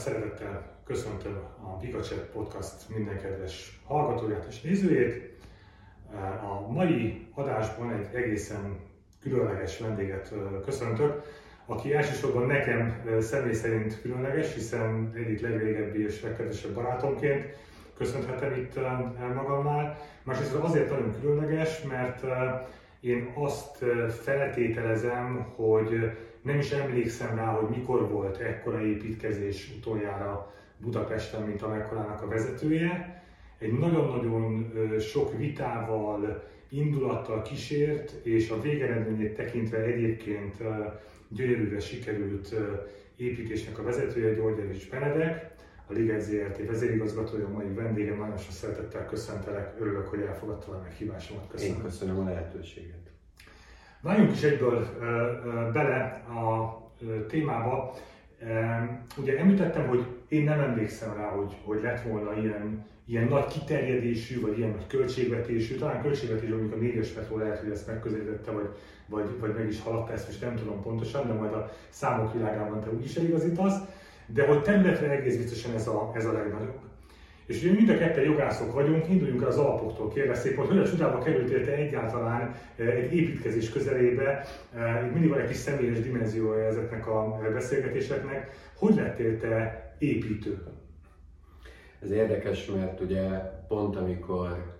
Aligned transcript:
szeretettel 0.00 0.82
köszöntöm 0.84 1.38
a 1.62 1.80
Vikacset 1.80 2.30
Podcast 2.32 2.88
minden 2.88 3.20
kedves 3.20 3.80
hallgatóját 3.84 4.46
és 4.48 4.60
nézőjét. 4.60 5.38
A 6.42 6.70
mai 6.72 7.26
adásban 7.34 7.92
egy 7.92 8.14
egészen 8.14 8.78
különleges 9.22 9.78
vendéget 9.78 10.32
köszöntök, 10.64 11.22
aki 11.66 11.94
elsősorban 11.94 12.46
nekem 12.46 13.02
személy 13.20 13.52
szerint 13.52 14.00
különleges, 14.00 14.54
hiszen 14.54 15.12
egyik 15.14 15.40
legrégebbi 15.40 16.04
és 16.04 16.22
legkedvesebb 16.22 16.74
barátomként 16.74 17.56
köszönhetem 17.96 18.52
itt 18.52 18.74
magamnál. 19.34 19.98
Másrészt 20.22 20.54
azért 20.54 20.90
nagyon 20.90 21.14
különleges, 21.20 21.82
mert 21.82 22.24
én 23.00 23.32
azt 23.34 23.84
feltételezem, 24.22 25.46
hogy 25.56 26.10
nem 26.42 26.58
is 26.58 26.70
emlékszem 26.70 27.36
rá, 27.36 27.46
hogy 27.46 27.76
mikor 27.76 28.10
volt 28.10 28.38
ekkora 28.38 28.80
építkezés 28.82 29.72
utoljára 29.76 30.54
Budapesten, 30.76 31.42
mint 31.42 31.62
amekkorának 31.62 32.22
a 32.22 32.28
vezetője. 32.28 33.22
Egy 33.58 33.72
nagyon-nagyon 33.72 34.72
sok 35.00 35.36
vitával, 35.36 36.48
indulattal 36.68 37.42
kísért, 37.42 38.26
és 38.26 38.50
a 38.50 38.60
végeredményét 38.60 39.34
tekintve 39.34 39.76
egyébként 39.76 40.56
gyönyörűre 41.28 41.80
sikerült 41.80 42.54
építésnek 43.16 43.78
a 43.78 43.82
vezetője, 43.82 44.34
György 44.34 44.58
Javics 44.58 44.90
Benedek, 44.90 45.50
a 45.86 45.92
Liget 45.92 46.20
ZRT 46.20 46.66
vezérigazgatója, 46.66 47.48
mai 47.48 47.68
vendégem, 47.74 48.18
nagyon 48.18 48.38
sok 48.38 48.52
szeretettel 48.52 49.06
köszöntelek, 49.06 49.74
örülök, 49.80 50.06
hogy 50.06 50.20
elfogadtál 50.20 50.74
a 50.74 50.80
meghívásomat. 50.82 51.48
Köszönöm. 51.48 51.74
Én 51.74 51.82
köszönöm 51.82 52.18
a 52.18 52.24
lehetőséget. 52.24 52.99
Váljunk 54.02 54.30
is 54.30 54.42
egyből 54.42 54.86
bele 55.72 56.22
a 56.28 56.78
témába. 57.28 57.94
Ugye 59.16 59.38
említettem, 59.38 59.86
hogy 59.88 60.06
én 60.28 60.44
nem 60.44 60.60
emlékszem 60.60 61.14
rá, 61.16 61.28
hogy, 61.28 61.56
hogy 61.64 61.80
lett 61.82 62.02
volna 62.02 62.40
ilyen, 62.40 62.86
ilyen 63.06 63.28
nagy 63.28 63.46
kiterjedésű, 63.46 64.40
vagy 64.40 64.58
ilyen 64.58 64.70
nagy 64.70 64.86
költségvetésű, 64.86 65.74
talán 65.74 66.02
költségvetésű, 66.02 66.52
amikor 66.52 66.76
a 66.76 66.80
négyes 66.80 67.14
metró 67.14 67.36
lehet, 67.36 67.58
hogy 67.58 67.70
ezt 67.70 67.86
megközelítette, 67.86 68.50
vagy, 68.50 68.68
vagy, 69.06 69.38
vagy 69.40 69.54
meg 69.54 69.68
is 69.68 69.80
haladta 69.80 70.12
ezt, 70.12 70.26
most 70.26 70.40
nem 70.40 70.56
tudom 70.56 70.82
pontosan, 70.82 71.26
de 71.26 71.32
majd 71.32 71.52
a 71.52 71.70
számok 71.88 72.32
világában 72.32 72.80
te 72.80 72.90
úgyis 72.90 73.16
eligazítasz, 73.16 73.78
de 74.26 74.46
hogy 74.46 74.62
területre 74.62 75.10
egész 75.10 75.36
biztosan 75.36 75.74
ez 75.74 75.86
a, 75.86 76.12
ez 76.14 76.24
a 76.24 76.32
legnagyobb. 76.32 76.89
És 77.50 77.62
ugye 77.62 77.72
mind 77.72 77.88
a 77.88 77.98
ketten 77.98 78.24
jogászok 78.24 78.72
vagyunk, 78.72 79.08
induljunk 79.08 79.42
el 79.42 79.48
az 79.48 79.58
alapoktól, 79.58 80.08
kérlek 80.08 80.36
szépen, 80.36 80.58
hogy 80.58 80.68
hogyan 80.68 80.84
csodába 80.84 81.18
kerültél 81.18 81.64
te 81.64 81.72
egyáltalán 81.72 82.54
eh, 82.76 82.86
egy 82.86 83.14
építkezés 83.14 83.70
közelébe, 83.70 84.44
eh, 84.74 85.10
mindig 85.12 85.28
van 85.28 85.38
egy 85.38 85.48
kis 85.48 85.56
személyes 85.56 86.00
dimenziója 86.00 86.66
ezeknek 86.66 87.06
a 87.06 87.38
beszélgetéseknek, 87.52 88.50
hogy 88.74 88.94
lettél 88.94 89.38
te 89.38 89.94
építő? 89.98 90.62
Ez 92.02 92.10
érdekes, 92.10 92.66
mert 92.66 93.00
ugye 93.00 93.28
pont 93.68 93.96
amikor, 93.96 94.76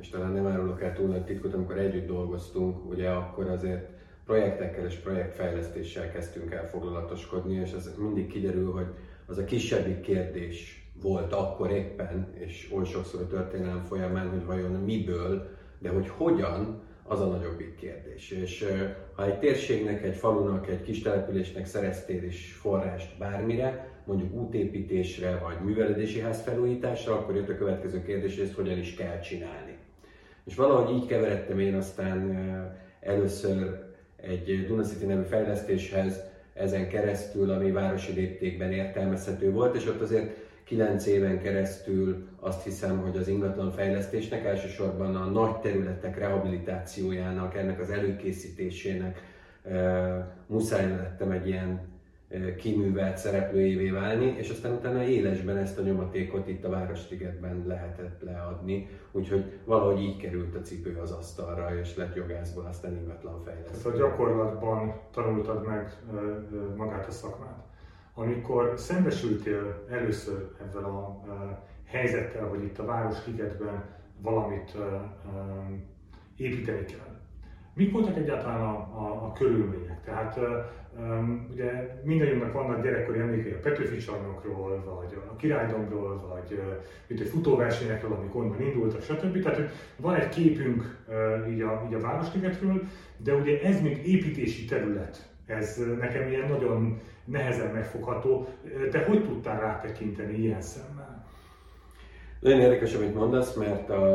és 0.00 0.08
talán 0.08 0.32
nem 0.32 0.46
árulok 0.46 0.82
el 0.82 0.94
túl 0.94 1.06
nagy 1.06 1.24
titkot, 1.24 1.54
amikor 1.54 1.78
együtt 1.78 2.06
dolgoztunk, 2.06 2.90
ugye 2.90 3.08
akkor 3.10 3.48
azért 3.48 3.88
projektekkel 4.24 4.86
és 4.86 4.94
projektfejlesztéssel 4.94 6.12
kezdtünk 6.12 6.52
el 6.52 6.68
foglalatoskodni, 6.68 7.54
és 7.54 7.72
ez 7.72 7.94
mindig 7.98 8.26
kiderül, 8.26 8.72
hogy 8.72 8.86
az 9.26 9.38
a 9.38 9.44
kisebbik 9.44 10.00
kérdés 10.00 10.77
volt 11.02 11.32
akkor 11.32 11.70
éppen, 11.70 12.32
és 12.34 12.70
oly 12.74 12.84
sokszor 12.84 13.20
a 13.20 13.26
történelem 13.26 13.84
folyamán, 13.84 14.28
hogy 14.28 14.44
vajon 14.44 14.72
miből, 14.72 15.48
de 15.78 15.88
hogy 15.88 16.08
hogyan, 16.08 16.86
az 17.08 17.20
a 17.20 17.26
nagyobbik 17.26 17.76
kérdés. 17.76 18.30
És 18.30 18.64
ha 19.14 19.26
egy 19.26 19.38
térségnek, 19.38 20.02
egy 20.04 20.16
falunak, 20.16 20.68
egy 20.68 20.82
kis 20.82 21.02
településnek 21.02 21.66
szereztél 21.66 22.22
is 22.22 22.52
forrást 22.60 23.18
bármire, 23.18 23.88
mondjuk 24.04 24.34
útépítésre 24.34 25.38
vagy 25.38 25.64
művelődési 25.64 26.20
ház 26.20 26.42
felújításra, 26.42 27.14
akkor 27.14 27.34
jött 27.36 27.48
a 27.48 27.56
következő 27.56 28.02
kérdés, 28.02 28.34
hogy 28.34 28.44
ezt 28.44 28.54
hogyan 28.54 28.78
is 28.78 28.94
kell 28.94 29.20
csinálni. 29.20 29.76
És 30.44 30.54
valahogy 30.54 30.96
így 30.96 31.06
keveredtem 31.06 31.58
én 31.58 31.74
aztán 31.74 32.36
először 33.00 33.86
egy 34.16 34.66
Dunacity 34.66 35.04
nevű 35.04 35.22
fejlesztéshez 35.22 36.20
ezen 36.54 36.88
keresztül, 36.88 37.50
ami 37.50 37.70
városi 37.70 38.12
léptékben 38.12 38.72
értelmezhető 38.72 39.52
volt, 39.52 39.74
és 39.74 39.86
ott 39.86 40.00
azért 40.00 40.36
9 40.68 41.06
éven 41.06 41.38
keresztül 41.38 42.28
azt 42.40 42.62
hiszem, 42.62 42.98
hogy 42.98 43.16
az 43.16 43.28
ingatlan 43.28 43.70
fejlesztésnek, 43.70 44.44
elsősorban 44.44 45.16
a 45.16 45.24
nagy 45.24 45.56
területek 45.56 46.18
rehabilitációjának, 46.18 47.56
ennek 47.56 47.80
az 47.80 47.90
előkészítésének 47.90 49.22
muszáj 50.46 50.88
lettem 50.88 51.30
egy 51.30 51.46
ilyen 51.46 51.80
kiművelt 52.56 53.16
szereplőjévé 53.16 53.90
válni, 53.90 54.34
és 54.38 54.50
aztán 54.50 54.72
utána 54.72 55.02
élesben 55.02 55.56
ezt 55.56 55.78
a 55.78 55.82
nyomatékot 55.82 56.48
itt 56.48 56.64
a 56.64 56.70
Városligetben 56.70 57.64
lehetett 57.66 58.22
leadni, 58.22 58.88
úgyhogy 59.12 59.58
valahogy 59.64 60.02
így 60.02 60.16
került 60.16 60.54
a 60.54 60.60
cipő 60.60 60.98
az 61.02 61.10
asztalra, 61.10 61.78
és 61.78 61.96
lett 61.96 62.14
jogászból 62.14 62.64
aztán 62.64 62.96
ingatlan 62.96 63.42
fejlesztés. 63.44 63.82
Tehát 63.82 63.98
a 63.98 64.00
gyakorlatban 64.00 65.00
tanultad 65.10 65.66
meg 65.66 65.92
magát 66.76 67.06
a 67.06 67.10
szakmát 67.10 67.67
amikor 68.18 68.72
szembesültél 68.76 69.84
először 69.90 70.50
ezzel 70.68 70.84
a 70.84 71.22
helyzettel, 71.84 72.46
hogy 72.46 72.62
itt 72.62 72.78
a 72.78 72.84
Városligetben 72.84 73.84
valamit 74.20 74.76
építeni 76.36 76.84
kell. 76.84 77.16
Mik 77.74 77.92
voltak 77.92 78.16
egyáltalán 78.16 78.60
a, 78.60 78.74
a, 78.76 79.24
a 79.24 79.32
körülmények? 79.32 80.04
Tehát 80.04 80.38
um, 80.98 81.48
ugye 81.52 82.00
mindannyiunknak 82.04 82.52
vannak 82.52 82.82
gyerekkori 82.82 83.18
emlékei 83.18 83.52
a 83.52 83.60
Petőfi 83.60 83.96
csarnokról, 83.96 84.84
vagy 84.84 85.18
a 85.30 85.36
Királydomról, 85.36 86.28
vagy 86.28 86.52
uh, 86.52 87.18
egy 87.20 87.28
futóversenyekről, 87.28 88.12
amik 88.12 88.34
onnan 88.34 88.60
indultak, 88.60 89.02
stb. 89.02 89.42
Tehát 89.42 89.70
van 89.96 90.14
egy 90.14 90.28
képünk 90.28 91.04
így, 91.48 91.60
a, 91.60 91.84
így 91.86 91.94
a 91.94 92.00
Városligetről, 92.00 92.82
de 93.16 93.34
ugye 93.34 93.60
ez 93.60 93.82
még 93.82 94.06
építési 94.06 94.64
terület. 94.64 95.36
Ez 95.48 95.80
nekem 96.00 96.28
ilyen 96.28 96.48
nagyon 96.48 97.00
nehezen 97.24 97.70
megfogható. 97.72 98.48
Te 98.90 99.04
hogy 99.04 99.24
tudtál 99.24 99.60
rátekinteni 99.60 100.38
ilyen 100.38 100.60
szemmel? 100.60 101.26
Nagyon 102.40 102.60
érdekes, 102.60 102.94
amit 102.94 103.14
mondasz, 103.14 103.54
mert 103.54 103.90
a, 103.90 104.14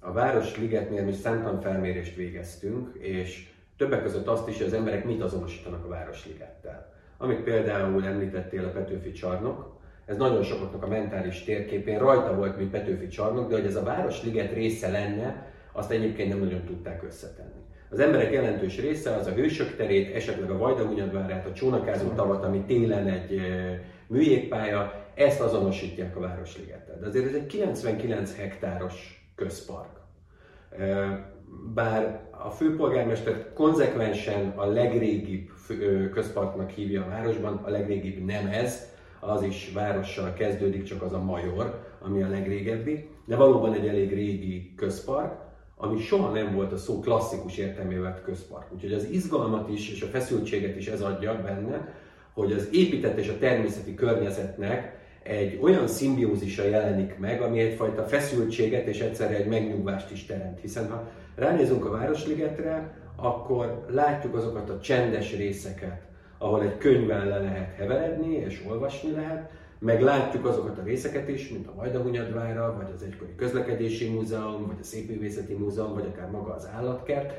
a 0.00 0.12
Városligetnél 0.12 1.04
mi 1.04 1.12
számtalan 1.12 1.60
felmérést 1.60 2.16
végeztünk, 2.16 2.94
és 2.94 3.48
többek 3.76 4.02
között 4.02 4.26
azt 4.26 4.48
is, 4.48 4.56
hogy 4.56 4.66
az 4.66 4.72
emberek 4.72 5.04
mit 5.04 5.22
azonosítanak 5.22 5.84
a 5.84 5.88
Városligettel. 5.88 6.92
Amit 7.16 7.42
például 7.42 8.04
említettél 8.04 8.64
a 8.64 8.70
Petőfi 8.70 9.12
csarnok, 9.12 9.76
ez 10.04 10.16
nagyon 10.16 10.42
sokaknak 10.42 10.82
a 10.82 10.88
mentális 10.88 11.44
térképén 11.44 11.98
rajta 11.98 12.34
volt, 12.34 12.56
mint 12.56 12.70
Petőfi 12.70 13.08
csarnok, 13.08 13.48
de 13.48 13.54
hogy 13.54 13.66
ez 13.66 13.76
a 13.76 13.82
Városliget 13.82 14.52
része 14.52 14.90
lenne, 14.90 15.52
azt 15.72 15.90
egyébként 15.90 16.28
nem 16.28 16.38
nagyon 16.38 16.64
tudták 16.64 17.02
összetenni. 17.02 17.65
Az 17.90 18.00
emberek 18.00 18.32
jelentős 18.32 18.80
része 18.80 19.14
az 19.14 19.26
a 19.26 19.32
hősök 19.32 19.76
terét, 19.76 20.14
esetleg 20.14 20.50
a 20.50 20.58
Vajdahunyadvárát, 20.58 21.46
a 21.46 21.52
csónakázó 21.52 22.08
tavat, 22.08 22.44
ami 22.44 22.64
télen 22.66 23.08
egy 23.08 23.40
műjégpálya, 24.06 25.04
ezt 25.14 25.40
azonosítják 25.40 26.16
a 26.16 26.20
Városligettel. 26.20 26.98
De 27.00 27.06
azért 27.06 27.26
ez 27.26 27.34
egy 27.34 27.46
99 27.46 28.36
hektáros 28.36 29.30
közpark. 29.34 30.00
Bár 31.74 32.20
a 32.30 32.50
főpolgármester 32.50 33.52
konzekvensen 33.52 34.52
a 34.56 34.66
legrégibb 34.66 35.50
közparknak 36.12 36.70
hívja 36.70 37.04
a 37.04 37.08
városban, 37.08 37.60
a 37.64 37.70
legrégibb 37.70 38.24
nem 38.24 38.46
ez, 38.46 38.94
az 39.20 39.42
is 39.42 39.72
várossal 39.74 40.32
kezdődik, 40.32 40.82
csak 40.82 41.02
az 41.02 41.12
a 41.12 41.22
Major, 41.22 41.84
ami 42.00 42.22
a 42.22 42.28
legrégebbi, 42.28 43.08
de 43.24 43.36
valóban 43.36 43.72
egy 43.72 43.86
elég 43.86 44.14
régi 44.14 44.74
közpark, 44.76 45.45
ami 45.76 46.00
soha 46.00 46.30
nem 46.30 46.54
volt 46.54 46.72
a 46.72 46.76
szó 46.76 47.00
klasszikus 47.00 47.56
értelmével 47.56 48.20
közpark. 48.24 48.72
Úgyhogy 48.72 48.92
az 48.92 49.08
izgalmat 49.10 49.68
is 49.68 49.90
és 49.90 50.02
a 50.02 50.06
feszültséget 50.06 50.76
is 50.76 50.86
ez 50.86 51.00
adja 51.00 51.42
benne, 51.42 51.94
hogy 52.32 52.52
az 52.52 52.68
épített 52.72 53.18
és 53.18 53.28
a 53.28 53.38
természeti 53.38 53.94
környezetnek 53.94 54.98
egy 55.22 55.58
olyan 55.62 55.86
szimbiózisa 55.86 56.64
jelenik 56.64 57.18
meg, 57.18 57.42
ami 57.42 57.60
egyfajta 57.60 58.02
feszültséget 58.02 58.86
és 58.86 59.00
egyszerre 59.00 59.36
egy 59.36 59.46
megnyugvást 59.46 60.10
is 60.10 60.26
teremt. 60.26 60.60
Hiszen 60.60 60.90
ha 60.90 61.08
ránézünk 61.34 61.84
a 61.84 61.90
Városligetre, 61.90 62.94
akkor 63.16 63.86
látjuk 63.90 64.34
azokat 64.34 64.70
a 64.70 64.80
csendes 64.80 65.36
részeket, 65.36 66.00
ahol 66.38 66.62
egy 66.62 66.78
könyvvel 66.78 67.26
le 67.26 67.38
lehet 67.38 67.76
heveredni 67.76 68.34
és 68.34 68.64
olvasni 68.68 69.10
lehet, 69.10 69.50
meg 69.78 70.02
látjuk 70.02 70.44
azokat 70.44 70.78
a 70.78 70.82
részeket 70.82 71.28
is, 71.28 71.48
mint 71.48 71.66
a 71.66 71.74
Vajdahunyadvára, 71.74 72.76
vagy 72.76 72.92
az 72.94 73.02
egykori 73.02 73.34
közlekedési 73.36 74.10
múzeum, 74.10 74.66
vagy 74.66 74.76
a 74.80 74.84
szépművészeti 74.84 75.54
múzeum, 75.54 75.94
vagy 75.94 76.06
akár 76.06 76.30
maga 76.30 76.54
az 76.54 76.68
állatkert, 76.74 77.32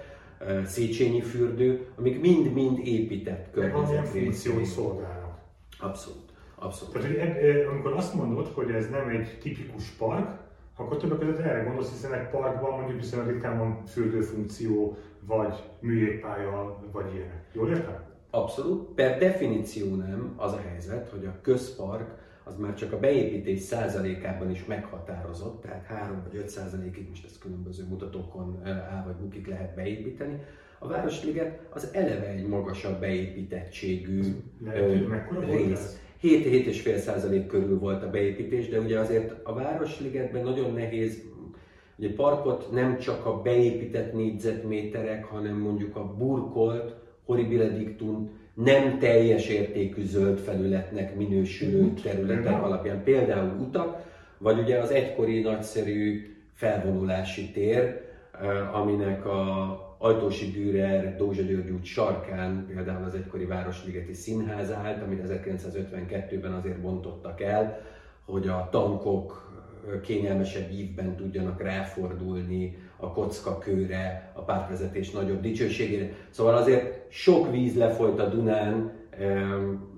Széchenyi 0.65 1.21
fürdő, 1.21 1.87
amik 1.97 2.21
mind-mind 2.21 2.79
épített 2.83 3.51
környezet 3.51 4.07
funkciót 4.07 4.65
szolgálnak. 4.65 5.37
Abszolút. 5.79 6.31
Abszolút. 6.55 6.93
Tehát, 6.93 7.07
hogy 7.07 7.17
eb, 7.17 7.67
amikor 7.67 7.93
azt 7.93 8.13
mondod, 8.13 8.47
hogy 8.47 8.71
ez 8.71 8.89
nem 8.89 9.07
egy 9.07 9.37
tipikus 9.41 9.89
park, 9.89 10.39
akkor 10.75 10.97
többek 10.97 11.19
között 11.19 11.37
erre 11.37 11.63
gondolsz, 11.63 11.91
hiszen 11.91 12.13
egy 12.13 12.29
parkban 12.29 12.77
mondjuk 12.77 12.99
viszonylag 12.99 13.29
ritkán 13.29 13.57
van 13.57 13.85
fürdőfunkció, 13.85 14.97
vagy 15.25 15.63
műjégpálya, 15.79 16.79
vagy 16.91 17.13
ilyenek. 17.15 17.45
Jól 17.53 17.69
értem? 17.69 18.03
Abszolút. 18.29 18.93
Per 18.95 19.17
definíció 19.17 19.95
nem 19.95 20.33
az 20.35 20.53
a 20.53 20.61
helyzet, 20.69 21.09
hogy 21.09 21.25
a 21.25 21.41
közpark 21.41 22.25
az 22.47 22.55
már 22.57 22.73
csak 22.73 22.93
a 22.93 22.99
beépítés 22.99 23.59
százalékában 23.59 24.51
is 24.51 24.65
meghatározott, 24.65 25.61
tehát 25.61 25.85
3 25.85 26.23
vagy 26.29 26.39
5 26.39 26.49
százalékig, 26.49 27.09
most 27.09 27.25
ezt 27.25 27.39
különböző 27.39 27.83
mutatókon 27.89 28.61
áll 28.65 29.03
vagy 29.05 29.15
bukik 29.15 29.47
lehet 29.47 29.75
beépíteni. 29.75 30.39
A 30.79 30.87
Városliget 30.87 31.59
az 31.69 31.89
eleve 31.93 32.27
egy 32.27 32.47
magasabb 32.47 32.99
beépítettségű 32.99 34.21
rész. 35.39 35.99
7-7,5 36.23 36.97
százalék 36.97 37.47
körül 37.47 37.79
volt 37.79 38.03
a 38.03 38.09
beépítés, 38.09 38.69
de 38.69 38.79
ugye 38.79 38.99
azért 38.99 39.33
a 39.43 39.53
Városligetben 39.53 40.43
nagyon 40.43 40.73
nehéz 40.73 41.25
Ugye 41.99 42.13
parkot 42.13 42.71
nem 42.71 42.97
csak 42.97 43.25
a 43.25 43.41
beépített 43.41 44.13
négyzetméterek, 44.13 45.25
hanem 45.25 45.57
mondjuk 45.57 45.95
a 45.95 46.15
burkolt, 46.17 46.95
horribile 47.25 47.67
dictum, 47.67 48.29
nem 48.63 48.99
teljes 48.99 49.47
értékű 49.47 50.05
zöld 50.05 50.39
felületnek 50.39 51.15
minősülő 51.15 51.93
területek 52.03 52.63
alapján, 52.63 53.03
például 53.03 53.59
utak, 53.59 54.05
vagy 54.37 54.59
ugye 54.59 54.77
az 54.77 54.91
egykori 54.91 55.41
nagyszerű 55.41 56.35
felvonulási 56.53 57.51
tér, 57.51 58.01
eh, 58.41 58.75
aminek 58.75 59.25
a 59.25 59.95
Ajtósi 59.99 60.51
Dürer, 60.51 61.15
Dózsa 61.15 61.41
György 61.41 61.69
út 61.69 61.85
sarkán 61.85 62.65
például 62.67 63.05
az 63.05 63.15
egykori 63.15 63.45
Városligeti 63.45 64.13
Színház 64.13 64.71
állt, 64.71 65.01
amit 65.01 65.21
1952-ben 65.21 66.53
azért 66.53 66.81
bontottak 66.81 67.41
el, 67.41 67.81
hogy 68.25 68.47
a 68.47 68.67
tankok 68.71 69.51
kényelmesebb 70.03 70.71
ívben 70.71 71.15
tudjanak 71.15 71.61
ráfordulni 71.61 72.77
a 72.99 73.11
kocka 73.11 73.57
kőre, 73.57 74.31
a 74.35 74.41
pártvezetés 74.41 75.11
nagyobb 75.11 75.41
dicsőségére. 75.41 76.09
Szóval 76.29 76.55
azért 76.55 77.11
sok 77.11 77.51
víz 77.51 77.75
lefolyt 77.75 78.19
a 78.19 78.29
Dunán, 78.29 78.91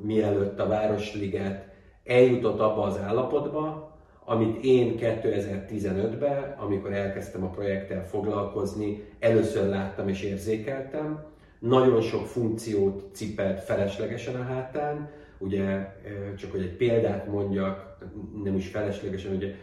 mielőtt 0.02 0.60
a 0.60 0.68
Városliget 0.68 1.68
eljutott 2.04 2.60
abba 2.60 2.84
az 2.84 2.98
állapotba, 2.98 3.98
amit 4.26 4.64
én 4.64 4.96
2015-ben, 5.00 6.56
amikor 6.60 6.94
elkezdtem 6.94 7.44
a 7.44 7.50
projekttel 7.50 8.06
foglalkozni, 8.06 9.04
először 9.20 9.70
láttam 9.70 10.08
és 10.08 10.22
érzékeltem. 10.22 11.26
Nagyon 11.60 12.02
sok 12.02 12.26
funkciót 12.26 13.04
cipelt 13.12 13.64
feleslegesen 13.64 14.36
a 14.36 14.44
hátán, 14.44 15.10
ugye 15.38 15.96
csak 16.38 16.52
hogy 16.52 16.62
egy 16.62 16.76
példát 16.76 17.28
mondjak, 17.28 17.98
nem 18.44 18.56
is 18.56 18.68
feleslegesen, 18.68 19.36
ugye 19.36 19.54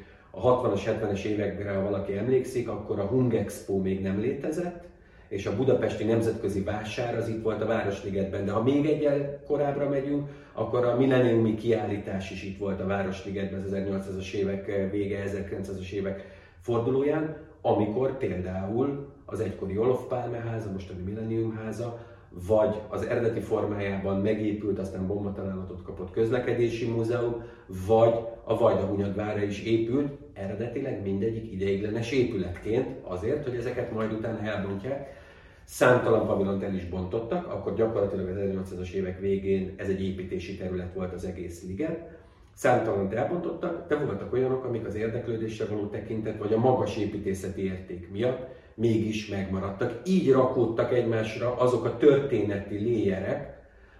a 0.41 0.41
60-as, 0.41 0.81
70-es 0.87 1.23
évekre, 1.23 1.73
ha 1.73 1.83
valaki 1.83 2.17
emlékszik, 2.17 2.69
akkor 2.69 2.99
a 2.99 3.06
Hung 3.06 3.35
Expo 3.35 3.79
még 3.79 4.03
nem 4.03 4.21
létezett, 4.21 4.85
és 5.29 5.47
a 5.47 5.56
budapesti 5.56 6.05
nemzetközi 6.05 6.61
vásár 6.61 7.17
az 7.17 7.29
itt 7.29 7.43
volt 7.43 7.62
a 7.62 7.67
Városligetben, 7.67 8.44
de 8.44 8.53
ha 8.53 8.62
még 8.62 8.87
egyel 8.87 9.43
korábbra 9.47 9.88
megyünk, 9.88 10.29
akkor 10.53 10.85
a 10.85 10.97
milleniumi 10.97 11.55
kiállítás 11.55 12.31
is 12.31 12.43
itt 12.43 12.59
volt 12.59 12.81
a 12.81 12.87
Városligetben 12.87 13.62
az 13.62 13.73
1800-as 13.75 14.33
évek 14.33 14.91
vége, 14.91 15.23
1900-as 15.27 15.91
évek 15.91 16.25
fordulóján, 16.61 17.37
amikor 17.61 18.19
például 18.19 19.12
az 19.25 19.41
egykori 19.41 19.79
Olof 19.79 20.06
Pálme 20.09 20.38
háza, 20.38 20.73
mostani 20.73 21.03
Millennium 21.03 21.56
háza, 21.56 22.06
vagy 22.47 22.81
az 22.88 23.06
eredeti 23.06 23.41
formájában 23.41 24.21
megépült, 24.21 24.79
aztán 24.79 25.06
bombatalálatot 25.06 25.83
kapott 25.83 26.11
közlekedési 26.11 26.91
múzeum, 26.91 27.43
vagy 27.87 28.15
a 28.44 28.59
Vajdahunyadvára 28.59 29.43
is 29.43 29.62
épült, 29.62 30.12
eredetileg 30.33 31.03
mindegyik 31.03 31.53
ideiglenes 31.53 32.11
épületként, 32.11 32.87
azért, 33.03 33.44
hogy 33.44 33.55
ezeket 33.55 33.93
majd 33.93 34.12
utána 34.12 34.41
elbontják. 34.41 35.25
Számtalan 35.65 36.27
pavilont 36.27 36.62
el 36.62 36.75
is 36.75 36.88
bontottak, 36.88 37.47
akkor 37.47 37.75
gyakorlatilag 37.75 38.29
az 38.29 38.37
1800-as 38.37 38.91
évek 38.91 39.21
végén 39.21 39.75
ez 39.77 39.88
egy 39.88 40.03
építési 40.03 40.56
terület 40.56 40.94
volt 40.94 41.12
az 41.12 41.25
egész 41.25 41.65
liget. 41.67 42.15
Számtalan 42.55 43.17
elbontottak, 43.17 43.88
de 43.88 43.97
voltak 43.97 44.33
olyanok, 44.33 44.65
amik 44.65 44.87
az 44.87 44.94
érdeklődésre 44.94 45.65
való 45.65 45.87
tekintet, 45.87 46.38
vagy 46.38 46.53
a 46.53 46.59
magas 46.59 46.97
építészeti 46.97 47.65
érték 47.65 48.11
miatt 48.11 48.49
mégis 48.76 49.28
megmaradtak. 49.28 50.00
Így 50.05 50.31
rakódtak 50.31 50.93
egymásra 50.93 51.56
azok 51.56 51.84
a 51.84 51.96
történeti 51.96 52.76
léjerek, 52.76 53.55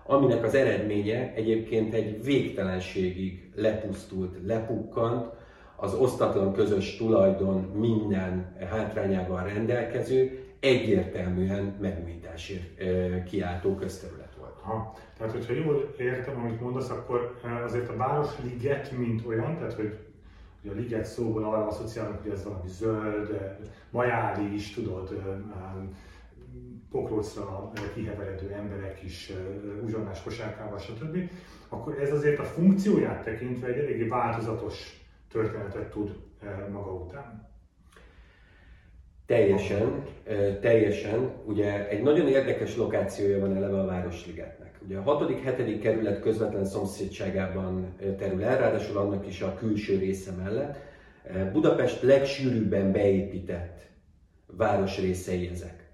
aminek 0.07 0.45
az 0.45 0.55
eredménye 0.55 1.33
egyébként 1.35 1.95
egy 1.95 2.25
végtelenségig 2.25 3.51
lepusztult, 3.55 4.37
lepukkant, 4.47 5.27
az 5.77 5.95
osztatlan 5.95 6.53
közös 6.53 6.97
tulajdon 6.97 7.61
minden 7.61 8.57
hátrányával 8.71 9.45
rendelkező, 9.45 10.41
egyértelműen 10.61 11.77
megújításért 11.81 12.83
kiáltó 13.25 13.75
közterület 13.75 14.35
volt. 14.39 14.59
Ha, 14.63 14.95
tehát, 15.19 15.33
hogyha 15.33 15.53
jól 15.53 15.95
értem, 15.99 16.39
amit 16.39 16.61
mondasz, 16.61 16.91
akkor 16.91 17.35
azért 17.65 17.89
a 17.89 17.97
Városliget, 17.97 18.93
mint 18.99 19.27
olyan, 19.27 19.57
tehát 19.57 19.73
hogy 19.73 19.99
a 20.69 20.73
liget 20.73 21.05
szóból 21.05 21.45
arra 21.45 21.67
asszociálunk, 21.67 22.23
hogy 22.23 22.31
ez 22.31 22.45
valami 22.45 22.69
zöld, 22.69 23.57
majális, 23.91 24.71
tudod, 24.71 25.23
pokrócra 26.91 27.73
kiheveredő 27.95 28.53
emberek 28.53 29.03
is 29.03 29.33
uzsonnás 29.85 30.23
kosárkával, 30.23 30.79
stb., 30.79 31.31
akkor 31.69 32.01
ez 32.01 32.13
azért 32.13 32.39
a 32.39 32.45
funkcióját 32.45 33.25
tekintve 33.25 33.67
egy 33.67 33.79
eléggé 33.79 34.09
változatos 34.09 35.05
történetet 35.29 35.91
tud 35.91 36.17
maga 36.71 36.93
után. 36.93 37.56
Teljesen, 39.27 40.05
teljesen. 40.61 41.31
Ugye 41.45 41.89
egy 41.89 42.03
nagyon 42.03 42.29
érdekes 42.29 42.77
lokációja 42.77 43.41
van 43.41 43.57
eleve 43.57 43.81
a 43.81 43.87
Városligetnek. 43.87 44.79
Ugye 44.85 44.99
a 44.99 45.19
6.-7. 45.19 45.79
kerület 45.83 46.21
közvetlen 46.21 46.65
szomszédságában 46.65 47.95
terül 48.19 48.45
el, 48.45 48.59
ráadásul 48.59 48.97
annak 48.97 49.27
is 49.27 49.41
a 49.41 49.55
külső 49.55 49.99
része 49.99 50.31
mellett. 50.43 50.79
Budapest 51.53 52.03
legsűrűbben 52.03 52.93
beépített 52.93 53.81
városrészei 54.47 55.49
ezek. 55.53 55.91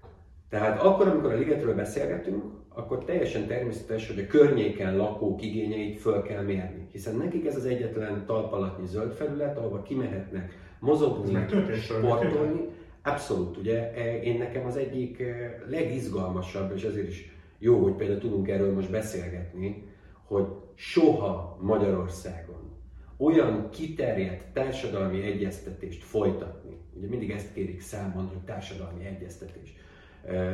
Tehát 0.49 0.81
akkor, 0.83 1.09
amikor 1.09 1.33
a 1.33 1.37
ligetről 1.37 1.75
beszélgetünk, 1.75 2.45
akkor 2.69 3.05
teljesen 3.05 3.47
természetes, 3.47 4.07
hogy 4.07 4.19
a 4.19 4.27
környéken 4.27 4.97
lakók 4.97 5.43
igényeit 5.43 6.01
föl 6.01 6.23
kell 6.23 6.43
mérni. 6.43 6.89
Hiszen 6.91 7.17
nekik 7.17 7.47
ez 7.47 7.57
az 7.57 7.65
egyetlen 7.65 8.25
talpalatnyi 8.27 8.87
zöld 8.87 9.13
felület, 9.13 9.59
ahova 9.59 9.83
kimehetnek 9.83 10.53
mozogni, 10.81 11.47
sportolni. 11.81 12.69
Abszolút, 13.03 13.57
ugye 13.57 13.93
én 14.23 14.39
nekem 14.39 14.67
az 14.67 14.77
egyik 14.77 15.21
eh, 15.21 15.55
legizgalmasabb, 15.69 16.73
és 16.77 16.83
ezért 16.83 17.09
is 17.09 17.37
jó, 17.59 17.83
hogy 17.83 17.93
például 17.93 18.21
tudunk 18.21 18.49
erről 18.49 18.75
most 18.75 18.91
beszélgetni, 18.91 19.85
hogy 20.25 20.47
soha 20.75 21.59
Magyarországon 21.61 22.71
olyan 23.17 23.69
kiterjedt 23.71 24.53
társadalmi 24.53 25.23
egyeztetést 25.23 26.03
folytatni, 26.03 26.77
ugye 26.97 27.09
mindig 27.09 27.31
ezt 27.31 27.53
kérik 27.53 27.81
számon, 27.81 28.27
hogy 28.27 28.45
társadalmi 28.45 29.05
egyeztetés, 29.05 29.75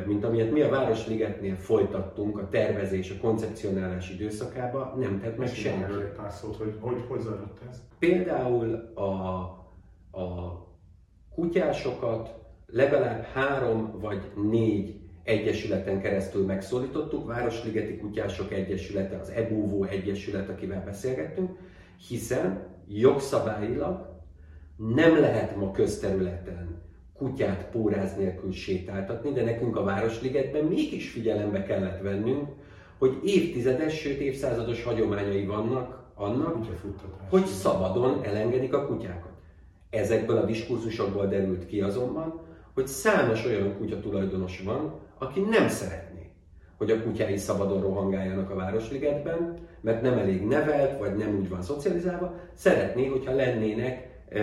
mint 0.06 0.24
amilyet 0.24 0.52
mi 0.52 0.60
a 0.60 0.68
Városligetnél 0.68 1.56
folytattunk 1.56 2.38
a 2.38 2.48
tervezés, 2.48 3.10
a 3.10 3.20
koncepcionálás 3.20 4.10
időszakában, 4.10 4.98
nem 4.98 5.20
tett 5.20 5.36
meg 5.36 5.48
senki. 5.48 5.92
pár 6.16 6.32
szót, 6.32 6.56
hogy 6.56 6.74
hogy, 7.08 7.20
zajlott 7.20 7.60
ez? 7.70 7.82
Például 7.98 8.74
a, 8.94 9.02
a 10.20 10.67
kutyásokat 11.38 12.34
legalább 12.66 13.22
három 13.22 13.98
vagy 14.00 14.20
négy 14.50 15.00
egyesületen 15.22 16.00
keresztül 16.00 16.44
megszólítottuk, 16.44 17.26
Városligeti 17.26 17.96
Kutyások 17.96 18.52
Egyesülete, 18.52 19.18
az 19.18 19.28
EBUVO 19.28 19.84
Egyesület, 19.84 20.48
akivel 20.48 20.82
beszélgettünk, 20.84 21.50
hiszen 22.08 22.66
jogszabályilag 22.88 24.06
nem 24.76 25.20
lehet 25.20 25.56
ma 25.56 25.70
közterületen 25.70 26.82
kutyát 27.14 27.68
póráz 27.70 28.16
nélkül 28.16 28.52
sétáltatni, 28.52 29.32
de 29.32 29.44
nekünk 29.44 29.76
a 29.76 29.84
Városligetben 29.84 30.64
mégis 30.64 31.10
figyelembe 31.10 31.62
kellett 31.62 32.02
vennünk, 32.02 32.48
hogy 32.98 33.18
évtizedes, 33.24 33.98
sőt 33.98 34.20
évszázados 34.20 34.82
hagyományai 34.82 35.46
vannak 35.46 36.10
annak, 36.14 36.66
hogy 37.30 37.44
szabadon 37.44 38.24
elengedik 38.24 38.74
a 38.74 38.86
kutyákat. 38.86 39.37
Ezekből 39.90 40.36
a 40.36 40.44
diskurzusokból 40.44 41.26
derült 41.26 41.66
ki 41.66 41.80
azonban, 41.80 42.40
hogy 42.74 42.86
számos 42.86 43.44
olyan 43.44 43.76
kutya 43.76 44.00
tulajdonos 44.00 44.60
van, 44.60 45.00
aki 45.18 45.40
nem 45.40 45.68
szeretné, 45.68 46.30
hogy 46.76 46.90
a 46.90 47.02
kutyái 47.02 47.36
szabadon 47.36 47.80
rohangáljanak 47.80 48.50
a 48.50 48.54
Városligetben, 48.54 49.54
mert 49.80 50.02
nem 50.02 50.18
elég 50.18 50.46
nevelt, 50.46 50.98
vagy 50.98 51.16
nem 51.16 51.36
úgy 51.38 51.48
van 51.48 51.62
szocializálva, 51.62 52.34
szeretné, 52.52 53.06
hogyha 53.06 53.34
lennének 53.34 54.22
e, 54.28 54.42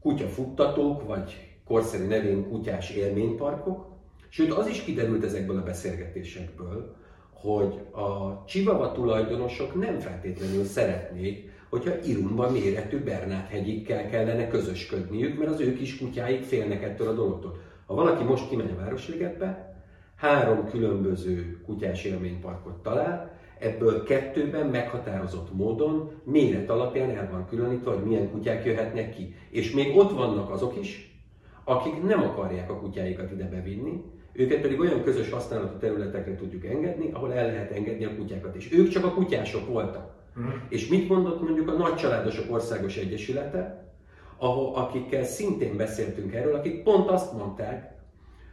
kutyafuttatók, 0.00 1.06
vagy 1.06 1.56
korszerű 1.64 2.06
nevén 2.06 2.48
kutyás 2.48 2.90
élményparkok, 2.90 3.86
sőt 4.28 4.52
az 4.52 4.66
is 4.66 4.82
kiderült 4.82 5.24
ezekből 5.24 5.58
a 5.58 5.62
beszélgetésekből, 5.62 6.96
hogy 7.32 7.80
a 7.90 8.44
csivava 8.44 8.92
tulajdonosok 8.92 9.80
nem 9.80 9.98
feltétlenül 9.98 10.64
szeretnék, 10.64 11.50
hogyha 11.76 12.00
Irumba 12.04 12.50
méretű 12.50 12.98
Bernát 12.98 13.48
hegyikkel 13.48 14.08
kellene 14.10 14.48
közösködniük, 14.48 15.38
mert 15.38 15.50
az 15.50 15.60
ő 15.60 15.72
kis 15.72 15.98
kutyáik 15.98 16.42
félnek 16.42 16.82
ettől 16.82 17.08
a 17.08 17.12
dologtól. 17.12 17.56
Ha 17.86 17.94
valaki 17.94 18.24
most 18.24 18.48
kimegy 18.48 18.70
a 18.70 18.80
Városligetbe, 18.80 19.76
három 20.16 20.68
különböző 20.68 21.60
kutyás 21.64 22.04
élményparkot 22.04 22.82
talál, 22.82 23.38
ebből 23.58 24.02
kettőben 24.02 24.66
meghatározott 24.66 25.54
módon 25.54 26.10
méret 26.24 26.70
alapján 26.70 27.10
el 27.10 27.28
van 27.30 27.46
különítve, 27.46 27.90
hogy 27.90 28.04
milyen 28.04 28.30
kutyák 28.30 28.64
jöhetnek 28.64 29.14
ki. 29.14 29.34
És 29.50 29.72
még 29.72 29.96
ott 29.96 30.12
vannak 30.12 30.50
azok 30.50 30.76
is, 30.80 31.20
akik 31.64 32.02
nem 32.02 32.22
akarják 32.22 32.70
a 32.70 32.78
kutyáikat 32.78 33.30
ide 33.30 33.48
bevinni, 33.48 34.02
őket 34.32 34.60
pedig 34.60 34.80
olyan 34.80 35.02
közös 35.02 35.30
használatú 35.30 35.78
területekre 35.78 36.36
tudjuk 36.36 36.64
engedni, 36.64 37.10
ahol 37.12 37.32
el 37.32 37.46
lehet 37.46 37.70
engedni 37.70 38.04
a 38.04 38.16
kutyákat. 38.16 38.54
És 38.54 38.72
ők 38.72 38.88
csak 38.88 39.04
a 39.04 39.12
kutyások 39.14 39.66
voltak. 39.66 40.15
Mm. 40.40 40.48
És 40.68 40.88
mit 40.88 41.08
mondott 41.08 41.42
mondjuk 41.42 41.68
a 41.68 41.72
Nagycsaládosok 41.72 42.52
Országos 42.52 42.96
Egyesülete, 42.96 43.90
ahol, 44.38 44.74
akikkel 44.74 45.24
szintén 45.24 45.76
beszéltünk 45.76 46.34
erről, 46.34 46.54
akik 46.54 46.82
pont 46.82 47.08
azt 47.10 47.32
mondták, 47.32 47.94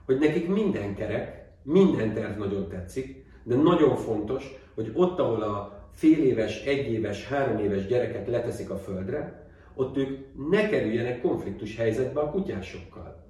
hogy 0.05 0.19
nekik 0.19 0.47
minden 0.47 0.95
kerek, 0.95 1.51
minden 1.63 2.13
terv 2.13 2.37
nagyon 2.37 2.67
tetszik, 2.67 3.25
de 3.43 3.55
nagyon 3.55 3.95
fontos, 3.95 4.55
hogy 4.75 4.91
ott, 4.93 5.19
ahol 5.19 5.41
a 5.41 5.87
fél 5.91 6.23
éves, 6.23 6.63
egy 6.65 6.91
éves, 6.91 7.27
három 7.27 7.57
éves 7.57 7.85
gyerekek 7.85 8.27
leteszik 8.27 8.69
a 8.69 8.77
földre, 8.77 9.47
ott 9.75 9.97
ők 9.97 10.19
ne 10.49 10.69
kerüljenek 10.69 11.21
konfliktus 11.21 11.77
helyzetbe 11.77 12.19
a 12.19 12.29
kutyásokkal. 12.29 13.23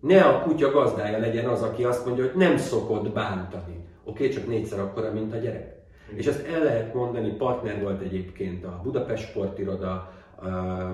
Ne 0.00 0.22
a 0.22 0.42
kutya 0.42 0.70
gazdája 0.70 1.18
legyen 1.18 1.48
az, 1.48 1.62
aki 1.62 1.84
azt 1.84 2.06
mondja, 2.06 2.24
hogy 2.24 2.36
nem 2.36 2.56
szokott 2.56 3.12
bántani. 3.12 3.84
Oké, 4.04 4.24
okay, 4.24 4.28
csak 4.28 4.46
négyszer 4.46 4.80
akkora, 4.80 5.12
mint 5.12 5.34
a 5.34 5.36
gyerek. 5.36 5.77
És 6.14 6.26
ezt 6.26 6.46
el 6.46 6.62
lehet 6.62 6.94
mondani, 6.94 7.30
partner 7.30 7.82
volt 7.82 8.00
egyébként 8.00 8.64
a 8.64 8.80
Budapest 8.82 9.28
Sportiroda, 9.28 10.12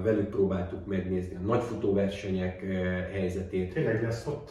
velük 0.03 0.29
próbáltuk 0.29 0.87
megnézni 0.87 1.35
a 1.35 1.47
nagy 1.47 1.63
futóversenyek 1.63 2.65
helyzetét. 3.13 3.73
Tényleg 3.75 4.03
lesz 4.03 4.27
ott 4.27 4.51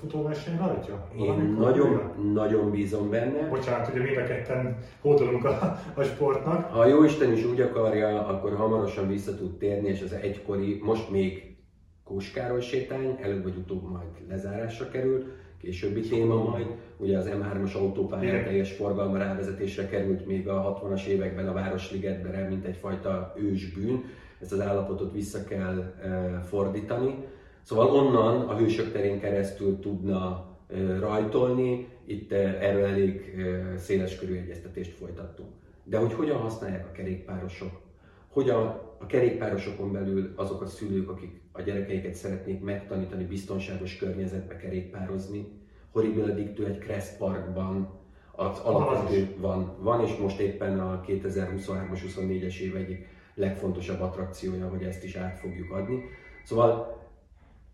futóverseny 0.00 0.56
rajta? 0.58 1.08
Én 1.16 1.56
nagyon, 1.58 2.12
nagyon 2.32 2.70
bízom 2.70 3.10
benne. 3.10 3.48
Bocsánat, 3.48 3.88
ugye 3.88 4.02
mind 4.02 4.16
a 4.16 4.24
ketten 4.24 4.76
hódolunk 5.00 5.44
a, 5.44 5.80
a 5.94 6.02
sportnak. 6.02 6.70
Ha 6.70 6.86
jó 6.86 7.04
Isten 7.04 7.32
is 7.32 7.44
úgy 7.44 7.60
akarja, 7.60 8.26
akkor 8.26 8.56
hamarosan 8.56 9.08
vissza 9.08 9.36
tud 9.36 9.58
térni, 9.58 9.88
és 9.88 10.02
az 10.02 10.12
egykori, 10.12 10.80
most 10.82 11.10
még 11.10 11.56
Kóskároly 12.04 12.60
sétány, 12.60 13.18
előbb 13.22 13.42
vagy 13.42 13.56
utóbb 13.56 13.90
majd 13.90 14.08
lezárásra 14.28 14.88
kerül, 14.88 15.24
későbbi 15.64 16.00
téma 16.00 16.42
majd. 16.42 16.66
Ugye 16.96 17.18
az 17.18 17.30
M3-as 17.32 17.74
autópálya 17.76 18.44
teljes 18.44 18.72
forgalma 18.72 19.18
rávezetésre 19.18 19.88
került 19.88 20.26
még 20.26 20.48
a 20.48 20.80
60-as 20.82 21.04
években 21.04 21.48
a 21.48 21.52
Városligetbe, 21.52 22.46
mint 22.48 22.64
egyfajta 22.64 23.34
ősbűn 23.36 24.04
ezt 24.40 24.52
az 24.52 24.60
állapotot 24.60 25.12
vissza 25.12 25.44
kell 25.44 25.78
e, 25.78 26.40
fordítani. 26.40 27.24
Szóval 27.62 27.86
onnan 27.86 28.48
a 28.48 28.56
hősök 28.56 28.92
terén 28.92 29.20
keresztül 29.20 29.78
tudna 29.78 30.46
e, 30.68 30.98
rajtolni, 30.98 31.88
itt 32.06 32.32
e, 32.32 32.58
erről 32.60 32.84
elég 32.84 33.34
széles 33.76 34.18
körű 34.18 34.36
egyeztetést 34.36 34.92
folytattunk. 34.92 35.48
De 35.84 35.98
hogy 35.98 36.12
hogyan 36.12 36.38
használják 36.38 36.86
a 36.86 36.92
kerékpárosok, 36.92 37.80
hogyan 38.28 38.80
a 38.98 39.06
kerékpárosokon 39.06 39.92
belül 39.92 40.32
azok 40.36 40.62
a 40.62 40.66
szülők, 40.66 41.08
akik 41.08 41.42
a 41.56 41.62
gyerekeiket 41.62 42.14
szeretnék 42.14 42.60
megtanítani 42.60 43.24
biztonságos 43.24 43.96
környezetbe 43.96 44.56
kerékpározni, 44.56 45.46
Horrible 45.92 46.32
Addictő 46.32 46.66
egy 46.66 46.78
Kressz 46.78 47.16
Parkban, 47.16 47.88
az 48.32 48.58
alapvető 48.58 49.34
van, 49.38 49.76
van, 49.80 50.04
és 50.04 50.16
most 50.16 50.40
éppen 50.40 50.80
a 50.80 51.00
2023-as 51.06 52.00
24-es 52.06 52.58
év 52.58 52.76
egyik 52.76 53.06
legfontosabb 53.34 54.00
attrakciója, 54.00 54.68
hogy 54.68 54.82
ezt 54.82 55.04
is 55.04 55.14
át 55.14 55.38
fogjuk 55.38 55.72
adni. 55.72 56.04
Szóval 56.44 57.02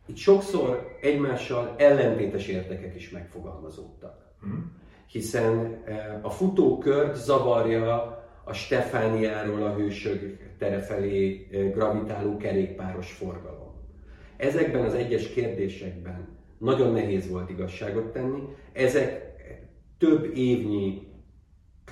itt 0.06 0.16
sokszor 0.16 0.96
egymással 1.00 1.74
ellentétes 1.78 2.46
érdekek 2.46 2.94
is 2.94 3.10
megfogalmazódtak. 3.10 4.34
Hmm. 4.40 4.78
Hiszen 5.06 5.82
eh, 5.84 6.18
a 6.22 6.30
futókört 6.30 7.16
zavarja 7.16 8.24
a 8.44 8.52
Stefániáról 8.52 9.62
a 9.62 9.74
hősök 9.74 10.38
tere 10.58 10.80
felé 10.80 11.48
eh, 11.52 11.70
gravitáló 11.70 12.36
kerékpáros 12.36 13.12
forgalom. 13.12 13.69
Ezekben 14.40 14.84
az 14.84 14.94
egyes 14.94 15.28
kérdésekben 15.28 16.28
nagyon 16.58 16.92
nehéz 16.92 17.30
volt 17.30 17.50
igazságot 17.50 18.12
tenni. 18.12 18.42
Ezek 18.72 19.34
több 19.98 20.36
évnyi 20.36 21.08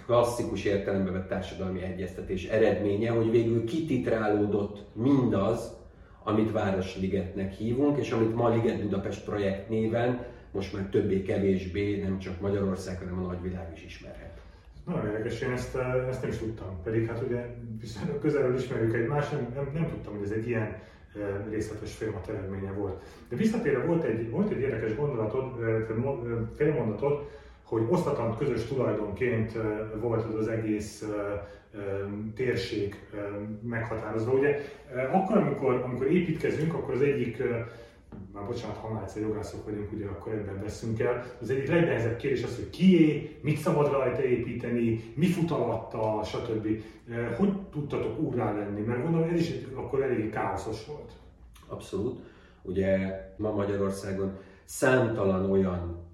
klasszikus 0.07 0.65
értelembe 0.65 1.11
vett 1.11 1.29
társadalmi 1.29 1.83
egyeztetés 1.83 2.45
eredménye, 2.45 3.11
hogy 3.11 3.31
végül 3.31 3.65
kititrálódott 3.65 4.87
mindaz, 4.95 5.77
amit 6.25 6.53
Városligetnek 6.53 7.53
hívunk, 7.53 7.99
és 7.99 8.11
amit 8.11 8.35
ma 8.35 8.49
Liget 8.49 8.83
Budapest 8.83 9.25
projekt 9.25 9.69
néven 9.69 10.27
most 10.53 10.73
már 10.73 10.85
többé-kevésbé 10.85 12.01
nem 12.03 12.19
csak 12.19 12.41
Magyarország, 12.41 12.99
hanem 12.99 13.19
a 13.19 13.27
nagyvilág 13.27 13.73
is 13.75 13.85
ismerhet. 13.85 14.41
Nagyon 14.87 15.07
érdekes, 15.07 15.41
én 15.41 15.51
ezt, 15.51 15.77
eh, 15.77 16.09
ezt 16.09 16.21
nem 16.23 16.31
is 16.31 16.37
tudtam. 16.37 16.83
Pedig 16.83 17.07
hát 17.07 17.23
ugye 17.29 17.47
viszonylag 17.81 18.21
közelről 18.21 18.57
ismerjük 18.57 18.95
egymást, 18.95 19.33
nem, 19.33 19.53
nem, 19.55 19.71
nem 19.75 19.89
tudtam, 19.89 20.15
hogy 20.15 20.25
ez 20.25 20.31
egy 20.31 20.49
ilyen 20.49 20.77
részletes 21.51 21.95
folyamat 21.95 22.29
eredménye 22.29 22.73
volt. 22.73 23.03
De 23.29 23.37
visszatérve 23.37 23.85
volt 23.85 24.05
egy, 24.05 24.31
volt 24.31 24.51
egy 24.51 24.61
érdekes 24.61 24.97
gondolatod, 24.97 25.53
félmondatod, 26.57 27.29
hogy 27.63 27.83
osztatlan 27.89 28.37
közös 28.37 28.65
tulajdonként 28.65 29.53
volt 30.01 30.25
az 30.25 30.35
az 30.35 30.49
egész 30.49 31.05
térség 32.35 33.01
meghatározva. 33.63 34.33
Ugye 34.33 34.61
akkor, 35.13 35.37
amikor, 35.37 35.75
amikor 35.75 36.07
építkezünk, 36.07 36.75
akkor 36.75 36.95
az 36.95 37.03
egyik 37.03 37.43
már 38.39 38.47
bocsánat, 38.47 38.77
ha 38.77 38.93
már 38.93 39.03
egyszer 39.03 39.23
jogászok 39.23 39.65
vagyunk, 39.65 39.93
ugye 39.93 40.07
akkor 40.07 40.33
ebben 40.33 40.61
veszünk 40.63 41.01
el. 41.01 41.25
Az 41.41 41.51
egyik 41.51 41.69
legnehezebb 41.69 42.17
kérdés 42.17 42.43
az, 42.43 42.57
hogy 42.57 42.71
kié, 42.71 43.39
mit 43.43 43.57
szabad 43.57 43.91
rajta 43.91 44.23
építeni, 44.23 45.01
mi 45.15 45.27
fut 45.27 45.51
alatta, 45.51 46.23
stb. 46.25 46.67
Hogy 47.37 47.53
tudtatok 47.71 48.21
úrrá 48.21 48.53
lenni? 48.53 48.81
Mert 48.81 49.03
gondolom 49.03 49.29
ez 49.29 49.41
is 49.41 49.53
akkor 49.75 50.03
elég 50.03 50.31
káoszos 50.31 50.87
volt. 50.87 51.13
Abszolút. 51.67 52.21
Ugye 52.63 53.21
ma 53.37 53.53
Magyarországon 53.53 54.37
számtalan 54.65 55.51
olyan 55.51 56.07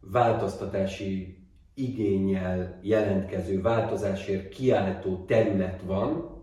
változtatási 0.00 1.38
igényel 1.74 2.78
jelentkező 2.82 3.60
változásért 3.60 4.48
kiáltó 4.48 5.24
terület 5.26 5.82
van, 5.86 6.38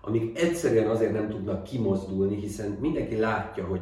amik 0.00 0.38
egyszerűen 0.38 0.88
azért 0.88 1.12
nem 1.12 1.28
tudnak 1.28 1.62
kimozdulni, 1.62 2.36
hiszen 2.36 2.70
mindenki 2.80 3.16
látja, 3.16 3.64
hogy 3.66 3.80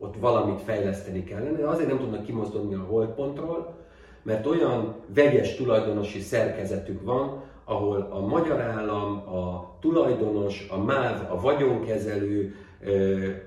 ott 0.00 0.14
valamit 0.20 0.60
fejleszteni 0.60 1.24
kellene, 1.24 1.58
de 1.58 1.66
azért 1.66 1.88
nem 1.88 1.98
tudnak 1.98 2.22
kimozdulni 2.22 2.74
a 2.74 2.86
holdpontról, 2.88 3.78
mert 4.22 4.46
olyan 4.46 4.94
vegyes 5.14 5.56
tulajdonosi 5.56 6.20
szerkezetük 6.20 7.04
van, 7.04 7.42
ahol 7.64 8.08
a 8.10 8.20
magyar 8.26 8.60
állam, 8.60 9.16
a 9.16 9.76
tulajdonos, 9.80 10.66
a 10.70 10.78
MÁV, 10.78 11.32
a 11.32 11.40
vagyonkezelő, 11.40 12.54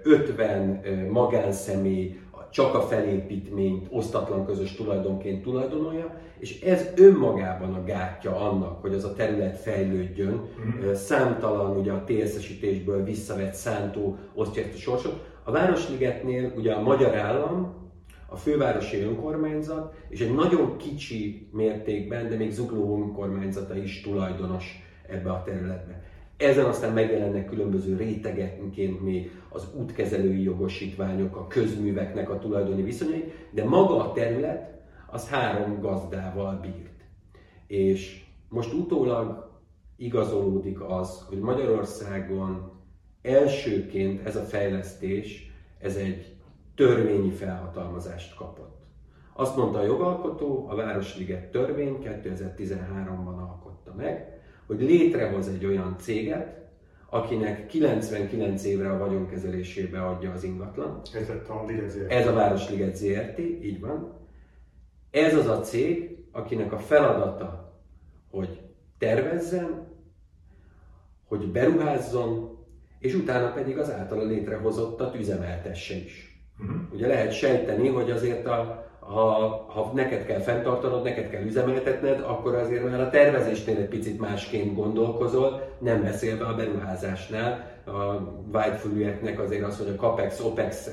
50 0.04 0.84
magánszemély, 1.12 2.20
csak 2.54 2.76
a 2.76 2.82
felépítményt 2.82 3.88
osztatlan 3.90 4.46
közös 4.46 4.76
tulajdonként 4.76 5.44
tulajdonolja, 5.44 6.20
és 6.40 6.62
ez 6.62 6.88
önmagában 6.96 7.74
a 7.74 7.84
gátja 7.84 8.36
annak, 8.36 8.82
hogy 8.82 8.94
az 8.94 9.04
a 9.04 9.14
terület 9.14 9.58
fejlődjön. 9.58 10.34
Mm. 10.34 10.94
Számtalan 10.94 11.78
ugye 11.78 11.92
a 11.92 12.04
TSZ-esítésből 12.04 13.04
visszavett 13.04 13.54
szántó 13.54 14.18
osztja 14.34 14.64
ezt 14.64 14.74
a 14.74 14.78
sorsot. 14.78 15.32
A 15.44 15.52
Városligetnél 15.52 16.54
ugye 16.56 16.74
a 16.74 16.82
magyar 16.82 17.16
állam, 17.16 17.82
a 18.28 18.36
fővárosi 18.36 19.02
önkormányzat, 19.02 19.96
és 20.10 20.22
egy 20.22 20.34
nagyon 20.34 20.78
kicsi 20.78 21.50
mértékben, 21.52 22.30
de 22.30 22.36
még 22.36 22.52
zugló 22.52 23.02
önkormányzata 23.02 23.76
is 23.76 24.02
tulajdonos 24.02 24.82
ebbe 25.08 25.32
a 25.32 25.44
területbe. 25.44 26.04
Ezen 26.38 26.66
aztán 26.66 26.94
megjelennek 26.94 27.46
különböző 27.46 27.98
rétegekként 27.98 29.02
még 29.02 29.32
az 29.50 29.68
útkezelői 29.80 30.44
jogosítványok, 30.44 31.36
a 31.36 31.48
közműveknek 31.48 32.30
a 32.30 32.40
tulajdoni 32.40 32.84
viszonyai, 32.84 33.32
de 33.52 33.64
maga 33.64 34.00
a 34.00 34.12
terület 34.12 34.82
az 35.08 35.30
három 35.30 35.80
gazdával 35.80 36.60
bírt. 36.62 37.06
És 37.68 38.24
most 38.50 38.74
utólag 38.74 39.52
igazolódik 39.98 40.82
az, 40.82 41.26
hogy 41.30 41.40
Magyarországon 41.40 42.73
elsőként 43.24 44.26
ez 44.26 44.36
a 44.36 44.42
fejlesztés, 44.42 45.52
ez 45.80 45.96
egy 45.96 46.36
törvényi 46.76 47.32
felhatalmazást 47.32 48.36
kapott. 48.36 48.82
Azt 49.34 49.56
mondta 49.56 49.80
a 49.80 49.84
jogalkotó, 49.84 50.68
a 50.70 50.76
Városliget 50.76 51.52
törvény 51.52 51.98
2013-ban 52.04 53.38
alkotta 53.38 53.94
meg, 53.96 54.42
hogy 54.66 54.82
létrehoz 54.82 55.48
egy 55.48 55.66
olyan 55.66 55.96
céget, 56.00 56.62
akinek 57.10 57.68
99 57.68 58.64
évre 58.64 58.92
a 58.92 58.98
vagyonkezelésébe 58.98 60.06
adja 60.06 60.32
az 60.32 60.44
ingatlan. 60.44 61.02
Ez 61.14 61.30
a 61.30 61.66
Liget 61.68 61.90
ZRT. 61.90 62.12
Ez 62.12 62.28
a 62.28 62.34
Városliget 62.34 62.96
ZRT, 62.96 63.40
így 63.40 63.80
van. 63.80 64.22
Ez 65.12 65.36
az 65.36 65.48
a 65.48 65.60
cég, 65.60 66.18
akinek 66.32 66.72
a 66.72 66.78
feladata, 66.78 67.80
hogy 68.30 68.62
tervezzen, 68.98 69.88
hogy 71.24 71.52
beruházzon, 71.52 72.53
és 73.04 73.14
utána 73.14 73.52
pedig 73.52 73.78
az 73.78 73.92
általa 73.92 74.24
létrehozottat 74.24 75.16
üzemeltesse 75.16 75.96
is. 75.96 76.46
Uh-huh. 76.60 76.76
Ugye 76.94 77.08
lehet 77.08 77.32
sejteni, 77.32 77.88
hogy 77.88 78.12
azért 78.12 78.46
a, 78.46 78.88
ha, 79.00 79.32
ha 79.70 79.92
neked 79.94 80.26
kell 80.26 80.40
fenntartanod, 80.40 81.04
neked 81.04 81.30
kell 81.30 81.44
üzemeltetned, 81.44 82.20
akkor 82.20 82.56
azért 82.56 82.90
már 82.90 83.02
a 83.02 83.10
tervezésnél 83.10 83.78
egy 83.78 83.88
picit 83.88 84.20
másként 84.20 84.76
gondolkozol, 84.76 85.62
nem 85.80 86.02
beszélve 86.02 86.46
a 86.46 86.56
beruházásnál. 86.56 87.72
A 87.86 88.32
vágyfülűeknek 88.52 89.40
azért 89.40 89.64
az, 89.64 89.78
hogy 89.78 89.88
a 89.88 89.96
CAPEX, 89.96 90.40
OPEX 90.40 90.90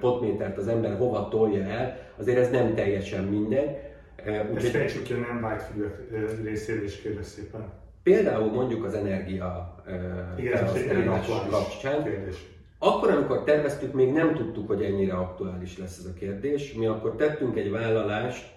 potmétert 0.00 0.58
az 0.58 0.68
ember 0.68 0.96
hova 0.96 1.28
tolja 1.28 1.64
el, 1.64 1.96
azért 2.18 2.38
ez 2.38 2.50
nem 2.50 2.74
teljesen 2.74 3.24
mindegy. 3.24 3.76
Úgy, 4.50 4.56
Ezt 4.56 4.66
fejtsük 4.66 5.02
ki 5.02 5.12
a 5.12 5.18
nem 5.18 5.40
vágyfülűek 5.40 5.96
részéről 6.42 6.84
is 6.84 7.00
kérlek 7.00 7.24
szépen. 7.24 7.79
Például 8.02 8.52
mondjuk 8.52 8.84
az 8.84 8.94
energia 8.94 9.74
Igen, 10.38 10.66
felhasználás 10.66 11.26
kapcsán. 11.50 12.04
Kérdés 12.04 12.48
akkor, 12.82 13.10
amikor 13.10 13.44
terveztük, 13.44 13.92
még 13.92 14.12
nem 14.12 14.34
tudtuk, 14.34 14.66
hogy 14.66 14.82
ennyire 14.82 15.12
aktuális 15.14 15.78
lesz 15.78 15.98
ez 15.98 16.04
a 16.04 16.12
kérdés. 16.18 16.72
Mi 16.72 16.86
akkor 16.86 17.16
tettünk 17.16 17.56
egy 17.56 17.70
vállalást 17.70 18.52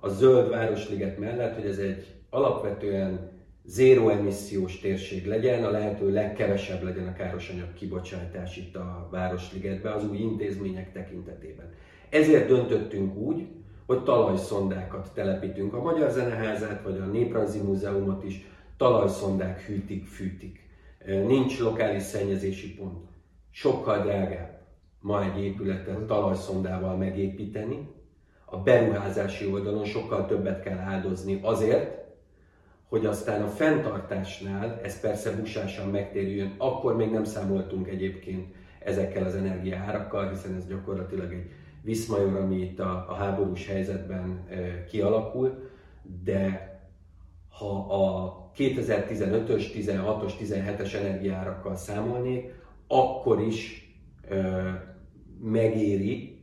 a 0.00 0.08
zöld 0.08 0.48
városliget 0.50 1.18
mellett, 1.18 1.54
hogy 1.54 1.66
ez 1.66 1.78
egy 1.78 2.06
alapvetően 2.30 3.30
zéró 3.64 4.08
emissziós 4.08 4.80
térség 4.80 5.26
legyen, 5.26 5.64
a 5.64 5.70
lehető 5.70 6.12
legkevesebb 6.12 6.82
legyen 6.82 7.06
a 7.06 7.12
károsanyag 7.12 7.72
kibocsátás 7.74 8.56
itt 8.56 8.76
a 8.76 9.08
Városligetben 9.10 9.92
az 9.92 10.08
új 10.08 10.18
intézmények 10.18 10.92
tekintetében. 10.92 11.70
Ezért 12.08 12.48
döntöttünk 12.48 13.16
úgy, 13.16 13.46
hogy 13.86 14.02
talajszondákat 14.02 15.10
telepítünk. 15.14 15.74
A 15.74 15.82
Magyar 15.82 16.10
Zeneházát 16.10 16.82
vagy 16.82 16.98
a 16.98 17.04
Néprajzi 17.04 17.60
Múzeumot 17.60 18.24
is 18.24 18.46
talajszondák 18.78 19.60
hűtik, 19.60 20.06
fűtik. 20.06 20.60
Nincs 21.06 21.60
lokális 21.60 22.02
szennyezési 22.02 22.74
pont. 22.74 23.08
Sokkal 23.50 24.02
drágább 24.02 24.58
ma 25.00 25.24
egy 25.24 25.42
épületet 25.42 25.98
talajszondával 25.98 26.96
megépíteni, 26.96 27.88
a 28.44 28.56
beruházási 28.56 29.46
oldalon 29.46 29.84
sokkal 29.84 30.26
többet 30.26 30.62
kell 30.62 30.78
áldozni 30.78 31.40
azért, 31.42 31.98
hogy 32.88 33.06
aztán 33.06 33.42
a 33.42 33.48
fenntartásnál 33.48 34.80
ez 34.82 35.00
persze 35.00 35.36
busásan 35.36 35.88
megtérüljön, 35.88 36.54
akkor 36.58 36.96
még 36.96 37.10
nem 37.10 37.24
számoltunk 37.24 37.88
egyébként 37.88 38.54
ezekkel 38.78 39.24
az 39.24 39.34
energiaárakkal, 39.34 40.28
hiszen 40.28 40.54
ez 40.54 40.66
gyakorlatilag 40.66 41.32
egy 41.32 41.50
viszmajor, 41.82 42.36
ami 42.36 42.56
itt 42.56 42.78
a, 42.80 43.06
a 43.08 43.14
háborús 43.14 43.66
helyzetben 43.66 44.46
e, 44.48 44.84
kialakul, 44.84 45.70
de 46.24 46.68
ha 47.48 47.78
a 47.78 48.47
2015-ös, 48.58 49.64
16-os, 49.74 50.32
17-es 50.40 50.94
energiárakkal 50.94 51.76
számolnék, 51.76 52.54
akkor 52.86 53.40
is 53.40 53.92
ö, 54.28 54.68
megéri, 55.42 56.42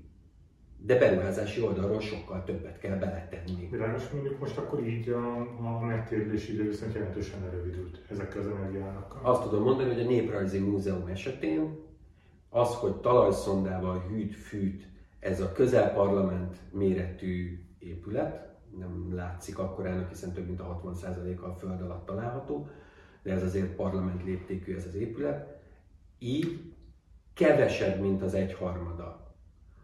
de 0.78 0.98
beruházási 0.98 1.62
oldalról 1.62 2.00
sokkal 2.00 2.44
többet 2.44 2.80
kell 2.80 2.98
beletenni. 2.98 3.68
Világos 3.72 4.10
mondjuk 4.10 4.40
most 4.40 4.58
akkor 4.58 4.88
így 4.88 5.10
a, 5.10 5.40
a 5.40 5.80
megtérülési 5.86 6.54
idő 6.54 6.68
viszont 6.68 6.94
jelentősen 6.94 7.44
erővidült 7.44 8.02
ezekkel 8.10 8.42
az 8.42 8.48
energiárakkal. 8.48 9.20
Azt 9.24 9.42
tudom 9.42 9.64
mondani, 9.64 9.94
hogy 9.94 10.02
a 10.02 10.10
Néprajzi 10.10 10.60
Múzeum 10.60 11.08
esetén 11.08 11.84
az, 12.50 12.76
hogy 12.76 12.96
talajszondával 12.96 14.06
hűt, 14.10 14.36
fűt 14.36 14.88
ez 15.20 15.42
a 15.42 15.52
közelparlament 15.52 16.58
méretű 16.72 17.60
épület, 17.80 18.55
nem 18.78 19.16
látszik 19.16 19.60
akkorának, 19.60 20.10
hiszen 20.10 20.34
több 20.34 20.46
mint 20.46 20.60
a 20.60 20.82
60%-a 20.84 21.46
a 21.46 21.56
föld 21.56 21.82
alatt 21.82 22.06
található, 22.06 22.70
de 23.24 23.32
ez 23.32 23.44
azért 23.44 23.76
parlament 23.76 24.24
léptékű 24.24 24.76
ez 24.76 24.86
az 24.86 24.96
épület, 24.96 25.62
így 26.20 26.74
kevesebb, 27.34 28.00
mint 28.02 28.22
az 28.22 28.34
egyharmada 28.34 29.36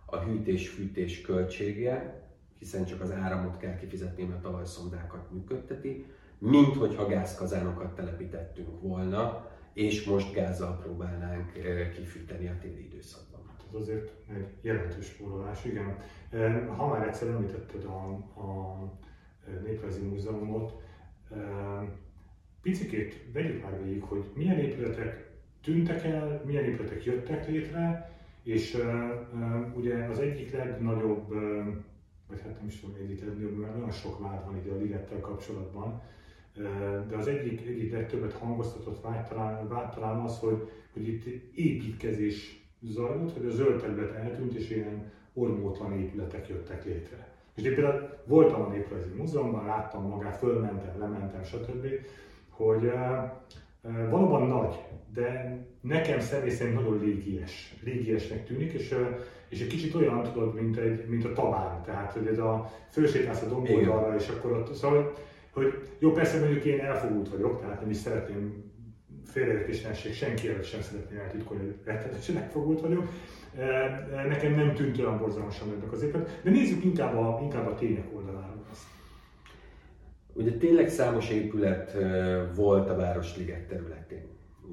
a 0.06 0.18
hűtés-fűtés 0.18 1.22
költsége, 1.22 2.22
hiszen 2.60 2.86
csak 2.86 3.02
az 3.02 3.12
áramot 3.12 3.58
kell 3.58 3.76
kifizetni, 3.76 4.24
mert 4.24 4.46
a 4.46 4.50
talajszondákat 4.50 5.32
működteti, 5.32 6.06
mint 6.38 6.76
hogyha 6.76 7.08
gázkazánokat 7.08 7.96
telepítettünk 7.96 8.82
volna, 8.82 9.50
és 9.74 10.04
most 10.06 10.34
gázzal 10.34 10.78
próbálnánk 10.78 11.58
eh, 11.58 11.92
kifűteni 11.96 12.48
a 12.48 12.58
téli 12.62 12.86
időszakban. 12.86 13.31
Hát 13.72 13.82
ez 13.82 13.88
azért 13.88 14.12
egy 14.30 14.48
jelentős 14.62 15.06
spórolás, 15.06 15.66
igen. 15.66 15.98
Eh, 16.30 16.68
ha 16.68 16.88
már 16.88 17.08
egyszer 17.08 17.28
említetted 17.28 17.84
a, 17.84 18.06
a 18.40 18.78
Néprajzi 19.66 20.02
Múzeumot, 20.02 20.82
eh, 21.32 21.88
picikét 22.62 23.26
vegyük 23.34 23.64
már 23.64 23.84
végig, 23.84 24.04
hogy 24.04 24.24
milyen 24.34 24.60
épületek 24.60 25.30
tűntek 25.62 26.04
el, 26.04 26.42
milyen 26.46 26.64
épületek 26.64 27.04
jöttek 27.04 27.48
létre, 27.48 28.12
és 28.44 28.78
ugye 29.76 30.04
az 30.06 30.20
egyik 30.20 30.52
legnagyobb, 30.52 31.30
vagy 32.28 32.42
hát 32.42 32.58
nem 32.58 32.68
is 32.68 32.80
tudom, 32.80 32.96
egyik 33.02 33.26
legnagyobb, 33.26 33.58
mert 33.58 33.74
nagyon 33.74 33.92
sok 33.92 34.20
vád 34.20 34.46
van 34.46 34.58
ide 34.58 34.72
a 34.72 34.78
ligettel 34.78 35.20
kapcsolatban, 35.20 36.02
de 37.10 37.16
az 37.16 37.28
egyik, 37.28 37.68
egyik 37.68 37.92
legtöbbet 37.92 38.34
hangoztatott 38.34 39.02
vád 39.02 39.28
talán, 39.28 39.68
vád 39.68 39.94
talán 39.94 40.20
az, 40.20 40.40
hogy, 40.40 40.70
hogy 40.94 41.08
itt 41.08 41.26
építkezés 41.56 42.61
zajlott, 42.82 43.34
hogy 43.34 43.46
a 43.46 43.50
zöld 43.50 43.82
terület 43.82 44.16
eltűnt, 44.16 44.54
és 44.54 44.70
ilyen 44.70 45.12
ormótlan 45.34 46.00
épületek 46.00 46.48
jöttek 46.48 46.86
létre. 46.86 47.28
És 47.56 47.64
én 47.64 47.76
például 47.76 48.10
voltam 48.26 48.62
a 48.62 48.68
Néprajzi 48.68 49.10
Múzeumban, 49.18 49.66
láttam 49.66 50.08
magát, 50.08 50.38
fölmentem, 50.38 51.00
lementem, 51.00 51.44
stb., 51.44 51.88
hogy 52.50 52.84
uh, 52.84 54.10
valóban 54.10 54.48
nagy, 54.48 54.76
de 55.14 55.58
nekem 55.82 56.20
személy 56.20 56.50
szerint 56.50 56.76
nagyon 56.76 57.00
légies, 57.00 57.76
légiesnek 57.84 58.46
tűnik, 58.46 58.72
és, 58.72 58.96
és 59.50 59.62
egy 59.62 59.68
kicsit 59.68 59.96
olyan 59.96 60.24
tudod, 60.24 60.54
mint, 60.54 60.78
egy, 60.78 61.08
mint 61.08 61.26
a 61.26 61.34
tabán, 61.34 61.84
tehát 61.84 62.14
hogy 62.14 62.28
ez 62.28 62.38
a 62.38 62.72
fősétálsz 62.90 63.42
a 63.42 63.48
domboldalra, 63.48 64.16
és 64.16 64.28
akkor 64.28 64.52
ott, 64.52 64.74
szóval, 64.74 65.14
hogy 65.52 65.74
jó, 66.00 66.12
persze 66.12 66.40
mondjuk 66.40 66.66
én 66.66 66.80
elfogult 66.80 67.30
vagyok, 67.30 67.60
tehát 67.60 67.82
nem 67.82 67.90
is 67.90 67.98
szeretném 67.98 68.71
félreértésnesség 69.32 70.14
senki 70.14 70.48
előtt 70.48 70.64
sem 70.64 70.82
szeretném 70.82 71.20
eltitkolni, 71.20 71.64
hogy 71.64 71.76
rettenetesen 71.84 72.38
elfogult 72.38 72.82
vagyok. 72.82 73.08
Nekem 74.28 74.56
nem 74.56 74.74
tűnt 74.74 74.98
olyan 75.00 75.18
borzalmasan 75.18 75.68
ennek 75.70 75.92
az 75.92 76.04
épület, 76.04 76.40
de 76.44 76.50
nézzük 76.50 76.84
inkább 76.84 77.18
a, 77.18 77.40
inkább 77.42 77.68
a 77.68 77.76
tények 77.76 78.08
oldaláról 78.16 78.66
azt. 78.72 78.84
Ugye 80.34 80.52
tényleg 80.52 80.90
számos 80.90 81.30
épület 81.30 81.98
volt 82.56 82.90
a 82.90 82.96
Városliget 82.96 83.68
területén. 83.68 84.24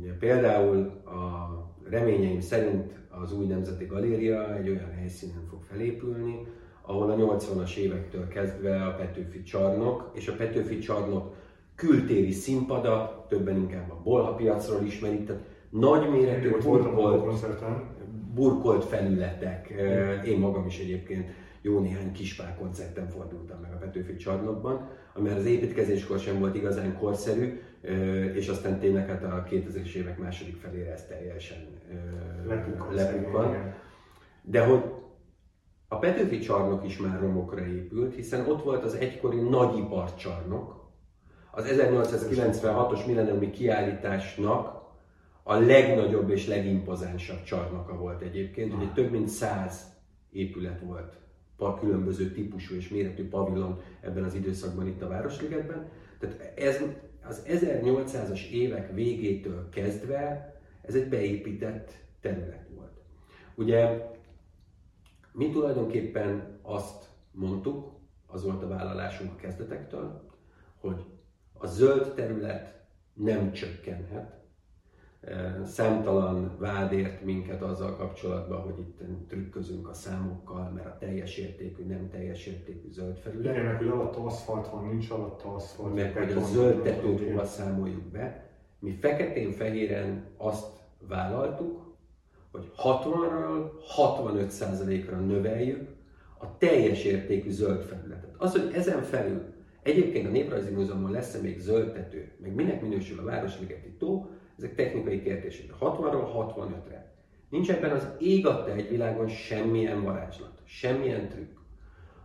Ugye 0.01 0.13
például 0.13 0.77
a 1.05 1.49
reményeim 1.91 2.41
szerint 2.41 2.93
az 3.09 3.33
új 3.33 3.47
Nemzeti 3.47 3.85
Galéria 3.85 4.57
egy 4.57 4.69
olyan 4.69 4.93
helyszínen 4.93 5.47
fog 5.51 5.63
felépülni, 5.63 6.47
ahol 6.83 7.11
a 7.11 7.17
80-as 7.17 7.77
évektől 7.77 8.29
kezdve 8.29 8.85
a 8.85 8.95
Petőfi 8.95 9.43
csarnok 9.43 10.11
és 10.15 10.29
a 10.29 10.35
Petőfi 10.35 10.79
csarnok 10.79 11.35
kültéri 11.79 12.33
színpada, 12.33 13.27
többen 13.29 13.57
inkább 13.57 13.91
a 13.91 14.01
Bolha 14.03 14.35
piacról 14.35 14.83
ismerik, 14.83 15.27
tehát 15.27 15.43
nagyméretű 15.71 16.51
burkolt, 16.51 17.25
burkolt 18.35 18.85
felületek. 18.85 19.75
Én 20.25 20.39
magam 20.39 20.67
is 20.67 20.79
egyébként 20.79 21.31
jó 21.63 21.79
néhány 21.79 22.13
kispál 22.13 22.57
koncerten 22.59 23.09
fordultam 23.09 23.61
meg 23.61 23.73
a 23.73 23.77
Petőfi 23.77 24.17
csarnokban, 24.17 24.89
ami 25.15 25.29
az 25.29 25.45
építkezéskor 25.45 26.19
sem 26.19 26.39
volt 26.39 26.55
igazán 26.55 26.99
korszerű, 26.99 27.61
és 28.35 28.49
aztán 28.49 28.79
tényleg 28.79 29.09
hát 29.09 29.23
a 29.23 29.47
2000-es 29.51 29.93
évek 29.93 30.19
második 30.19 30.57
felére 30.57 30.93
ez 30.93 31.07
teljesen 31.07 31.67
lepukkan. 32.91 33.75
De 34.43 34.65
hogy 34.65 34.83
a 35.89 35.99
Petőfi 35.99 36.39
csarnok 36.39 36.85
is 36.85 36.99
már 36.99 37.21
romokra 37.21 37.67
épült, 37.67 38.15
hiszen 38.15 38.47
ott 38.51 38.63
volt 38.63 38.85
az 38.85 38.95
egykori 38.95 39.41
nagyiparcsarnok, 39.41 40.88
az 41.59 41.65
1896-os 41.69 43.07
millenniumi 43.07 43.51
kiállításnak 43.51 44.83
a 45.43 45.55
legnagyobb 45.55 46.31
és 46.31 46.47
legimpozánsabb 46.47 47.43
csarnoka 47.43 47.97
volt 47.97 48.23
egyébként, 48.23 48.75
ugye 48.75 48.87
több 48.95 49.11
mint 49.11 49.29
száz 49.29 49.97
épület 50.31 50.81
volt 50.81 51.19
különböző 51.81 52.31
típusú 52.31 52.75
és 52.75 52.89
méretű 52.89 53.29
pavilon 53.29 53.81
ebben 54.01 54.25
az 54.25 54.35
időszakban 54.35 54.87
itt 54.87 55.03
a 55.03 55.09
Városligetben. 55.09 55.89
Tehát 56.19 56.59
ez 56.59 56.83
az 57.29 57.43
1800-as 57.49 58.49
évek 58.51 58.95
végétől 58.95 59.69
kezdve 59.69 60.53
ez 60.83 60.95
egy 60.95 61.09
beépített 61.09 61.93
terület 62.21 62.69
volt. 62.77 63.01
Ugye 63.55 64.07
mi 65.33 65.51
tulajdonképpen 65.51 66.59
azt 66.63 67.09
mondtuk, 67.31 67.93
az 68.27 68.45
volt 68.45 68.63
a 68.63 68.69
vállalásunk 68.69 69.33
a 69.33 69.37
kezdetektől, 69.37 70.29
hogy 70.81 71.05
a 71.59 71.67
zöld 71.67 72.15
terület 72.15 72.75
nem 73.15 73.53
csökkenhet, 73.53 74.39
Számtalan 75.65 76.57
vád 76.59 76.93
ért 76.93 77.25
minket 77.25 77.63
azzal 77.63 77.97
kapcsolatban, 77.97 78.61
hogy 78.61 78.79
itt 78.79 79.01
trükközünk 79.29 79.89
a 79.89 79.93
számokkal, 79.93 80.71
mert 80.75 80.87
a 80.87 80.97
teljes 80.99 81.37
értékű, 81.37 81.85
nem 81.85 82.09
teljes 82.11 82.47
értékű 82.47 82.91
zöld 82.91 83.17
felület. 83.17 83.55
Igen, 83.55 83.65
meg 83.65 83.77
hogy 83.77 83.89
alatta 83.89 84.25
aszfalt 84.25 84.69
van, 84.69 84.87
nincs 84.87 85.11
alatta 85.11 85.55
aszfalt. 85.55 85.95
Meg 85.95 86.17
hogy 86.17 86.33
a 86.33 86.41
zöld 86.41 86.83
tetőt 86.83 87.29
hova 87.29 87.45
számoljuk 87.45 88.03
be. 88.03 88.51
Mi 88.79 88.91
feketén-fehéren 88.91 90.25
azt 90.37 90.67
vállaltuk, 91.09 91.97
hogy 92.51 92.73
60-ról 92.77 93.71
65%-ra 93.97 95.17
növeljük 95.17 95.89
a 96.39 96.57
teljes 96.59 97.05
értékű 97.05 97.51
zöld 97.51 97.83
felületet. 97.83 98.35
Az, 98.37 98.53
hogy 98.53 98.73
ezen 98.75 99.03
felül 99.03 99.43
egyébként 99.89 100.27
a 100.27 100.31
Néprajzi 100.31 100.75
Múzeumban 100.75 101.11
lesz-e 101.11 101.41
még 101.41 101.59
zöldtető, 101.59 102.33
meg 102.43 102.55
minek 102.55 102.83
minősül 102.83 103.19
a 103.19 103.25
Városligeti 103.25 103.91
tó, 103.99 104.31
ezek 104.59 104.75
technikai 104.75 105.23
kérdések. 105.23 105.71
60-ról 105.81 106.55
65-re. 106.57 107.13
Nincs 107.49 107.71
ebben 107.71 107.91
az 107.91 108.07
ég 108.19 108.47
adta 108.47 108.75
egy 108.75 108.89
világon 108.89 109.29
semmilyen 109.29 110.03
varázslat, 110.03 110.63
semmilyen 110.65 111.29
trükk. 111.29 111.59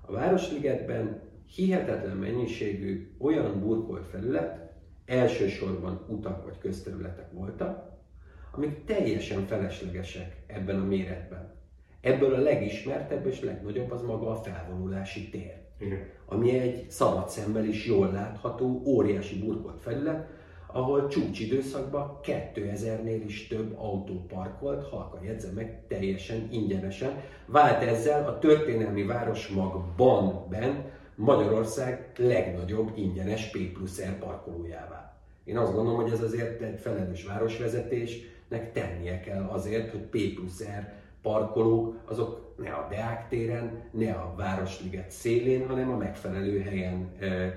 A 0.01 0.11
Városligetben 0.11 1.21
hihetetlen 1.55 2.17
mennyiségű 2.17 3.11
olyan 3.17 3.59
burkolt 3.59 4.05
felület, 4.05 4.71
elsősorban 5.05 6.05
utak 6.07 6.43
vagy 6.43 6.57
közterületek 6.57 7.31
voltak, 7.31 7.91
amik 8.51 8.85
teljesen 8.85 9.45
feleslegesek 9.45 10.43
ebben 10.47 10.79
a 10.79 10.85
méretben. 10.85 11.52
Ebből 12.03 12.33
a 12.33 12.39
legismertebb 12.39 13.27
és 13.27 13.41
legnagyobb 13.41 13.91
az 13.91 14.01
maga 14.01 14.29
a 14.29 14.35
felvonulási 14.35 15.29
tér. 15.29 15.53
Igen. 15.79 16.09
Ami 16.25 16.59
egy 16.59 16.89
szabad 16.89 17.29
szemmel 17.29 17.65
is 17.65 17.85
jól 17.85 18.11
látható, 18.11 18.81
óriási 18.85 19.39
burkolt 19.39 19.81
felület, 19.81 20.27
ahol 20.67 21.07
csúcsidőszakban 21.07 22.19
2000-nél 22.23 23.21
is 23.25 23.47
több 23.47 23.77
autó 23.77 24.25
parkolt, 24.27 24.87
halka 24.87 25.19
jegyzem 25.23 25.53
meg, 25.53 25.79
teljesen 25.87 26.47
ingyenesen. 26.51 27.21
Vált 27.45 27.83
ezzel 27.83 28.27
a 28.27 28.39
történelmi 28.39 29.03
városmagban 29.03 30.47
ben 30.49 30.91
Magyarország 31.15 32.11
legnagyobb 32.17 32.91
ingyenes 32.95 33.49
P 33.49 33.73
plusz 33.73 34.01
R 34.01 34.19
parkolójává. 34.19 35.17
Én 35.43 35.57
azt 35.57 35.73
gondolom, 35.73 36.01
hogy 36.01 36.11
ez 36.11 36.21
azért 36.21 36.61
egy 36.61 36.79
felelős 36.79 37.25
városvezetésnek 37.25 38.71
tennie 38.71 39.19
kell 39.19 39.43
azért, 39.43 39.91
hogy 39.91 40.01
P 40.01 40.33
plusz 40.35 40.63
R 40.63 41.01
parkolók 41.23 41.95
azok 42.05 42.53
ne 42.57 42.69
a 42.69 42.87
Deák 42.89 43.27
téren, 43.27 43.89
ne 43.91 44.11
a 44.11 44.33
Városliget 44.37 45.11
szélén, 45.11 45.67
hanem 45.67 45.91
a 45.91 45.97
megfelelő 45.97 46.59
helyen 46.61 47.11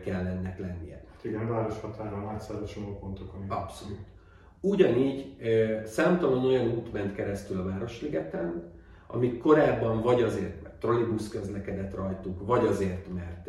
kell 0.04 0.26
ennek 0.26 0.58
lennie. 0.58 1.04
Igen, 1.22 1.48
városhatáron 1.48 2.28
átszálló 2.28 2.98
pontokon. 3.00 3.44
Abszolút. 3.48 3.98
Ugyanígy 4.60 5.36
számtalan 5.84 6.44
olyan 6.44 6.66
út 6.66 6.92
ment 6.92 7.14
keresztül 7.14 7.60
a 7.60 7.64
Városligeten, 7.64 8.72
amik 9.06 9.38
korábban 9.38 10.02
vagy 10.02 10.22
azért, 10.22 10.62
mert 10.62 10.78
trollibusz 10.78 11.28
közlekedett 11.28 11.94
rajtuk, 11.94 12.46
vagy 12.46 12.66
azért, 12.66 13.14
mert, 13.14 13.48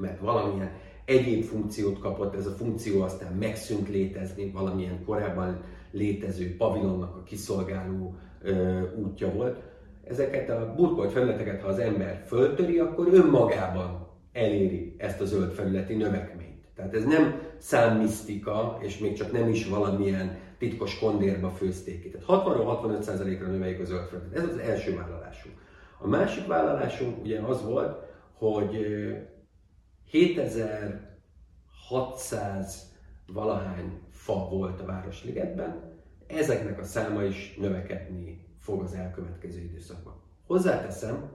mert 0.00 0.20
valamilyen 0.20 0.70
egyéb 1.04 1.42
funkciót 1.42 1.98
kapott, 1.98 2.34
ez 2.34 2.46
a 2.46 2.50
funkció 2.50 3.02
aztán 3.02 3.32
megszűnt 3.32 3.88
létezni, 3.88 4.50
valamilyen 4.50 5.04
korábban 5.04 5.60
létező 5.90 6.56
pavilonnak 6.56 7.16
a 7.16 7.22
kiszolgáló 7.22 8.14
útja 8.96 9.32
volt. 9.32 9.62
Ezeket 10.04 10.50
a 10.50 10.74
burkolt 10.76 11.12
felületeket, 11.12 11.60
ha 11.60 11.68
az 11.68 11.78
ember 11.78 12.22
föltöri, 12.26 12.78
akkor 12.78 13.08
önmagában 13.12 14.08
eléri 14.32 14.94
ezt 14.98 15.20
a 15.20 15.24
zöld 15.24 15.52
felületi 15.52 15.94
növekményt. 15.94 16.64
Tehát 16.76 16.94
ez 16.94 17.04
nem 17.04 17.40
számmisztika, 17.58 18.78
és 18.80 18.98
még 18.98 19.16
csak 19.16 19.32
nem 19.32 19.48
is 19.48 19.68
valamilyen 19.68 20.38
titkos 20.58 20.98
kondérba 20.98 21.50
főzték 21.50 22.02
ki. 22.02 22.08
Tehát 22.08 22.26
60-65%-ra 22.28 23.46
növeljük 23.46 23.80
a 23.80 23.84
zöld 23.84 24.08
felületet. 24.08 24.38
Ez 24.38 24.44
az 24.48 24.58
első 24.58 24.96
vállalásunk. 24.96 25.54
A 25.98 26.06
másik 26.06 26.46
vállalásunk 26.46 27.22
ugye 27.22 27.40
az 27.40 27.64
volt, 27.64 27.98
hogy 28.32 28.76
7600 30.04 32.92
valahány 33.32 34.00
fa 34.10 34.48
volt 34.50 34.80
a 34.80 34.84
Városligetben, 34.84 35.93
ezeknek 36.36 36.80
a 36.80 36.84
száma 36.84 37.22
is 37.22 37.56
növekedni 37.60 38.46
fog 38.58 38.82
az 38.82 38.94
elkövetkező 38.94 39.60
időszakban. 39.60 40.22
Hozzáteszem, 40.46 41.32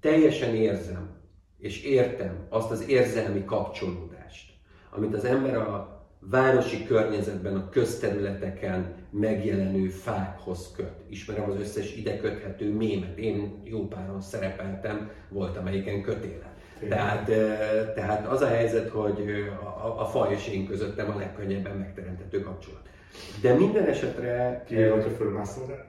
teljesen 0.00 0.54
érzem 0.54 1.16
és 1.58 1.82
értem 1.82 2.46
azt 2.48 2.70
az 2.70 2.88
érzelmi 2.88 3.44
kapcsolódást, 3.44 4.52
amit 4.90 5.14
az 5.14 5.24
ember 5.24 5.56
a 5.56 5.98
városi 6.20 6.84
környezetben, 6.84 7.56
a 7.56 7.68
közterületeken 7.68 8.94
megjelenő 9.10 9.88
fákhoz 9.88 10.72
köt. 10.76 10.92
Ismerem 11.08 11.50
az 11.50 11.60
összes 11.60 11.96
ide 11.96 12.18
köthető 12.18 12.72
mémet. 12.72 13.18
Én 13.18 13.62
jó 13.64 13.88
páron 13.88 14.20
szerepeltem, 14.20 15.10
volt 15.28 15.56
amelyiken 15.56 16.02
kötélen. 16.02 16.56
Tehát, 16.88 17.24
tehát 17.94 18.26
az 18.26 18.40
a 18.40 18.46
helyzet, 18.46 18.88
hogy 18.88 19.48
a, 19.62 20.00
a 20.00 20.04
fa 20.04 20.30
és 20.30 20.48
én 20.48 20.66
közöttem 20.66 21.10
a 21.10 21.18
legkönnyebben 21.18 21.76
megteremthető 21.76 22.40
kapcsolat. 22.40 22.88
De 23.40 23.54
minden 23.54 23.84
esetre... 23.84 24.62
Kijelölt 24.66 25.04
a 25.04 25.10
fölmászol 25.10 25.86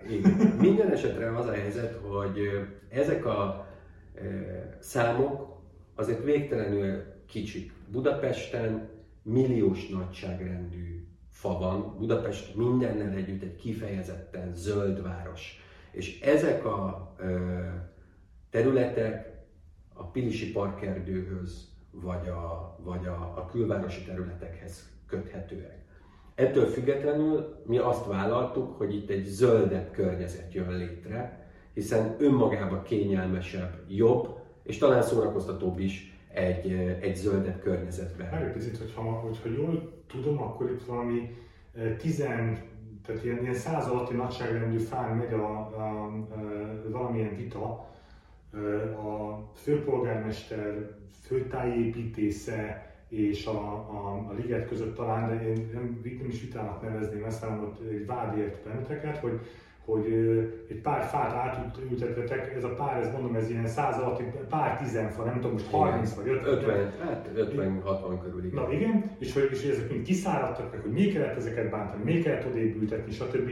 Minden 0.59 0.91
esetre 0.91 1.37
az 1.37 1.45
a 1.45 1.51
helyzet, 1.51 1.99
hogy 2.01 2.39
ezek 2.89 3.25
a 3.25 3.67
számok 4.79 5.61
azért 5.95 6.23
végtelenül 6.23 7.03
kicsik. 7.27 7.73
Budapesten 7.91 8.89
milliós 9.21 9.87
nagyságrendű 9.87 11.07
fa 11.29 11.57
van. 11.57 11.97
Budapest 11.97 12.55
mindennel 12.55 13.13
együtt 13.13 13.43
egy 13.43 13.55
kifejezetten 13.55 14.55
zöld 14.55 15.01
város. 15.01 15.63
És 15.91 16.21
ezek 16.21 16.65
a 16.65 17.15
területek 18.49 19.29
a 19.93 20.03
Pilisi 20.03 20.51
parkerdőhöz, 20.51 21.69
vagy 21.91 22.27
a, 22.27 22.77
vagy 22.83 23.05
a, 23.05 23.33
a 23.37 23.45
külvárosi 23.51 24.03
területekhez 24.03 24.89
köthetőek. 25.07 25.78
Ettől 26.39 26.65
függetlenül 26.65 27.55
mi 27.65 27.77
azt 27.77 28.05
vállaltuk, 28.05 28.77
hogy 28.77 28.95
itt 28.95 29.09
egy 29.09 29.25
zöldebb 29.25 29.91
környezet 29.91 30.53
jön 30.53 30.77
létre, 30.77 31.47
hiszen 31.73 32.15
önmagában 32.19 32.83
kényelmesebb, 32.83 33.73
jobb, 33.87 34.37
és 34.63 34.77
talán 34.77 35.01
szórakoztatóbb 35.01 35.79
is 35.79 36.19
egy, 36.33 36.71
egy 37.01 37.15
zöldebb 37.15 37.59
környezetben. 37.59 38.51
Picit, 38.53 38.77
hogyha, 38.77 39.01
hogyha 39.01 39.49
jól 39.49 40.03
tudom, 40.07 40.41
akkor 40.41 40.71
itt 40.71 40.83
valami 40.83 41.37
10, 41.97 42.17
tehát 43.05 43.23
ilyen, 43.23 43.41
ilyen 43.41 43.53
száz 43.53 43.87
alatti 43.87 44.15
nagyságrendű 44.15 44.77
fán 44.77 45.17
megy 45.17 45.33
a, 45.33 45.37
a, 45.37 45.79
a, 45.79 46.05
a 46.85 46.89
valamilyen 46.91 47.35
vita, 47.35 47.87
a 48.95 49.39
főpolgármester 49.55 50.89
főtájépítésze 51.21 52.88
és 53.09 53.45
a, 53.45 53.73
a, 53.73 54.25
a 54.29 54.33
liget 54.41 54.67
között 54.67 54.95
talán, 54.95 55.29
de 55.29 55.47
én 55.47 55.69
nem, 55.73 56.01
nem 56.03 56.27
is 56.27 56.41
vitának 56.41 56.81
nevezném 56.81 57.23
ezt, 57.23 57.43
hanem 57.43 57.63
ott 57.63 57.89
egy 57.89 58.05
vád 58.05 58.37
ért 58.37 58.63
benneteket, 58.63 59.17
hogy, 59.17 59.39
hogy 59.85 60.05
egy 60.69 60.81
pár 60.81 61.03
fát 61.03 61.33
átültettetek, 61.33 62.53
ez 62.55 62.63
a 62.63 62.73
pár, 62.73 63.01
ez 63.01 63.11
mondom, 63.11 63.35
ez 63.35 63.49
ilyen 63.49 63.67
száz 63.67 63.97
alatt, 63.97 64.21
pár 64.49 64.77
tizenfa, 64.77 65.23
nem 65.23 65.33
tudom, 65.33 65.51
most 65.51 65.69
30 65.69 66.15
vagy 66.15 66.27
50. 66.27 66.53
50, 66.53 66.91
hát 66.99 67.29
50-60 67.35 68.19
körül, 68.23 68.45
igen. 68.45 68.63
Na 68.63 68.71
igen, 68.71 69.15
és 69.19 69.33
hogy, 69.33 69.49
és 69.51 69.63
ezek 69.63 69.89
mind 69.91 70.05
kiszáradtak 70.05 70.71
meg, 70.71 70.81
hogy 70.81 70.91
mi 70.91 71.07
kellett 71.07 71.35
ezeket 71.35 71.69
bántani, 71.69 72.03
mi 72.03 72.19
kellett 72.21 72.45
odébb 72.45 72.81
ültetni, 72.81 73.11
stb. 73.11 73.49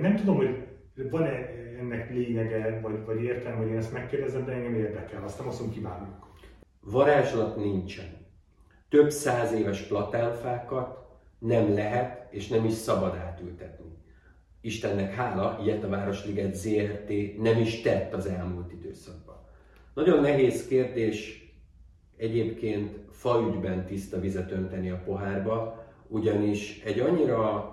Nem 0.00 0.16
tudom, 0.16 0.36
hogy 0.36 0.64
van-e 1.10 1.62
ennek 1.80 2.10
lényege, 2.10 2.80
vagy, 2.82 3.04
vagy 3.06 3.22
értelme, 3.22 3.58
hogy 3.58 3.68
én 3.70 3.76
ezt 3.76 3.92
megkérdezem, 3.92 4.44
de 4.44 4.52
engem 4.52 4.74
érdekel, 4.74 5.22
aztán 5.24 5.46
azt 5.46 5.60
mondom, 5.60 5.76
kívánjuk. 5.76 6.28
Varázslat 6.80 7.56
nincsen. 7.56 8.23
Több 8.94 9.10
száz 9.10 9.52
éves 9.52 9.80
platánfákat 9.80 10.98
nem 11.38 11.74
lehet 11.74 12.32
és 12.32 12.48
nem 12.48 12.64
is 12.64 12.72
szabad 12.72 13.14
átültetni. 13.14 13.96
Istennek 14.60 15.14
hála, 15.14 15.58
ilyet 15.62 15.84
a 15.84 15.88
Városliget 15.88 16.54
ZRT 16.54 17.10
nem 17.38 17.58
is 17.58 17.80
tett 17.80 18.12
az 18.12 18.26
elmúlt 18.26 18.72
időszakban. 18.72 19.36
Nagyon 19.94 20.20
nehéz 20.20 20.66
kérdés 20.66 21.48
egyébként 22.16 22.98
faügyben 23.10 23.86
tiszta 23.86 24.20
vizet 24.20 24.50
önteni 24.50 24.90
a 24.90 25.02
pohárba, 25.04 25.84
ugyanis 26.08 26.82
egy 26.84 27.00
annyira 27.00 27.72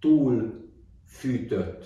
túl 0.00 0.64
fűtött 1.06 1.84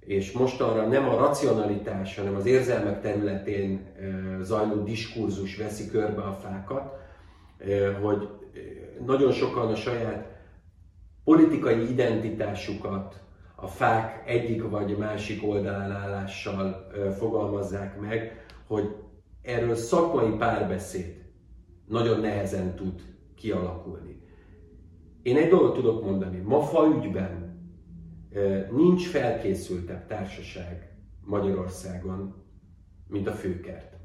és 0.00 0.32
mostanra 0.32 0.86
nem 0.86 1.08
a 1.08 1.16
racionalitás, 1.16 2.16
hanem 2.16 2.34
az 2.34 2.46
érzelmek 2.46 3.00
területén 3.00 3.94
zajló 4.42 4.82
diskurzus 4.82 5.56
veszi 5.56 5.90
körbe 5.90 6.22
a 6.22 6.32
fákat, 6.32 7.06
hogy 8.02 8.28
nagyon 9.06 9.32
sokan 9.32 9.70
a 9.70 9.74
saját 9.74 10.36
politikai 11.24 11.90
identitásukat 11.90 13.22
a 13.54 13.66
fák 13.66 14.22
egyik 14.26 14.68
vagy 14.68 14.96
másik 14.96 15.48
oldalán 15.48 15.90
állással 15.90 16.90
fogalmazzák 17.18 18.00
meg, 18.00 18.46
hogy 18.66 18.94
erről 19.42 19.74
szakmai 19.74 20.30
párbeszéd 20.30 21.16
nagyon 21.86 22.20
nehezen 22.20 22.74
tud 22.74 23.02
kialakulni. 23.34 24.22
Én 25.22 25.36
egy 25.36 25.48
dolgot 25.48 25.74
tudok 25.74 26.04
mondani, 26.04 26.38
ma 26.38 26.60
faügyben 26.60 27.60
nincs 28.70 29.08
felkészültebb 29.08 30.06
társaság 30.06 30.96
Magyarországon, 31.20 32.34
mint 33.06 33.26
a 33.26 33.32
főkert. 33.32 33.97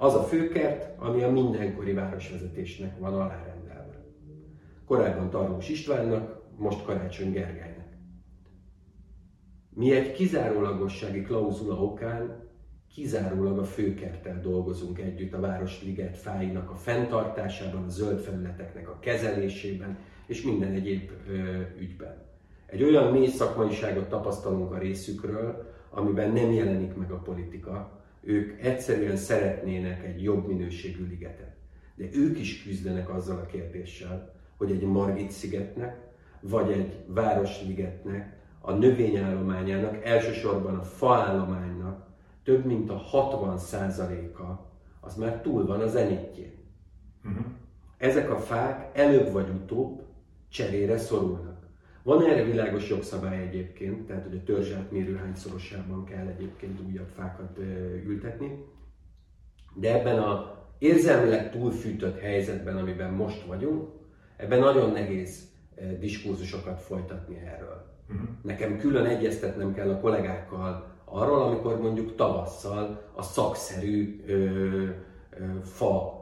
Az 0.00 0.14
a 0.14 0.22
főkert, 0.22 0.98
ami 0.98 1.22
a 1.22 1.30
mindenkori 1.30 1.92
városvezetésnek 1.92 2.98
van 2.98 3.14
alárendelve. 3.14 4.04
Korábban 4.86 5.30
Tarlós 5.30 5.68
Istvánnak, 5.68 6.42
most 6.56 6.84
Karácsony 6.84 7.32
Gergelynek. 7.32 7.96
Mi 9.70 9.92
egy 9.92 10.12
kizárólagossági 10.12 11.22
klauzula 11.22 11.82
okán 11.82 12.48
kizárólag 12.94 13.58
a 13.58 13.64
főkerttel 13.64 14.40
dolgozunk 14.40 14.98
együtt 14.98 15.34
a 15.34 15.40
Városliget 15.40 16.16
fáinak 16.16 16.70
a 16.70 16.76
fenntartásában, 16.76 17.84
a 17.84 17.88
zöld 17.88 18.20
felületeknek 18.20 18.88
a 18.88 18.98
kezelésében 18.98 19.98
és 20.26 20.42
minden 20.42 20.72
egyéb 20.72 21.10
ö, 21.28 21.32
ügyben. 21.78 22.22
Egy 22.66 22.82
olyan 22.82 23.12
mély 23.12 23.26
szakmaiságot 23.26 24.08
tapasztalunk 24.08 24.72
a 24.72 24.78
részükről, 24.78 25.72
amiben 25.90 26.30
nem 26.30 26.52
jelenik 26.52 26.94
meg 26.94 27.10
a 27.10 27.18
politika. 27.18 27.99
Ők 28.20 28.60
egyszerűen 28.62 29.16
szeretnének 29.16 30.04
egy 30.04 30.22
jobb 30.22 30.46
minőségű 30.46 31.06
ligetet. 31.08 31.56
De 31.94 32.04
ők 32.12 32.38
is 32.38 32.62
küzdenek 32.62 33.14
azzal 33.14 33.38
a 33.38 33.46
kérdéssel, 33.46 34.34
hogy 34.56 34.70
egy 34.70 34.82
Margit 34.82 35.30
szigetnek, 35.30 35.96
vagy 36.40 36.70
egy 36.70 37.04
Városligetnek, 37.06 38.38
a 38.60 38.72
növényállományának, 38.72 40.04
elsősorban 40.04 40.74
a 40.74 40.82
faállománynak 40.82 42.06
több 42.42 42.64
mint 42.64 42.90
a 42.90 43.02
60%-a 43.12 44.68
az 45.00 45.14
már 45.16 45.40
túl 45.40 45.66
van 45.66 45.80
a 45.80 45.86
zenitjén. 45.86 46.52
Uh-huh. 47.24 47.44
Ezek 47.98 48.30
a 48.30 48.36
fák 48.36 48.98
előbb 48.98 49.32
vagy 49.32 49.48
utóbb 49.48 50.02
cserére 50.48 50.98
szorulnak. 50.98 51.49
Van 52.02 52.24
erre 52.24 52.44
világos 52.44 52.88
jogszabály 52.88 53.42
egyébként, 53.42 54.06
tehát 54.06 54.22
hogy 54.22 54.36
a 54.36 54.42
törzsát 54.44 54.90
mérőhányszorosában 54.90 56.04
kell 56.04 56.26
egyébként 56.26 56.80
újabb 56.88 57.08
fákat 57.16 57.58
ültetni. 58.06 58.64
De 59.74 59.98
ebben 59.98 60.18
a 60.18 60.58
érzelmileg 60.78 61.50
túlfűtött 61.50 62.18
helyzetben, 62.18 62.76
amiben 62.76 63.12
most 63.12 63.46
vagyunk, 63.46 63.88
ebben 64.36 64.58
nagyon 64.58 64.92
nehéz 64.92 65.48
diskurzusokat 65.98 66.80
folytatni 66.80 67.36
erről. 67.36 67.88
Uh-huh. 68.08 68.28
Nekem 68.42 68.78
külön 68.78 69.04
egyeztetnem 69.04 69.74
kell 69.74 69.90
a 69.90 70.00
kollégákkal 70.00 70.98
arról, 71.04 71.42
amikor 71.42 71.80
mondjuk 71.80 72.14
tavasszal 72.16 73.10
a 73.14 73.22
szakszerű 73.22 74.24
ö, 74.26 74.34
ö, 74.34 74.88
fa 75.62 76.19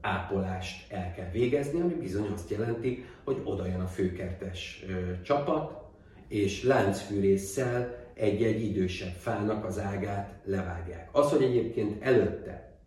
ápolást 0.00 0.92
el 0.92 1.12
kell 1.12 1.30
végezni, 1.30 1.80
ami 1.80 1.94
bizony 1.94 2.30
azt 2.32 2.50
jelenti, 2.50 3.04
hogy 3.24 3.40
oda 3.44 3.66
jön 3.66 3.80
a 3.80 3.86
főkertes 3.86 4.84
csapat, 5.22 5.86
és 6.28 6.62
láncfűrésszel 6.62 7.96
egy-egy 8.14 8.64
idősebb 8.64 9.14
fának 9.14 9.64
az 9.64 9.78
ágát 9.78 10.40
levágják. 10.44 11.08
Az, 11.12 11.30
hogy 11.30 11.42
egyébként 11.42 12.02
előtte 12.02 12.78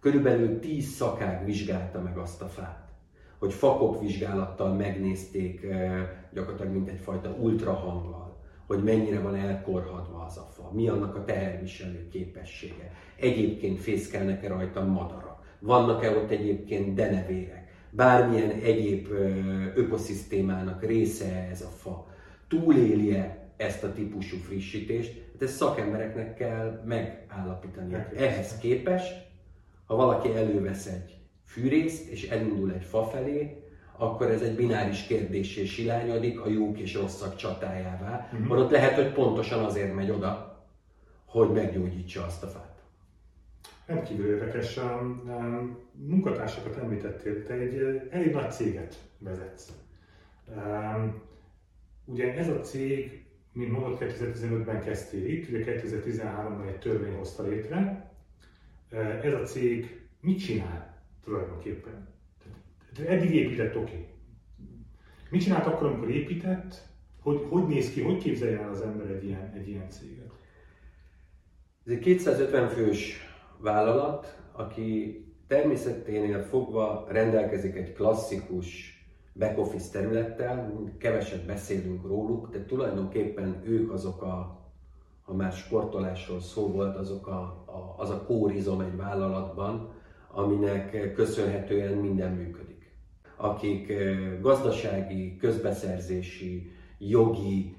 körülbelül 0.00 0.58
10 0.58 0.86
szakág 0.88 1.44
vizsgálta 1.44 2.00
meg 2.00 2.18
azt 2.18 2.42
a 2.42 2.46
fát, 2.46 2.88
hogy 3.38 3.52
fakop 3.52 4.00
vizsgálattal 4.00 4.74
megnézték 4.74 5.66
gyakorlatilag 6.32 6.72
mint 6.72 6.88
egyfajta 6.88 7.30
ultrahanggal, 7.30 8.38
hogy 8.66 8.82
mennyire 8.82 9.20
van 9.20 9.34
elkorhadva 9.34 10.24
az 10.24 10.36
a 10.36 10.48
fa, 10.52 10.70
mi 10.72 10.88
annak 10.88 11.16
a 11.16 11.24
teherviselő 11.24 12.08
képessége. 12.08 12.92
Egyébként 13.16 13.80
fészkelnek-e 13.80 14.48
rajta 14.48 14.84
madarak, 14.84 15.29
vannak-e 15.60 16.10
ott 16.10 16.30
egyébként 16.30 16.94
denevérek, 16.94 17.68
bármilyen 17.90 18.50
egyéb 18.50 19.08
ökoszisztémának 19.74 20.84
része 20.84 21.48
ez 21.50 21.60
a 21.60 21.68
fa, 21.68 22.06
túléli-e 22.48 23.48
ezt 23.56 23.84
a 23.84 23.92
típusú 23.92 24.36
frissítést, 24.36 25.12
hát 25.32 25.42
ezt 25.42 25.56
szakembereknek 25.56 26.34
kell 26.34 26.82
megállapítani. 26.84 28.06
Ehhez 28.16 28.58
képest, 28.58 29.28
ha 29.86 29.96
valaki 29.96 30.34
elővesz 30.34 30.86
egy 30.86 31.16
fűrészt 31.44 32.08
és 32.08 32.28
elindul 32.28 32.72
egy 32.72 32.84
fa 32.84 33.04
felé, 33.04 33.64
akkor 33.96 34.30
ez 34.30 34.40
egy 34.42 34.54
bináris 34.54 35.06
kérdésé 35.06 35.64
silányodik 35.64 36.40
a 36.40 36.48
jók 36.48 36.78
és 36.78 36.94
rosszak 36.94 37.36
csatájává. 37.36 38.28
Uh-huh. 38.32 38.58
Ott 38.58 38.70
lehet, 38.70 38.94
hogy 38.94 39.12
pontosan 39.12 39.64
azért 39.64 39.94
megy 39.94 40.10
oda, 40.10 40.64
hogy 41.24 41.50
meggyógyítsa 41.50 42.24
azt 42.24 42.42
a 42.42 42.46
fát. 42.46 42.69
Rendkívül 43.90 44.26
érdekes. 44.26 44.76
A 44.76 45.02
munkatársakat 45.92 46.76
említettél, 46.76 47.42
te 47.42 47.54
egy 47.54 48.06
elég 48.10 48.32
nagy 48.32 48.50
céget 48.50 48.98
vezetsz. 49.18 49.72
Ugye 52.04 52.34
ez 52.34 52.48
a 52.48 52.60
cég, 52.60 53.24
mint 53.52 53.72
mondott, 53.72 54.00
2015-ben 54.00 54.82
kezdtél 54.82 55.26
itt, 55.26 55.48
ugye 55.48 55.64
2013-ban 55.64 56.68
egy 56.68 56.78
törvény 56.78 57.14
hozta 57.14 57.42
létre. 57.42 58.10
Ez 59.22 59.32
a 59.32 59.42
cég 59.42 60.00
mit 60.20 60.38
csinál 60.38 61.02
tulajdonképpen? 61.24 62.08
eddig 63.06 63.34
épített, 63.34 63.76
oké. 63.76 63.92
Okay. 63.92 64.06
Mit 65.30 65.42
csinált 65.42 65.66
akkor, 65.66 65.86
amikor 65.86 66.10
épített? 66.10 66.88
Hogy, 67.20 67.46
hogy 67.48 67.66
néz 67.66 67.92
ki, 67.92 68.02
hogy 68.02 68.22
képzelje 68.22 68.60
el 68.60 68.70
az 68.70 68.80
ember 68.80 69.10
egy 69.10 69.24
ilyen, 69.24 69.52
egy 69.54 69.68
ilyen 69.68 69.90
céget? 69.90 70.32
Ez 71.86 71.92
egy 71.92 71.98
250 71.98 72.68
fős 72.68 73.29
vállalat, 73.60 74.38
aki 74.52 75.24
természeténél 75.46 76.42
fogva 76.42 77.06
rendelkezik 77.08 77.76
egy 77.76 77.92
klasszikus 77.92 78.98
back-office 79.34 79.90
területtel, 79.92 80.72
keveset 80.98 81.46
beszélünk 81.46 82.06
róluk, 82.06 82.50
de 82.50 82.64
tulajdonképpen 82.64 83.62
ők 83.64 83.92
azok 83.92 84.22
a, 84.22 84.58
ha 85.22 85.34
már 85.34 85.52
sportolásról 85.52 86.40
szó 86.40 86.66
volt, 86.66 86.96
azok 86.96 87.26
a, 87.26 87.40
a, 87.66 87.94
az 87.96 88.10
a 88.10 88.22
kórizom 88.22 88.80
egy 88.80 88.96
vállalatban, 88.96 89.92
aminek 90.30 91.12
köszönhetően 91.12 91.92
minden 91.92 92.32
működik. 92.32 92.94
Akik 93.36 93.92
gazdasági, 94.40 95.36
közbeszerzési, 95.36 96.70
jogi, 96.98 97.76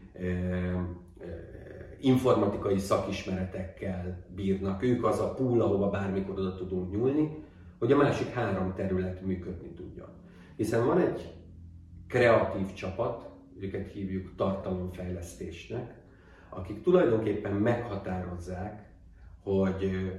informatikai 2.01 2.77
szakismeretekkel 2.77 4.25
bírnak. 4.35 4.83
Ők 4.83 5.05
az 5.05 5.19
a 5.19 5.33
pool, 5.33 5.61
ahova 5.61 5.89
bármikor 5.89 6.39
oda 6.39 6.55
tudunk 6.55 6.91
nyúlni, 6.91 7.43
hogy 7.79 7.91
a 7.91 7.97
másik 7.97 8.27
három 8.27 8.73
terület 8.73 9.25
működni 9.25 9.69
tudjon. 9.69 10.09
Hiszen 10.55 10.85
van 10.85 10.99
egy 10.99 11.33
kreatív 12.07 12.73
csapat, 12.73 13.29
őket 13.59 13.91
hívjuk 13.91 14.35
tartalomfejlesztésnek, 14.35 15.93
akik 16.49 16.81
tulajdonképpen 16.81 17.53
meghatározzák, 17.53 18.89
hogy 19.43 20.11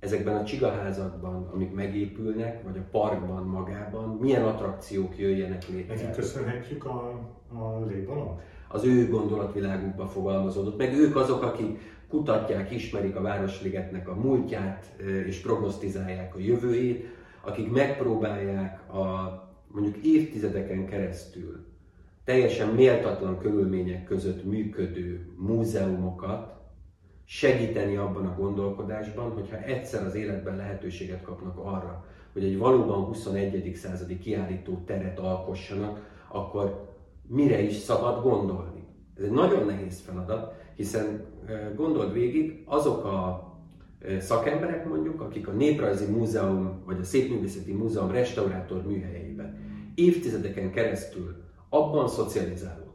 ezekben 0.00 0.36
a 0.36 0.44
csigaházakban, 0.44 1.50
amik 1.54 1.74
megépülnek, 1.74 2.62
vagy 2.62 2.76
a 2.76 2.88
parkban 2.90 3.46
magában, 3.46 4.18
milyen 4.20 4.42
attrakciók 4.42 5.18
jöjjenek 5.18 5.68
létre. 5.68 5.94
Nekik 5.94 6.14
köszönhetjük 6.14 6.84
a, 6.84 7.20
a 7.48 7.84
légbalon? 7.88 8.40
Az 8.68 8.84
ő 8.84 9.08
gondolatvilágukba 9.08 10.06
fogalmazódott, 10.06 10.78
meg 10.78 10.94
ők 10.94 11.16
azok, 11.16 11.42
akik 11.42 11.80
kutatják, 12.08 12.70
ismerik 12.70 13.16
a 13.16 13.22
Városligetnek 13.22 14.08
a 14.08 14.14
múltját, 14.14 14.86
és 15.26 15.40
prognosztizálják 15.40 16.34
a 16.34 16.38
jövőjét, 16.38 17.04
akik 17.40 17.70
megpróbálják 17.70 18.90
a 18.92 19.32
mondjuk 19.72 19.96
évtizedeken 19.96 20.86
keresztül 20.86 21.68
teljesen 22.30 22.68
méltatlan 22.68 23.38
körülmények 23.38 24.04
között 24.04 24.44
működő 24.44 25.26
múzeumokat 25.36 26.59
segíteni 27.32 27.96
abban 27.96 28.26
a 28.26 28.34
gondolkodásban, 28.38 29.30
hogyha 29.30 29.56
egyszer 29.56 30.06
az 30.06 30.14
életben 30.14 30.56
lehetőséget 30.56 31.22
kapnak 31.22 31.58
arra, 31.58 32.04
hogy 32.32 32.44
egy 32.44 32.58
valóban 32.58 33.04
21. 33.04 33.72
századi 33.74 34.18
kiállító 34.18 34.82
teret 34.86 35.18
alkossanak, 35.18 36.24
akkor 36.28 36.88
mire 37.26 37.60
is 37.62 37.74
szabad 37.74 38.22
gondolni. 38.22 38.84
Ez 39.16 39.24
egy 39.24 39.30
nagyon 39.30 39.66
nehéz 39.66 40.00
feladat, 40.00 40.54
hiszen 40.76 41.24
gondold 41.76 42.12
végig, 42.12 42.62
azok 42.66 43.04
a 43.04 43.48
szakemberek 44.18 44.88
mondjuk, 44.88 45.20
akik 45.20 45.48
a 45.48 45.52
Néprajzi 45.52 46.12
Múzeum 46.12 46.82
vagy 46.84 46.98
a 47.00 47.04
Szépművészeti 47.04 47.72
Múzeum 47.72 48.10
restaurátor 48.10 48.86
műhelyeiben 48.86 49.58
évtizedeken 49.94 50.70
keresztül 50.70 51.36
abban 51.68 52.08
szocializálódnak, 52.08 52.89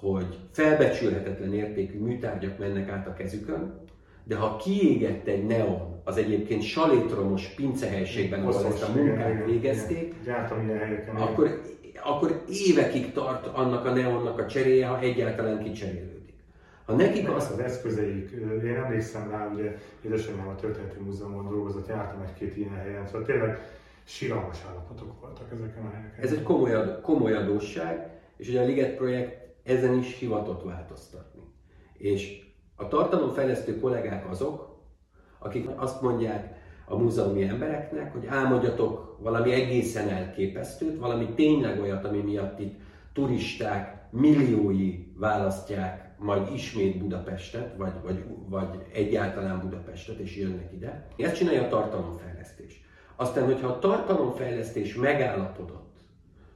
hogy 0.00 0.38
felbecsülhetetlen 0.50 1.54
értékű 1.54 1.98
műtárgyak 1.98 2.58
mennek 2.58 2.88
át 2.88 3.06
a 3.06 3.12
kezükön, 3.12 3.80
de 4.24 4.36
ha 4.36 4.56
kiégett 4.56 5.26
egy 5.26 5.46
neon, 5.46 6.00
az 6.04 6.16
egyébként 6.16 6.62
salétromos 6.62 7.46
pincehelységben, 7.46 8.40
ahol 8.40 8.66
ezt 8.66 8.82
a 8.82 8.92
munkát 8.92 9.44
végezték, 9.44 10.14
akkor, 11.14 11.60
akkor 12.04 12.42
évekig 12.68 13.12
tart 13.12 13.46
annak 13.46 13.84
a 13.84 13.92
neonnak 13.92 14.38
a 14.38 14.46
cseréje, 14.46 14.86
ha 14.86 15.00
egyáltalán 15.00 15.62
kicserélődik. 15.62 16.34
Ha 16.84 16.94
nekik 16.94 17.30
az... 17.30 17.50
az 17.52 17.58
eszközeik, 17.58 18.30
én 18.64 18.74
emlékszem 18.84 19.30
rá, 19.30 19.50
ugye 19.54 19.76
édesanyám 20.04 20.48
a 20.48 20.54
Történeti 20.54 20.98
Múzeumon 20.98 21.48
dolgozott, 21.48 21.88
jártam 21.88 22.22
egy-két 22.22 22.56
ilyen 22.56 22.74
helyen, 22.74 23.06
szóval 23.06 23.24
tényleg 23.24 23.58
síralmas 24.04 24.58
állapotok 24.68 25.20
voltak 25.20 25.46
ezeken 25.52 25.84
a 25.84 25.90
helyeken. 25.90 26.24
Ez 26.24 26.32
egy 26.32 26.42
komoly, 26.42 27.00
komoly 27.02 27.32
adósság, 27.32 28.08
és 28.36 28.48
ugye 28.48 28.60
a 28.60 28.64
Liget 28.64 28.96
projekt 28.96 29.49
ezen 29.70 29.98
is 29.98 30.18
hivatott 30.18 30.64
változtatni. 30.64 31.40
És 31.92 32.48
a 32.76 32.88
tartalomfejlesztő 32.88 33.80
kollégák 33.80 34.30
azok, 34.30 34.78
akik 35.38 35.68
azt 35.76 36.02
mondják 36.02 36.58
a 36.86 36.96
múzeumi 36.96 37.42
embereknek, 37.42 38.12
hogy 38.12 38.26
álmodjatok 38.26 39.18
valami 39.20 39.52
egészen 39.52 40.08
elképesztőt, 40.08 40.98
valami 40.98 41.26
tényleg 41.34 41.80
olyat, 41.80 42.04
ami 42.04 42.18
miatt 42.18 42.60
itt 42.60 42.80
turisták 43.12 44.08
milliói 44.10 45.12
választják 45.16 46.14
majd 46.18 46.54
ismét 46.54 46.98
Budapestet, 46.98 47.76
vagy, 47.76 47.92
vagy, 48.02 48.24
vagy 48.48 48.68
egyáltalán 48.92 49.60
Budapestet, 49.60 50.18
és 50.18 50.36
jönnek 50.36 50.72
ide. 50.72 51.06
Ezt 51.16 51.36
csinálja 51.36 51.62
a 51.62 51.68
tartalomfejlesztés. 51.68 52.84
Aztán, 53.16 53.44
hogyha 53.44 53.68
a 53.68 53.78
tartalomfejlesztés 53.78 54.94
megállapodott 54.94 55.89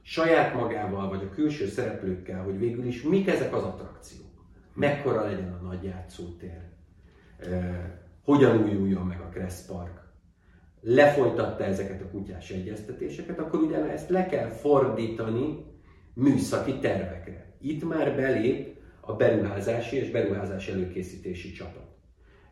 saját 0.07 0.53
magával, 0.53 1.09
vagy 1.09 1.23
a 1.23 1.33
külső 1.33 1.67
szereplőkkel, 1.67 2.43
hogy 2.43 2.59
végül 2.59 2.85
is 2.85 3.01
mik 3.01 3.27
ezek 3.27 3.53
az 3.53 3.63
attrakciók, 3.63 4.45
mekkora 4.73 5.25
legyen 5.25 5.53
a 5.53 5.65
nagy 5.65 5.83
játszótér, 5.83 6.61
eh, 7.37 7.91
hogyan 8.23 8.63
újuljon 8.63 9.05
meg 9.05 9.19
a 9.19 9.29
Kressz 9.29 9.65
Park, 9.65 10.03
lefolytatta 10.81 11.63
ezeket 11.63 12.01
a 12.01 12.09
kutyás 12.09 12.49
egyeztetéseket, 12.49 13.39
akkor 13.39 13.59
ugye 13.59 13.91
ezt 13.91 14.09
le 14.09 14.25
kell 14.25 14.49
fordítani 14.49 15.65
műszaki 16.13 16.79
tervekre. 16.79 17.53
Itt 17.61 17.87
már 17.87 18.15
belép 18.15 18.77
a 18.99 19.13
beruházási 19.13 19.95
és 19.95 20.11
beruházás 20.11 20.67
előkészítési 20.67 21.51
csapat. 21.51 21.87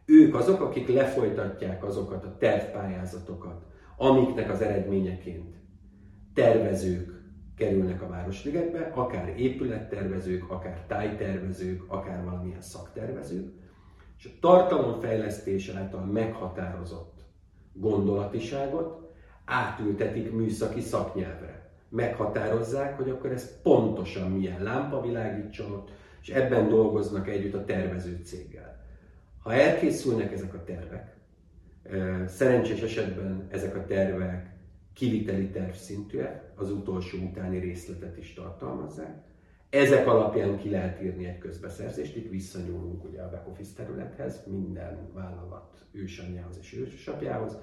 Ők 0.06 0.36
azok, 0.36 0.62
akik 0.62 0.88
lefolytatják 0.88 1.84
azokat 1.84 2.24
a 2.24 2.38
tervpályázatokat, 2.38 3.66
amiknek 3.98 4.50
az 4.50 4.62
eredményeként 4.62 5.56
tervezők 6.34 7.23
kerülnek 7.58 8.02
a 8.02 8.08
Városligetbe, 8.08 8.92
akár 8.94 9.34
épülettervezők, 9.38 10.52
akár 10.52 10.84
tájtervezők, 10.88 11.84
akár 11.88 12.24
valamilyen 12.24 12.62
szaktervezők, 12.62 13.54
és 14.18 14.26
a 14.26 14.40
tartalomfejlesztés 14.40 15.70
által 15.70 16.06
meghatározott 16.06 17.24
gondolatiságot 17.74 19.12
átültetik 19.46 20.32
műszaki 20.32 20.82
szaknyelvre. 20.82 21.72
Meghatározzák, 21.90 22.98
hogy 22.98 23.10
akkor 23.10 23.32
ez 23.32 23.62
pontosan 23.62 24.32
milyen 24.32 24.64
lámpa 24.64 25.02
világítson 25.02 25.72
ott, 25.72 25.92
és 26.22 26.30
ebben 26.30 26.70
dolgoznak 26.70 27.28
együtt 27.28 27.54
a 27.54 27.66
tervező 27.66 28.22
céggel. 28.24 28.86
Ha 29.40 29.54
elkészülnek 29.54 30.32
ezek 30.32 30.54
a 30.54 30.64
tervek, 30.64 31.16
szerencsés 32.28 32.82
esetben 32.82 33.48
ezek 33.52 33.76
a 33.76 33.86
tervek 33.86 34.53
kiviteli 34.94 35.50
terv 35.50 35.72
szintűek, 35.72 36.52
az 36.56 36.72
utolsó 36.72 37.18
utáni 37.18 37.60
részletet 37.60 38.18
is 38.18 38.34
tartalmazzák, 38.34 39.24
ezek 39.70 40.08
alapján 40.08 40.58
ki 40.58 40.70
lehet 40.70 41.02
írni 41.02 41.26
egy 41.26 41.38
közbeszerzést, 41.38 42.16
itt 42.16 42.30
visszanyúlunk 42.30 43.04
ugye 43.04 43.22
a 43.22 43.30
back 43.30 43.48
office 43.48 43.72
területhez, 43.76 44.44
minden 44.48 45.10
vállalat 45.14 45.86
ősanyjához 45.92 46.58
és 46.62 46.74
ősapjához, 46.74 47.58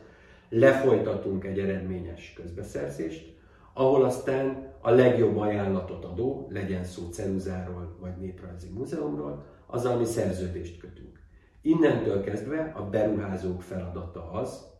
lefolytatunk 0.48 1.44
egy 1.44 1.58
eredményes 1.58 2.32
közbeszerzést, 2.32 3.38
ahol 3.72 4.04
aztán 4.04 4.72
a 4.80 4.90
legjobb 4.90 5.36
ajánlatot 5.36 6.04
adó, 6.04 6.48
legyen 6.50 6.84
szó 6.84 7.08
ceruzáról 7.10 7.96
vagy 8.00 8.16
néprajzi 8.16 8.68
múzeumról, 8.68 9.44
az, 9.66 9.84
ami 9.84 10.04
szerződést 10.04 10.78
kötünk. 10.78 11.20
Innentől 11.62 12.22
kezdve 12.22 12.72
a 12.76 12.82
beruházók 12.82 13.62
feladata 13.62 14.30
az, 14.30 14.70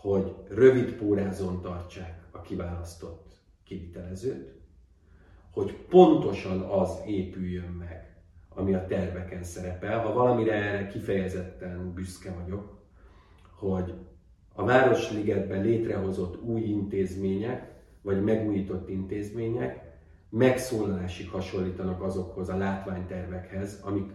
hogy 0.00 0.34
rövid 0.48 0.92
pórázon 0.92 1.60
tartsák 1.60 2.22
a 2.30 2.40
kiválasztott 2.40 3.32
kivitelezőt, 3.64 4.52
hogy 5.50 5.72
pontosan 5.72 6.60
az 6.60 7.02
épüljön 7.06 7.70
meg, 7.70 8.16
ami 8.48 8.74
a 8.74 8.86
terveken 8.86 9.42
szerepel. 9.42 10.00
Ha 10.00 10.12
valamire 10.12 10.52
erre 10.52 10.86
kifejezetten 10.86 11.92
büszke 11.94 12.34
vagyok, 12.42 12.78
hogy 13.54 13.94
a 14.54 14.64
Városligetben 14.64 15.62
létrehozott 15.62 16.42
új 16.42 16.60
intézmények, 16.60 17.72
vagy 18.02 18.22
megújított 18.22 18.88
intézmények 18.88 19.98
megszólalásig 20.28 21.28
hasonlítanak 21.28 22.02
azokhoz 22.02 22.48
a 22.48 22.56
látványtervekhez, 22.56 23.80
amik 23.82 24.10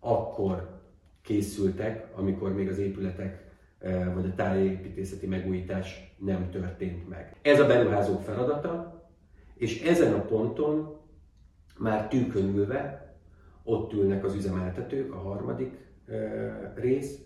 akkor 0.00 0.80
készültek, 1.22 2.16
amikor 2.16 2.52
még 2.52 2.68
az 2.68 2.78
épületek 2.78 3.45
vagy 4.14 4.24
a 4.24 4.34
tájépítészeti 4.34 5.26
megújítás 5.26 6.14
nem 6.18 6.50
történt 6.50 7.08
meg. 7.08 7.36
Ez 7.42 7.60
a 7.60 7.66
beruházók 7.66 8.22
feladata, 8.22 9.04
és 9.54 9.82
ezen 9.82 10.14
a 10.14 10.24
ponton 10.24 10.96
már 11.78 12.08
tűkön 12.08 12.56
ülve 12.56 13.14
ott 13.62 13.92
ülnek 13.92 14.24
az 14.24 14.34
üzemeltetők, 14.34 15.14
a 15.14 15.18
harmadik 15.18 15.74
rész, 16.74 17.18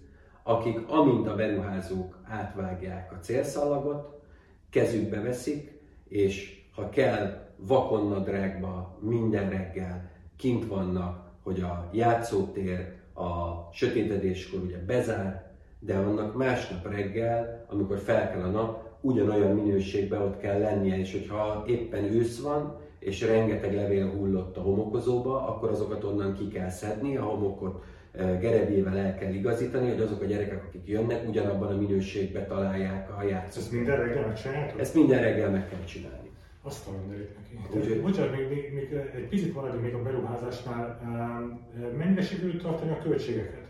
akik 0.43 0.89
amint 0.89 1.29
a 1.29 1.35
beruházók 1.35 2.19
átvágják 2.25 3.13
a 3.13 3.19
célszallagot, 3.19 4.23
kezükbe 4.71 5.21
veszik, 5.21 5.81
és 6.09 6.65
ha 6.75 6.89
kell, 6.89 7.49
vakonnadrágba 7.57 8.99
minden 9.01 9.51
reggel 9.51 10.11
kint 10.37 10.67
vannak, 10.67 11.31
hogy 11.43 11.61
a 11.61 11.89
játszótér 11.93 12.93
a 13.15 13.69
sötétedéskor 13.73 14.61
ugye 14.61 14.79
bezár, 14.79 15.50
de 15.81 15.97
annak 15.97 16.37
másnap 16.37 16.91
reggel, 16.91 17.67
amikor 17.69 17.99
fel 17.99 18.31
kell 18.31 18.43
a 18.43 18.51
nap, 18.51 18.89
ugyanolyan 19.01 19.55
minőségben 19.55 20.23
ott 20.23 20.39
kell 20.39 20.59
lennie, 20.59 20.99
és 20.99 21.13
hogyha 21.13 21.65
éppen 21.67 22.05
ősz 22.05 22.41
van, 22.41 22.79
és 22.99 23.21
rengeteg 23.21 23.75
levél 23.75 24.11
hullott 24.11 24.57
a 24.57 24.61
homokozóba, 24.61 25.49
akkor 25.49 25.71
azokat 25.71 26.05
onnan 26.05 26.35
ki 26.35 26.49
kell 26.49 26.69
szedni, 26.69 27.17
a 27.17 27.23
homokot 27.23 27.85
e, 28.13 28.37
gerebével 28.37 28.97
el 28.97 29.15
kell 29.15 29.33
igazítani, 29.33 29.89
hogy 29.89 30.01
azok 30.01 30.23
a 30.23 30.25
gyerekek, 30.25 30.65
akik 30.65 30.89
jönnek, 30.89 31.29
ugyanabban 31.29 31.73
a 31.73 31.77
minőségben 31.77 32.47
találják 32.47 33.19
a 33.19 33.23
játszót. 33.23 33.63
Ezt 33.63 33.73
minden 33.73 33.97
reggel 33.97 34.27
megcsináljátok? 34.27 34.81
Ezt 34.81 34.95
minden 34.95 35.21
reggel 35.21 35.51
meg 35.51 35.69
kell 35.69 35.85
csinálni. 35.85 36.31
Azt 36.63 36.89
a 36.89 36.91
mindenit 37.01 37.37
neki. 37.37 37.79
Úgyhogy... 37.79 38.01
Bocsánat, 38.03 38.37
még, 38.37 38.49
még, 38.49 38.73
még, 38.75 38.93
egy 39.15 39.29
picit 39.29 39.55
maradjunk 39.55 39.85
még 39.85 39.95
a 39.95 40.03
beruházásnál. 40.03 41.01
Mennyire 41.99 42.23
sikerült 42.23 42.63
tartani 42.63 42.91
a 42.91 42.99
költségeket? 43.03 43.70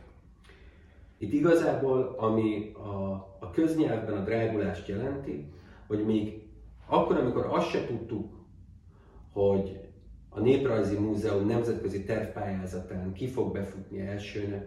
Itt 1.20 1.32
igazából, 1.32 2.14
ami 2.18 2.72
a, 2.72 3.12
a 3.40 3.50
köznyelvben 3.52 4.16
a 4.16 4.24
drágulást 4.24 4.88
jelenti, 4.88 5.52
hogy 5.86 6.04
még 6.04 6.42
akkor, 6.86 7.16
amikor 7.16 7.46
azt 7.50 7.68
se 7.68 7.86
tudtuk, 7.86 8.34
hogy 9.32 9.80
a 10.28 10.40
Néprajzi 10.40 10.98
Múzeum 10.98 11.46
nemzetközi 11.46 12.04
tervpályázatán 12.04 13.12
ki 13.12 13.26
fog 13.26 13.52
befutni 13.52 14.00
elsőnek, 14.00 14.66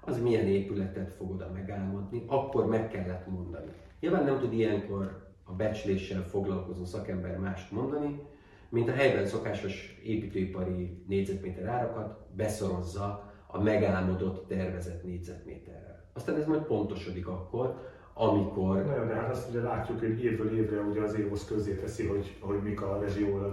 az 0.00 0.22
milyen 0.22 0.46
épületet 0.46 1.12
fog 1.12 1.30
oda 1.30 1.50
megálmodni, 1.52 2.24
akkor 2.26 2.66
meg 2.66 2.88
kellett 2.88 3.26
mondani. 3.26 3.70
Nyilván 4.00 4.24
nem 4.24 4.38
tud 4.38 4.52
ilyenkor 4.52 5.32
a 5.44 5.52
becsléssel 5.52 6.22
foglalkozó 6.22 6.84
szakember 6.84 7.38
mást 7.38 7.72
mondani, 7.72 8.22
mint 8.68 8.88
a 8.88 8.92
helyben 8.92 9.26
szokásos 9.26 10.00
építőipari 10.04 11.04
négyzetméter 11.08 11.66
árakat 11.66 12.26
beszorozza 12.36 13.29
a 13.52 13.62
megálmodott, 13.62 14.48
tervezett 14.48 15.04
négyzetméterrel. 15.04 16.04
Aztán 16.12 16.36
ez 16.36 16.46
majd 16.46 16.62
pontosodik 16.62 17.26
akkor, 17.26 17.88
amikor... 18.14 18.84
Na, 18.84 19.06
de 19.06 19.14
hát 19.14 19.30
azt 19.30 19.50
ugye 19.50 19.60
látjuk, 19.60 19.98
hogy 19.98 20.24
évről 20.24 20.58
évre 20.58 20.80
ugye 20.80 21.00
az 21.00 21.14
évosz 21.14 21.46
közé 21.46 21.74
teszi, 21.74 22.06
hogy, 22.06 22.36
hogy 22.40 22.62
mik 22.62 22.82
a 22.82 23.04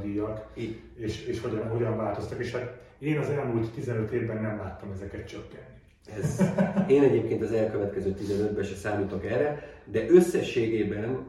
díjak, 0.02 0.48
és, 0.96 1.26
és 1.26 1.42
hogyan, 1.42 1.68
hogyan 1.68 1.98
változtak. 1.98 2.40
És 2.40 2.52
hát 2.52 2.80
én 3.00 3.18
az 3.18 3.30
elmúlt 3.30 3.72
15 3.72 4.12
évben 4.12 4.42
nem 4.42 4.58
láttam 4.58 4.92
ezeket 4.92 5.28
csökkenni. 5.28 5.76
Ez, 6.16 6.42
én 6.88 7.04
egyébként 7.04 7.42
az 7.42 7.52
elkövetkező 7.52 8.16
15-ben 8.20 8.64
se 8.64 8.76
számítok 8.76 9.26
erre, 9.26 9.64
de 9.86 10.10
összességében 10.10 11.28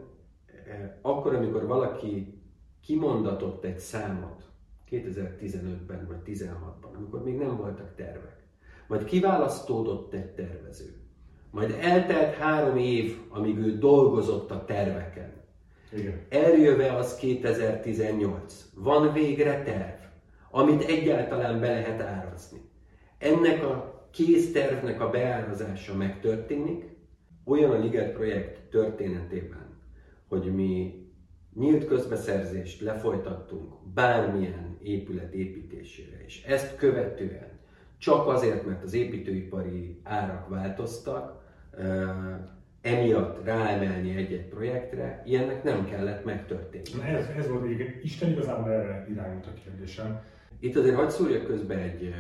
eh, 0.67 0.93
akkor, 1.03 1.35
amikor 1.35 1.67
valaki 1.67 2.43
kimondatott 2.81 3.65
egy 3.65 3.79
számot 3.79 4.43
2015-ben 4.91 6.07
vagy 6.07 6.17
2016-ban, 6.27 6.97
amikor 6.97 7.23
még 7.25 7.37
nem 7.37 7.57
voltak 7.57 7.95
tervek, 7.95 8.38
majd 8.89 9.05
kiválasztódott 9.05 10.13
egy 10.13 10.31
tervező. 10.31 10.97
Majd 11.51 11.77
eltelt 11.81 12.35
három 12.35 12.77
év, 12.77 13.17
amíg 13.29 13.59
ő 13.59 13.79
dolgozott 13.79 14.51
a 14.51 14.65
terveken. 14.65 15.33
Igen. 15.93 16.21
Eljöve 16.29 16.93
az 16.93 17.17
2018. 17.17 18.65
Van 18.75 19.13
végre 19.13 19.63
terv, 19.63 20.01
amit 20.51 20.83
egyáltalán 20.83 21.61
be 21.61 21.69
lehet 21.69 22.01
árazni. 22.01 22.61
Ennek 23.19 23.65
a 23.65 24.09
kész 24.11 24.53
tervnek 24.53 25.01
a 25.01 25.11
beárazása 25.11 25.95
megtörténik, 25.95 26.85
olyan 27.45 27.71
a 27.71 27.79
Liget 27.79 28.13
projekt 28.13 28.61
történetében, 28.71 29.81
hogy 30.29 30.55
mi 30.55 31.03
nyílt 31.55 31.85
közbeszerzést 31.87 32.81
lefolytattunk 32.81 33.73
bármilyen 33.95 34.79
épület 34.83 35.33
építésére, 35.33 36.25
és 36.25 36.43
ezt 36.43 36.77
követően 36.77 37.58
csak 37.99 38.27
azért, 38.27 38.67
mert 38.67 38.83
az 38.83 38.95
építőipari 38.95 40.01
árak 40.03 40.49
változtak, 40.49 41.43
emiatt 42.81 43.45
ráemelni 43.45 44.17
egy-egy 44.17 44.49
projektre, 44.49 45.23
ilyennek 45.27 45.63
nem 45.63 45.85
kellett 45.85 46.25
megtörténni. 46.25 46.91
Na 46.97 47.05
ez, 47.05 47.27
ez 47.27 47.49
volt 47.49 47.63
még 47.63 48.01
Isten 48.03 48.31
igazából 48.31 48.71
erre 48.71 49.07
irányult 49.11 49.47
a 49.47 49.53
kérdésem. 49.65 50.21
Itt 50.61 50.77
azért 50.77 50.95
hagyd 50.95 51.11
szúrjak 51.11 51.47
közbe 51.47 51.75
egy, 51.75 52.15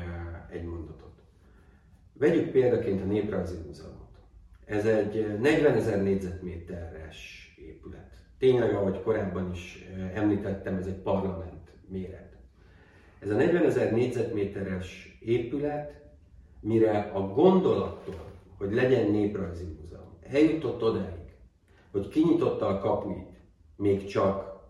egy 0.51 0.65
mondatot. 0.65 1.13
Vegyük 2.13 2.51
példaként 2.51 3.03
a 3.03 3.05
Néprajzi 3.05 3.57
Múzeumot. 3.67 4.19
Ez 4.65 4.87
egy 4.87 5.39
40 5.41 5.75
ezer 5.75 6.03
négyzetméteres 6.03 7.53
épület. 7.59 8.15
Tényleg, 8.39 8.75
ahogy 8.75 9.03
korábban 9.03 9.51
is 9.53 9.89
említettem, 10.15 10.77
ez 10.77 10.87
egy 10.87 11.03
parlament 11.03 11.71
méret. 11.89 12.28
Ez 13.21 13.31
a 13.31 13.35
40 13.35 13.65
ezer 13.65 13.93
négyzetméteres 13.93 15.19
épület, 15.21 16.03
mire 16.61 17.01
a 17.01 17.21
gondolattól, 17.21 18.33
hogy 18.57 18.73
legyen 18.73 19.11
néprajzi 19.11 19.65
múzeum, 19.65 20.19
eljutott 20.23 20.83
odáig, 20.83 21.37
hogy 21.91 22.09
kinyitotta 22.09 22.67
a 22.67 22.79
kapuit, 22.79 23.37
még 23.77 24.07
csak 24.07 24.67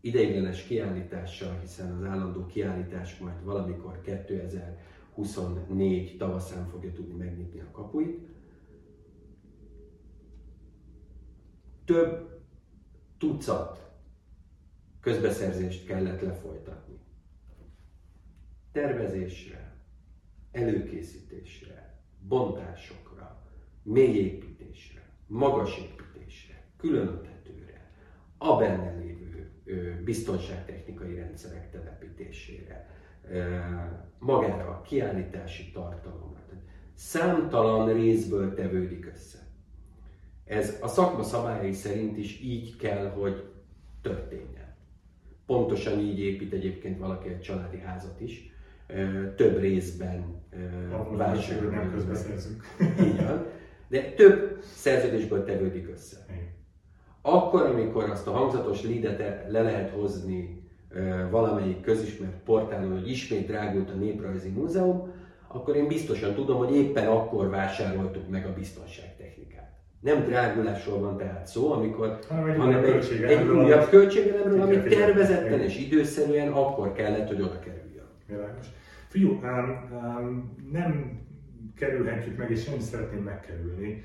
ideiglenes 0.00 0.62
kiállítással, 0.62 1.58
hiszen 1.60 1.96
az 1.96 2.04
állandó 2.04 2.46
kiállítás 2.46 3.18
majd 3.18 3.44
valamikor 3.44 4.00
2024 4.00 6.16
tavaszán 6.16 6.68
fogja 6.68 6.92
tudni 6.92 7.14
megnyitni 7.14 7.60
a 7.60 7.70
kapuit. 7.70 8.20
Több 11.84 12.40
tucat 13.18 13.90
közbeszerzést 15.00 15.86
kellett 15.86 16.20
lefolytatni. 16.20 17.05
Tervezésre, 18.76 19.74
előkészítésre, 20.52 21.98
bontásokra, 22.28 23.42
mélyépítésre, 23.82 25.10
magasépítésre, 25.26 26.64
különtetőre, 26.76 27.90
a 28.38 28.56
benne 28.56 28.98
lévő 28.98 29.50
biztonságtechnikai 30.04 31.14
rendszerek 31.14 31.70
telepítésére, 31.70 32.90
magára 34.18 34.68
a 34.68 34.82
kiállítási 34.82 35.70
tartalomra. 35.72 36.40
Számtalan 36.94 37.92
részből 37.92 38.54
tevődik 38.54 39.06
össze. 39.06 39.38
Ez 40.44 40.78
a 40.82 40.88
szakma 40.88 41.22
szabályai 41.22 41.72
szerint 41.72 42.16
is 42.16 42.40
így 42.40 42.76
kell, 42.76 43.10
hogy 43.10 43.44
történjen. 44.02 44.76
Pontosan 45.46 45.98
így 45.98 46.18
épít 46.18 46.52
egyébként 46.52 46.98
valaki 46.98 47.28
egy 47.28 47.40
családi 47.40 47.78
házat 47.78 48.20
is, 48.20 48.54
több 49.36 49.58
részben 49.60 50.24
vásárolni. 51.16 51.90
közbeszerzünk. 51.92 52.64
Így 53.00 53.16
van. 53.16 53.46
De 53.88 54.12
több 54.16 54.58
szerződésből 54.62 55.44
tevődik 55.44 55.88
össze. 55.92 56.16
Igen. 56.30 56.48
Akkor, 57.22 57.62
amikor 57.62 58.10
azt 58.10 58.26
a 58.26 58.30
hangzatos 58.30 58.82
leadet 58.82 59.50
le 59.50 59.62
lehet 59.62 59.90
hozni 59.90 60.64
valamelyik 61.30 61.80
közismert 61.80 62.42
portálon, 62.44 62.92
hogy 62.92 63.10
ismét 63.10 63.46
drágult 63.46 63.90
a 63.90 63.94
Néprajzi 63.94 64.48
Múzeum, 64.48 65.12
akkor 65.48 65.76
én 65.76 65.88
biztosan 65.88 66.34
tudom, 66.34 66.56
hogy 66.56 66.76
éppen 66.76 67.06
akkor 67.06 67.50
vásároltuk 67.50 68.28
meg 68.28 68.46
a 68.46 68.52
biztonságtechnikát. 68.52 69.72
Nem 70.00 70.24
drágulásról 70.24 70.98
van 70.98 71.16
tehát 71.16 71.46
szó, 71.46 71.72
amikor, 71.72 72.18
hanem 72.28 72.48
egy, 72.48 72.56
hanem 72.56 72.84
egy, 72.84 73.22
egy 73.22 73.48
újabb 73.48 73.88
költségelemről, 73.88 74.60
ami 74.60 74.76
tervezetten 74.76 75.60
és 75.60 75.78
időszerűen 75.78 76.52
akkor 76.52 76.92
kellett, 76.92 77.28
hogy 77.28 77.40
oda 77.40 77.58
kerüljön. 77.58 77.85
Világos. 78.26 78.66
Fiú, 79.08 79.30
um, 79.30 79.90
um, 79.92 80.56
nem 80.72 81.20
kerülhetjük 81.74 82.36
meg, 82.36 82.50
és 82.50 82.68
nem 82.68 82.80
szeretném 82.80 83.22
megkerülni 83.22 84.04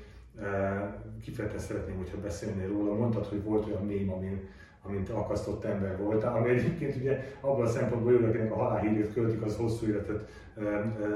kifejezetten 1.22 1.60
szeretném, 1.60 1.96
hogyha 1.96 2.20
beszélnél 2.20 2.68
róla. 2.68 2.94
Mondtad, 2.94 3.26
hogy 3.26 3.42
volt 3.42 3.66
olyan 3.66 3.86
mém, 3.86 4.12
amin, 4.12 4.48
amint 4.82 5.08
akasztott 5.08 5.64
ember 5.64 5.96
volt, 5.96 6.24
ami 6.24 6.48
egyébként 6.48 6.96
ugye 6.96 7.24
abban 7.40 7.66
a 7.66 7.68
szempontból 7.68 8.12
jó, 8.12 8.26
akinek 8.26 8.52
a 8.52 8.56
halálhírét 8.56 9.12
költik, 9.12 9.42
az 9.42 9.56
hosszú 9.56 9.86
életet 9.86 10.28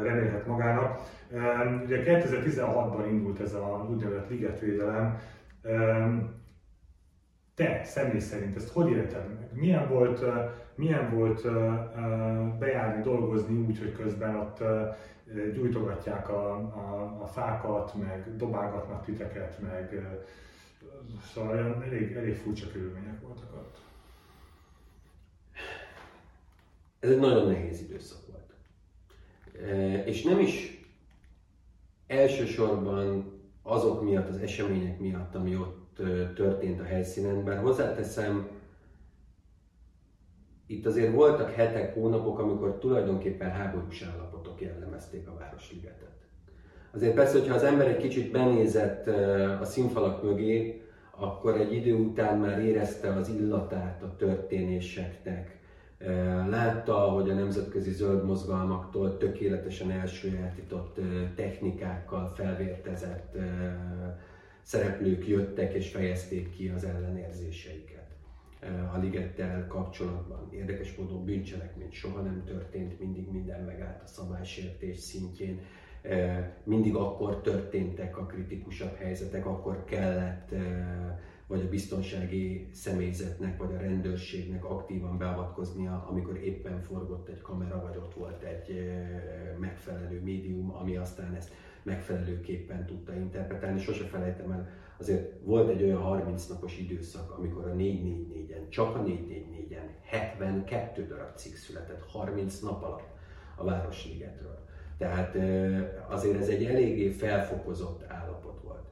remélhet 0.03 0.47
magának. 0.47 1.01
Ugye 1.85 2.03
2016-ban 2.05 3.07
indult 3.11 3.41
ez 3.41 3.55
a 3.55 3.87
úgynevezett 3.91 4.31
ligetvédelem. 4.31 5.19
Te 7.55 7.81
személy 7.85 8.21
szerint 8.21 8.57
ezt 8.57 8.73
hogy 8.73 8.91
élted 8.91 9.27
meg? 9.35 9.49
Milyen 9.53 9.89
volt, 9.89 10.25
milyen 10.77 11.15
volt 11.15 11.43
bejárni, 12.59 13.03
dolgozni 13.03 13.65
úgy, 13.67 13.79
hogy 13.79 13.93
közben 13.93 14.37
ott 14.37 14.63
gyújtogatják 15.55 16.29
a, 16.29 16.53
a, 16.55 17.19
a 17.23 17.27
fákat, 17.27 17.95
meg 17.95 18.37
dobálgatnak 18.37 19.05
titeket, 19.05 19.61
meg 19.61 20.07
szóval 21.33 21.83
elég, 21.85 22.13
elég 22.13 22.35
furcsa 22.35 22.71
körülmények 22.73 23.21
voltak 23.21 23.53
ott. 23.55 23.79
Ez 27.01 27.11
egy 27.11 27.19
nagyon 27.19 27.47
nehéz 27.47 27.81
időszak 27.81 28.19
volt. 28.27 28.55
És 30.07 30.23
nem 30.23 30.39
is 30.39 30.85
elsősorban 32.07 33.33
azok 33.63 34.03
miatt, 34.03 34.29
az 34.29 34.39
események 34.39 34.99
miatt, 34.99 35.35
ami 35.35 35.57
ott 35.57 36.01
történt 36.35 36.81
a 36.81 36.85
helyszínen, 36.85 37.45
bár 37.45 37.59
hozzáteszem, 37.59 38.49
itt 40.67 40.87
azért 40.87 41.13
voltak 41.13 41.51
hetek, 41.51 41.95
hónapok, 41.95 42.39
amikor 42.39 42.79
tulajdonképpen 42.79 43.51
háborús 43.51 44.03
állapotok 44.03 44.61
jellemezték 44.61 45.29
a 45.29 45.37
Városligetet. 45.39 46.15
Azért 46.93 47.15
persze, 47.15 47.39
hogyha 47.39 47.55
az 47.55 47.63
ember 47.63 47.89
egy 47.89 47.97
kicsit 47.97 48.31
benézett 48.31 49.07
a 49.61 49.65
színfalak 49.65 50.23
mögé, 50.23 50.81
akkor 51.11 51.61
egy 51.61 51.73
idő 51.73 51.95
után 51.95 52.39
már 52.39 52.59
érezte 52.59 53.13
az 53.13 53.29
illatát 53.29 54.03
a 54.03 54.17
történéseknek. 54.17 55.59
Látta, 56.49 56.95
hogy 56.95 57.31
a 57.31 57.35
nemzetközi 57.35 57.91
zöld 57.91 58.25
mozgalmaktól 58.25 59.17
tökéletesen 59.17 59.91
elsőjátított 59.91 61.01
technikákkal 61.35 62.27
felvértezett 62.27 63.37
szereplők 64.63 65.29
jöttek 65.29 65.75
és 65.75 65.91
fejezték 65.91 66.51
ki 66.51 66.69
az 66.69 66.85
ellenérzéseiket 66.85 67.96
a 68.95 68.99
ligettel 68.99 69.67
kapcsolatban. 69.67 70.49
Érdekes 70.53 70.97
módon 70.97 71.25
bűncselekmény 71.25 71.91
soha 71.91 72.21
nem 72.21 72.45
történt, 72.45 73.01
mindig 73.01 73.31
minden 73.31 73.65
megállt 73.65 74.03
a 74.03 74.07
szabálysértés 74.07 74.99
szintjén. 74.99 75.61
Mindig 76.65 76.95
akkor 76.95 77.41
történtek 77.41 78.19
a 78.19 78.27
kritikusabb 78.27 78.97
helyzetek, 78.97 79.47
akkor 79.47 79.85
kellett 79.85 80.55
vagy 81.47 81.61
a 81.61 81.69
biztonsági 81.69 82.69
személyzetnek, 82.73 83.59
vagy 83.59 83.75
a 83.75 83.79
rendőrségnek 83.79 84.65
aktívan 84.65 85.19
beavatkoznia, 85.19 86.07
amikor 86.11 86.37
éppen 86.37 86.83
forgott 86.83 87.29
egy 87.29 87.41
kamera, 87.41 87.83
vagy 87.83 87.97
ott 87.97 88.15
volt 88.15 88.43
egy 88.43 88.91
megfelelő 89.61 90.21
médium, 90.23 90.75
ami 90.75 90.97
aztán 90.97 91.35
ezt 91.35 91.53
megfelelőképpen 91.83 92.87
tudta 92.87 93.15
interpretálni. 93.15 93.81
Sose 93.81 94.05
felejtem 94.05 94.51
el, 94.51 94.69
azért 94.99 95.33
volt 95.43 95.69
egy 95.69 95.83
olyan 95.83 96.03
30 96.03 96.47
napos 96.47 96.79
időszak, 96.79 97.31
amikor 97.31 97.65
a 97.65 97.75
444-en, 97.75 98.69
csak 98.69 98.97
a 98.97 99.03
444-en 99.03 99.89
72 100.03 101.07
darab 101.07 101.35
cikk 101.35 101.55
született 101.55 102.11
30 102.11 102.61
nap 102.61 102.83
alatt 102.83 103.09
a 103.57 103.65
Városligetről. 103.65 104.65
Tehát 104.99 105.37
azért 106.09 106.41
ez 106.41 106.49
egy 106.49 106.65
eléggé 106.65 107.11
felfokozott 107.11 108.05
állapot 108.09 108.61
volt. 108.61 108.89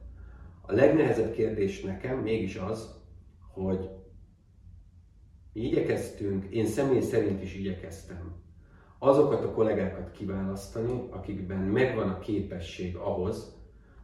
A 0.61 0.73
legnehezebb 0.73 1.31
kérdés 1.31 1.81
nekem 1.81 2.17
mégis 2.17 2.55
az, 2.55 3.03
hogy 3.53 3.89
mi 5.53 5.61
igyekeztünk, 5.61 6.45
én 6.45 6.65
személy 6.65 7.01
szerint 7.01 7.41
is 7.41 7.55
igyekeztem 7.55 8.43
azokat 8.99 9.43
a 9.43 9.51
kollégákat 9.51 10.11
kiválasztani, 10.11 11.07
akikben 11.09 11.59
megvan 11.59 12.09
a 12.09 12.19
képesség 12.19 12.95
ahhoz, 12.95 13.54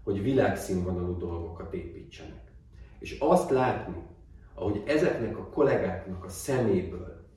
hogy 0.04 0.24
világszínvonalú 0.24 1.18
dolgokat 1.18 1.74
építsenek. 1.74 2.52
És 3.00 3.18
azt 3.20 3.50
látni, 3.50 4.02
ahogy 4.54 4.84
ezeknek 4.86 5.38
a 5.38 5.50
kollégáknak 5.50 6.24
a 6.24 6.30
szeméből 6.30 7.30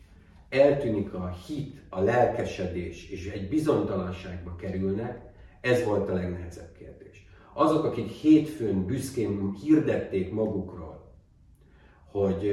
eltűnik 0.49 1.15
a 1.15 1.37
hit, 1.47 1.83
a 1.89 2.01
lelkesedés, 2.01 3.11
és 3.11 3.31
egy 3.31 3.49
bizonytalanságba 3.49 4.57
kerülnek, 4.57 5.23
ez 5.61 5.85
volt 5.85 6.09
a 6.09 6.15
legnehezebb 6.15 6.73
kérdés. 6.79 7.27
Azok, 7.53 7.85
akik 7.85 8.09
hétfőn 8.09 8.87
büszkén 8.87 9.53
hirdették 9.63 10.33
magukról, 10.33 11.15
hogy 12.11 12.49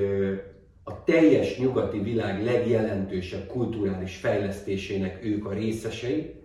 a 0.84 1.04
teljes 1.04 1.58
nyugati 1.58 2.00
világ 2.00 2.44
legjelentősebb 2.44 3.48
kulturális 3.48 4.18
fejlesztésének 4.18 5.26
ők 5.26 5.46
a 5.46 5.54
részesei, 5.54 6.36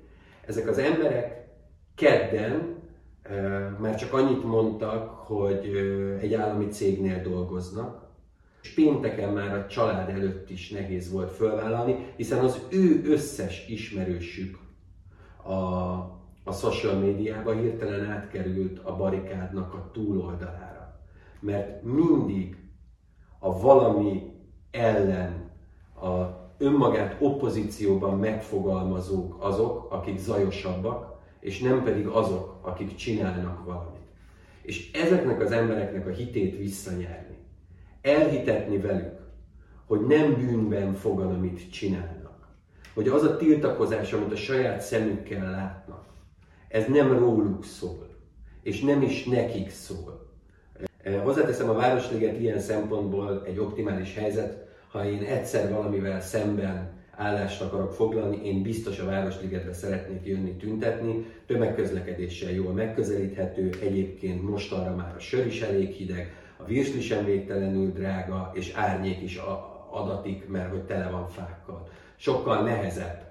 ezek 0.47 0.69
az 0.69 0.79
emberek 0.79 1.49
kedden 1.95 2.76
már 3.79 3.97
csak 3.97 4.13
annyit 4.13 4.45
mondtak, 4.45 5.09
hogy 5.09 5.67
egy 6.21 6.35
állami 6.35 6.67
cégnél 6.67 7.23
dolgoznak, 7.23 8.05
és 8.63 8.75
pénteken 8.75 9.33
már 9.33 9.55
a 9.55 9.67
család 9.67 10.09
előtt 10.09 10.51
is 10.51 10.71
nehéz 10.71 11.13
volt 11.13 11.31
fölvállalni, 11.31 12.13
hiszen 12.17 12.45
az 12.45 12.67
ő 12.71 13.03
összes 13.05 13.69
ismerősük 13.69 14.59
a, 15.43 15.53
a 16.45 16.53
social 16.53 16.95
médiába 16.95 17.53
hirtelen 17.53 18.11
átkerült 18.11 18.79
a 18.79 18.97
barikádnak 18.97 19.75
a 19.75 19.91
túloldalára. 19.93 21.01
Mert 21.41 21.83
mindig 21.83 22.57
a 23.39 23.61
valami 23.61 24.23
ellen 24.71 25.51
a 26.03 26.45
önmagát 26.59 27.17
opozícióban 27.21 28.19
megfogalmazók 28.19 29.37
azok, 29.45 29.93
akik 29.93 30.19
zajosabbak, 30.19 31.16
és 31.41 31.59
nem 31.59 31.83
pedig 31.83 32.07
azok, 32.07 32.59
akik 32.63 32.95
csinálnak 32.95 33.65
valamit. 33.65 34.01
És 34.63 34.93
ezeknek 34.93 35.41
az 35.41 35.51
embereknek 35.53 36.07
a 36.07 36.11
hitét 36.11 36.59
visszanyerni, 36.59 37.37
elhitetni 38.03 38.79
velük, 38.79 39.19
hogy 39.87 40.01
nem 40.01 40.35
bűnben 40.35 40.95
fogan, 40.95 41.35
amit 41.35 41.71
csinálnak, 41.71 42.49
hogy 42.95 43.09
az 43.09 43.23
a 43.23 43.37
tiltakozás, 43.37 44.13
amit 44.13 44.33
a 44.33 44.37
saját 44.37 44.81
szemükkel 44.81 45.51
látnak, 45.51 46.05
ez 46.69 46.87
nem 46.87 47.19
róluk 47.19 47.65
szól, 47.65 48.09
és 48.63 48.81
nem 48.81 49.03
is 49.03 49.25
nekik 49.25 49.71
szól. 49.71 50.27
Hozzáteszem, 51.23 51.71
a 51.71 51.75
Városliget 51.75 52.41
ilyen 52.41 52.61
szempontból 52.61 53.43
egy 53.47 53.59
optimális 53.59 54.15
helyzet, 54.15 54.67
ha 54.91 55.05
én 55.05 55.23
egyszer 55.23 55.73
valamivel 55.73 56.21
szemben 56.21 56.96
állást 57.17 57.63
akarok 57.63 57.93
foglalni, 57.93 58.47
én 58.47 58.63
biztos 58.63 58.99
a 58.99 59.05
Városligetre 59.05 59.73
szeretnék 59.73 60.27
jönni 60.27 60.57
tüntetni, 60.57 61.27
tömegközlekedéssel 61.47 62.51
jól 62.51 62.73
megközelíthető, 62.73 63.71
egyébként 63.81 64.51
most 64.51 64.73
arra 64.73 64.95
már 64.95 65.15
a 65.17 65.21
sör 65.21 65.47
is 65.47 65.61
elég 65.61 65.91
hideg, 65.91 66.35
a 66.57 66.65
virsli 66.65 67.01
sem 67.01 67.25
végtelenül 67.25 67.93
drága, 67.93 68.51
és 68.55 68.73
árnyék 68.75 69.23
is 69.23 69.41
adatik, 69.91 70.49
mert 70.49 70.71
hogy 70.71 70.83
tele 70.83 71.11
van 71.11 71.29
fákkal. 71.29 71.89
Sokkal 72.17 72.63
nehezebb 72.63 73.27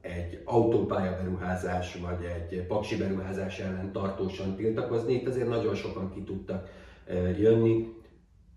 egy 0.00 0.42
autópálya 0.44 1.16
beruházás 1.16 1.94
vagy 1.94 2.24
egy 2.24 2.66
paksi 2.66 2.96
beruházás 2.96 3.58
ellen 3.58 3.92
tartósan 3.92 4.56
tiltakozni. 4.56 5.14
Itt 5.14 5.26
azért 5.26 5.48
nagyon 5.48 5.74
sokan 5.74 6.12
ki 6.14 6.22
tudtak 6.22 6.68
jönni. 7.38 7.96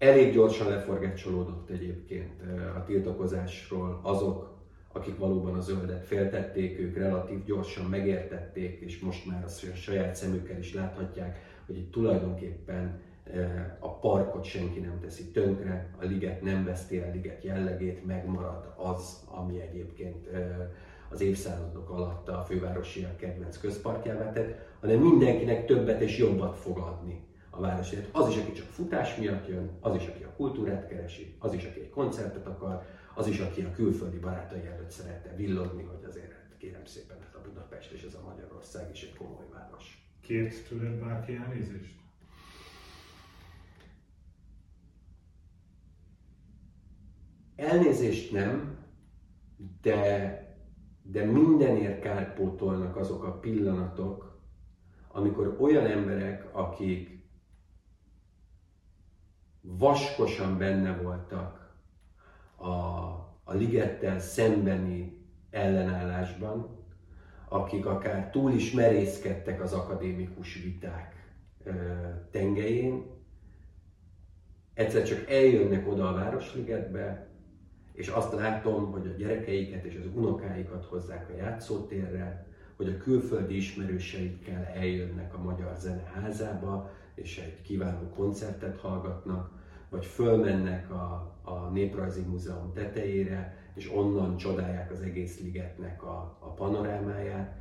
Elég 0.01 0.33
gyorsan 0.33 0.69
leforgácsolódott 0.69 1.69
egyébként 1.69 2.41
a 2.75 2.83
tiltakozásról 2.83 3.99
azok, 4.03 4.57
akik 4.91 5.17
valóban 5.17 5.55
a 5.55 5.61
zöldet 5.61 6.05
féltették, 6.05 6.79
ők 6.79 6.97
relatív 6.97 7.43
gyorsan 7.45 7.85
megértették, 7.85 8.79
és 8.79 8.99
most 8.99 9.25
már 9.25 9.43
a 9.43 9.75
saját 9.75 10.15
szemükkel 10.15 10.57
is 10.57 10.73
láthatják, 10.73 11.39
hogy 11.65 11.77
itt 11.77 11.91
tulajdonképpen 11.91 13.01
a 13.79 13.99
parkot 13.99 14.43
senki 14.43 14.79
nem 14.79 14.99
teszi 15.01 15.31
tönkre, 15.31 15.95
a 15.99 16.05
liget 16.05 16.41
nem 16.41 16.65
veszti 16.65 16.97
el 16.97 17.09
a 17.09 17.11
liget 17.13 17.43
jellegét, 17.43 18.05
megmarad 18.05 18.73
az, 18.77 19.23
ami 19.31 19.59
egyébként 19.59 20.27
az 21.09 21.21
évszázadok 21.21 21.89
alatt 21.89 22.29
a 22.29 22.43
fővárosiak 22.47 23.17
kedvenc 23.17 23.57
közparkjává 23.57 24.31
tett, 24.31 24.59
hanem 24.79 24.99
mindenkinek 24.99 25.65
többet 25.65 26.01
és 26.01 26.17
jobbat 26.17 26.57
fog 26.57 26.77
adni 26.77 27.29
a 27.51 27.59
városért. 27.59 28.15
Az 28.15 28.29
is, 28.29 28.37
aki 28.37 28.51
csak 28.51 28.67
futás 28.67 29.15
miatt 29.15 29.47
jön, 29.47 29.77
az 29.79 29.95
is, 29.95 30.07
aki 30.07 30.23
a 30.23 30.33
kultúrát 30.35 30.87
keresi, 30.87 31.35
az 31.39 31.53
is, 31.53 31.65
aki 31.65 31.79
egy 31.79 31.89
koncertet 31.89 32.47
akar, 32.47 32.85
az 33.15 33.27
is, 33.27 33.39
aki 33.39 33.61
a 33.61 33.71
külföldi 33.71 34.17
barátai 34.17 34.65
előtt 34.65 34.89
szeretne 34.89 35.35
villogni, 35.35 35.83
hogy 35.83 36.03
azért 36.07 36.41
kérem 36.57 36.85
szépen, 36.85 37.17
hát 37.21 37.35
a 37.35 37.41
Budapest 37.41 37.91
és 37.91 38.03
ez 38.03 38.13
a 38.13 38.27
Magyarország 38.27 38.89
is 38.93 39.03
egy 39.03 39.15
komoly 39.15 39.45
város. 39.51 40.07
Kért 40.21 40.67
tőled 40.67 40.99
bárki 40.99 41.35
elnézést? 41.35 41.99
Elnézést 47.55 48.31
nem, 48.31 48.77
de, 49.81 50.55
de 51.03 51.25
mindenért 51.25 52.01
kárpótolnak 52.01 52.95
azok 52.95 53.23
a 53.23 53.39
pillanatok, 53.39 54.41
amikor 55.07 55.57
olyan 55.59 55.85
emberek, 55.85 56.55
akik 56.55 57.20
vaskosan 59.61 60.57
benne 60.57 60.97
voltak 60.97 61.75
a, 62.55 62.69
a 63.43 63.53
ligettel 63.53 64.19
szembeni 64.19 65.25
ellenállásban, 65.49 66.79
akik 67.49 67.85
akár 67.85 68.29
túl 68.29 68.51
is 68.51 68.71
merészkedtek 68.71 69.61
az 69.61 69.73
akadémikus 69.73 70.61
viták 70.63 71.35
ö, 71.63 71.71
tengelyén, 72.31 73.03
egyszer 74.73 75.03
csak 75.03 75.29
eljönnek 75.29 75.87
oda 75.87 76.09
a 76.09 76.13
Városligetbe, 76.13 77.29
és 77.93 78.07
azt 78.07 78.33
látom, 78.33 78.91
hogy 78.91 79.07
a 79.07 79.17
gyerekeiket 79.17 79.83
és 79.83 79.95
az 79.95 80.15
unokáikat 80.15 80.85
hozzák 80.85 81.29
a 81.29 81.35
játszótérre, 81.35 82.47
hogy 82.75 82.87
a 82.87 82.97
külföldi 82.97 83.55
ismerőseikkel 83.55 84.63
eljönnek 84.63 85.33
a 85.33 85.41
Magyar 85.41 85.75
Zeneházába, 85.77 86.91
és 87.15 87.37
egy 87.37 87.61
kiváló 87.61 88.09
koncertet 88.15 88.77
hallgatnak, 88.77 89.51
vagy 89.89 90.05
fölmennek 90.05 90.91
a, 90.91 91.35
a 91.43 91.69
Néprajzi 91.73 92.21
Múzeum 92.21 92.73
tetejére, 92.73 93.57
és 93.75 93.91
onnan 93.95 94.37
csodálják 94.37 94.91
az 94.91 95.01
egész 95.01 95.39
ligetnek 95.39 96.03
a, 96.03 96.37
a 96.39 96.53
panorámáját. 96.53 97.55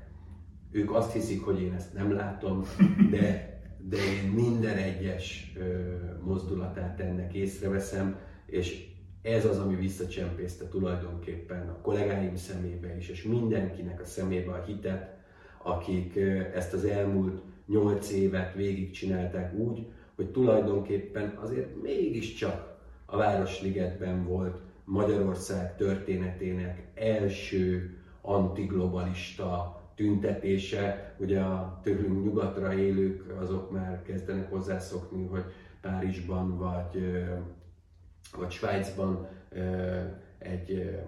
Ők 0.70 0.94
azt 0.94 1.12
hiszik, 1.12 1.44
hogy 1.44 1.60
én 1.60 1.72
ezt 1.72 1.94
nem 1.94 2.12
látom, 2.12 2.64
de, 3.10 3.58
de 3.78 3.96
én 3.96 4.30
minden 4.30 4.76
egyes 4.76 5.52
ö, 5.56 5.94
mozdulatát 6.24 7.00
ennek 7.00 7.34
észreveszem, 7.34 8.18
és 8.46 8.88
ez 9.22 9.44
az, 9.44 9.58
ami 9.58 9.74
visszacsempészte 9.74 10.68
tulajdonképpen 10.68 11.68
a 11.68 11.80
kollégáim 11.80 12.36
szemébe 12.36 12.96
is, 12.96 13.08
és 13.08 13.22
mindenkinek 13.22 14.00
a 14.00 14.04
szemébe 14.04 14.52
a 14.52 14.62
hitet, 14.62 15.18
akik 15.62 16.16
ezt 16.54 16.72
az 16.72 16.84
elmúlt 16.84 17.42
nyolc 17.70 18.10
évet 18.10 18.54
végigcsinálták 18.54 19.54
úgy, 19.54 19.86
hogy 20.14 20.30
tulajdonképpen 20.30 21.38
azért 21.42 21.82
mégiscsak 21.82 22.78
a 23.06 23.16
Városligetben 23.16 24.24
volt 24.24 24.60
Magyarország 24.84 25.76
történetének 25.76 26.90
első 26.94 27.96
antiglobalista 28.20 29.80
tüntetése. 29.94 31.14
Ugye 31.18 31.40
a 31.40 31.80
tőlünk 31.82 32.24
nyugatra 32.24 32.74
élők 32.74 33.34
azok 33.40 33.70
már 33.70 34.02
kezdenek 34.02 34.50
hozzászokni, 34.50 35.26
hogy 35.26 35.44
Párizsban 35.80 36.58
vagy 36.58 37.02
vagy 38.36 38.50
Svájcban 38.50 39.28
egy 40.40 41.00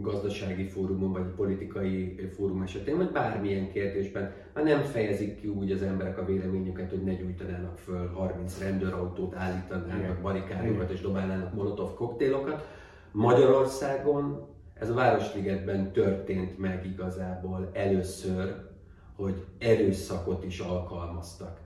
gazdasági 0.00 0.64
fórumon, 0.64 1.12
vagy 1.12 1.26
politikai 1.36 2.28
fórum 2.34 2.62
esetén, 2.62 2.96
vagy 2.96 3.10
bármilyen 3.10 3.70
kérdésben, 3.72 4.32
már 4.54 4.64
nem 4.64 4.82
fejezik 4.82 5.40
ki 5.40 5.48
úgy 5.48 5.70
az 5.70 5.82
emberek 5.82 6.18
a 6.18 6.24
véleményüket, 6.24 6.90
hogy 6.90 7.02
ne 7.02 7.14
gyújtanának 7.14 7.78
föl 7.78 8.08
30 8.08 8.58
rendőrautót, 8.58 9.34
állítanának 9.34 10.20
barikádokat 10.20 10.90
és 10.90 11.00
dobálnának 11.00 11.54
molotov 11.54 11.94
koktélokat. 11.94 12.68
Magyarországon 13.12 14.48
ez 14.74 14.90
a 14.90 14.94
Városligetben 14.94 15.92
történt 15.92 16.58
meg 16.58 16.86
igazából 16.86 17.70
először, 17.72 18.68
hogy 19.16 19.44
erőszakot 19.58 20.44
is 20.44 20.58
alkalmaztak. 20.58 21.60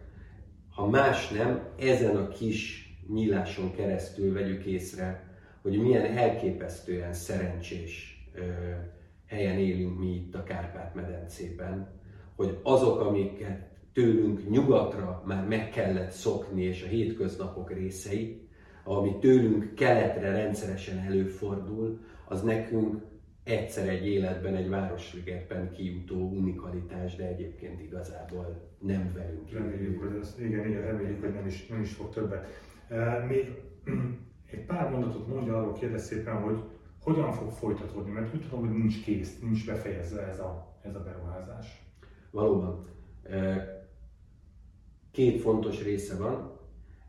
Ha 0.70 0.88
más 0.88 1.28
nem, 1.28 1.60
ezen 1.78 2.16
a 2.16 2.28
kis 2.28 2.88
nyíláson 3.08 3.74
keresztül 3.74 4.32
vegyük 4.32 4.64
észre, 4.64 5.33
hogy 5.64 5.80
milyen 5.80 6.04
elképesztően 6.04 7.12
szerencsés 7.12 8.22
ö, 8.34 8.40
helyen 9.26 9.58
élünk 9.58 9.98
mi 9.98 10.14
itt 10.14 10.34
a 10.34 10.42
Kárpát-medencében, 10.42 12.00
hogy 12.36 12.58
azok, 12.62 13.00
amiket 13.00 13.68
tőlünk 13.92 14.50
nyugatra 14.50 15.22
már 15.26 15.46
meg 15.46 15.70
kellett 15.70 16.10
szokni, 16.10 16.62
és 16.62 16.82
a 16.82 16.86
hétköznapok 16.86 17.72
részei, 17.72 18.48
ami 18.84 19.18
tőlünk 19.18 19.74
keletre 19.74 20.32
rendszeresen 20.32 20.98
előfordul, 20.98 22.00
az 22.24 22.42
nekünk 22.42 23.02
egyszer 23.44 23.88
egy 23.88 24.06
életben, 24.06 24.54
egy 24.54 24.68
városligetben 24.68 25.70
kijutó 25.70 26.30
unikalitás, 26.30 27.16
de 27.16 27.26
egyébként 27.26 27.80
igazából 27.80 28.70
nem 28.78 29.12
velünk. 29.14 29.50
Reméljük, 29.52 30.02
hogy 30.02 30.18
ez, 30.20 30.36
igen, 30.38 30.68
igen, 30.68 30.82
reméljük, 30.82 31.20
hogy 31.20 31.34
nem 31.34 31.46
is, 31.46 31.66
nem 31.66 31.80
is 31.80 31.92
fog 31.92 32.10
többet. 32.10 32.46
Még 33.28 33.52
egy 34.54 34.64
pár 34.64 34.90
mondatot 34.90 35.26
mondja 35.26 35.58
arról, 35.58 35.72
kérdez 35.72 36.06
szépen, 36.06 36.42
hogy 36.42 36.62
hogyan 37.02 37.32
fog 37.32 37.50
folytatódni, 37.50 38.12
mert 38.12 38.34
úgy 38.34 38.40
tudom, 38.40 38.60
hogy 38.60 38.76
nincs 38.76 39.02
kész, 39.02 39.38
nincs 39.40 39.66
befejezve 39.66 40.22
ez 40.22 40.38
a, 40.38 40.76
ez 40.82 40.94
a 40.94 41.02
beruházás. 41.02 41.82
Valóban. 42.30 42.86
Két 45.10 45.40
fontos 45.40 45.82
része 45.82 46.16
van. 46.16 46.52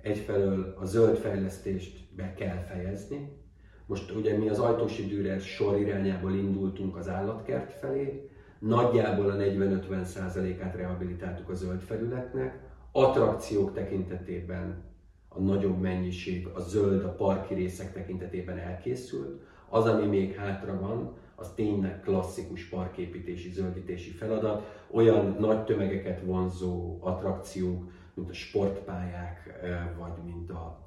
Egyfelől 0.02 0.76
a 0.80 0.86
zöld 0.86 1.18
fejlesztést 1.18 2.16
be 2.16 2.34
kell 2.34 2.58
fejezni. 2.58 3.44
Most 3.86 4.12
ugye 4.12 4.38
mi 4.38 4.50
az 4.50 4.60
Ajtósi 4.60 5.06
Dürer 5.06 5.40
sor 5.40 5.80
irányából 5.80 6.34
indultunk 6.34 6.96
az 6.96 7.10
állatkert 7.10 7.74
felé, 7.74 8.30
nagyjából 8.60 9.30
a 9.30 9.36
40-50%-át 9.36 10.76
rehabilitáltuk 10.76 11.50
a 11.50 11.54
zöld 11.54 11.82
felületnek, 11.82 12.60
attrakciók 12.92 13.74
tekintetében 13.74 14.84
a 15.36 15.40
nagyobb 15.40 15.80
mennyiség, 15.80 16.48
a 16.54 16.60
zöld, 16.60 17.04
a 17.04 17.16
parki 17.16 17.54
részek 17.54 17.94
tekintetében 17.94 18.58
elkészült. 18.58 19.42
Az, 19.70 19.86
ami 19.86 20.06
még 20.06 20.36
hátra 20.36 20.80
van, 20.80 21.14
az 21.36 21.52
tényleg 21.56 22.02
klasszikus 22.02 22.66
parképítési, 22.66 23.50
zöldítési 23.50 24.12
feladat. 24.12 24.84
Olyan 24.92 25.36
nagy 25.40 25.64
tömegeket 25.64 26.22
vonzó 26.22 26.98
attrakciók, 27.00 27.92
mint 28.14 28.30
a 28.30 28.34
sportpályák, 28.34 29.60
vagy 29.98 30.34
mint 30.34 30.50
a, 30.50 30.80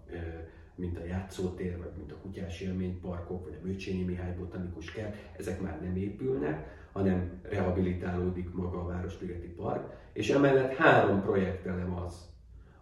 mint 0.74 0.98
a 0.98 1.04
játszótér, 1.04 1.78
vagy 1.78 1.92
mint 1.96 2.12
a 2.12 2.16
kutyás 2.22 2.60
élményparkok, 2.60 3.44
vagy 3.44 3.58
a 3.60 3.66
Bőcsényi 3.66 4.02
Mihály 4.04 4.34
botanikus 4.38 4.92
kert, 4.92 5.16
ezek 5.38 5.60
már 5.60 5.80
nem 5.82 5.96
épülnek, 5.96 6.76
hanem 6.92 7.40
rehabilitálódik 7.42 8.54
maga 8.54 8.80
a 8.80 8.86
Városligeti 8.86 9.48
Park, 9.48 9.92
és 10.12 10.30
emellett 10.30 10.74
három 10.74 11.22
projektelem 11.22 11.94
az, 11.94 12.27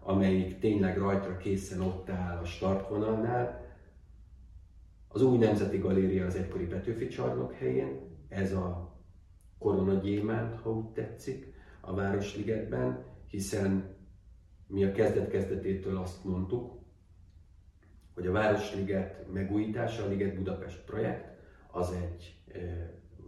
amelyik 0.07 0.59
tényleg 0.59 0.97
rajtra 0.97 1.37
készen 1.37 1.81
ott 1.81 2.09
áll 2.09 2.37
a 2.37 2.45
startvonalnál, 2.45 3.65
Az 5.07 5.21
új 5.21 5.37
Nemzeti 5.37 5.77
Galéria 5.77 6.25
az 6.25 6.35
egykori 6.35 6.65
Petőfi 6.65 7.07
csarnok 7.07 7.53
helyén, 7.53 7.99
ez 8.29 8.53
a 8.53 8.95
koronagyémánt, 9.57 10.55
ha 10.61 10.71
úgy 10.71 10.89
tetszik, 10.89 11.53
a 11.81 11.93
Városligetben, 11.93 13.03
hiszen 13.29 13.95
mi 14.67 14.83
a 14.83 14.91
kezdet-kezdetétől 14.91 15.97
azt 15.97 16.23
mondtuk, 16.23 16.79
hogy 18.13 18.27
a 18.27 18.31
Városliget 18.31 19.31
megújítása, 19.33 20.03
a 20.03 20.07
Liget 20.07 20.35
Budapest 20.35 20.85
projekt, 20.85 21.37
az 21.71 21.91
egy 21.91 22.35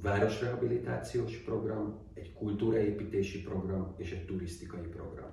városrehabilitációs 0.01 1.37
program, 1.37 1.99
egy 2.13 2.33
kultúraépítési 2.33 3.41
program 3.41 3.93
és 3.97 4.11
egy 4.11 4.25
turisztikai 4.25 4.87
program. 4.87 5.31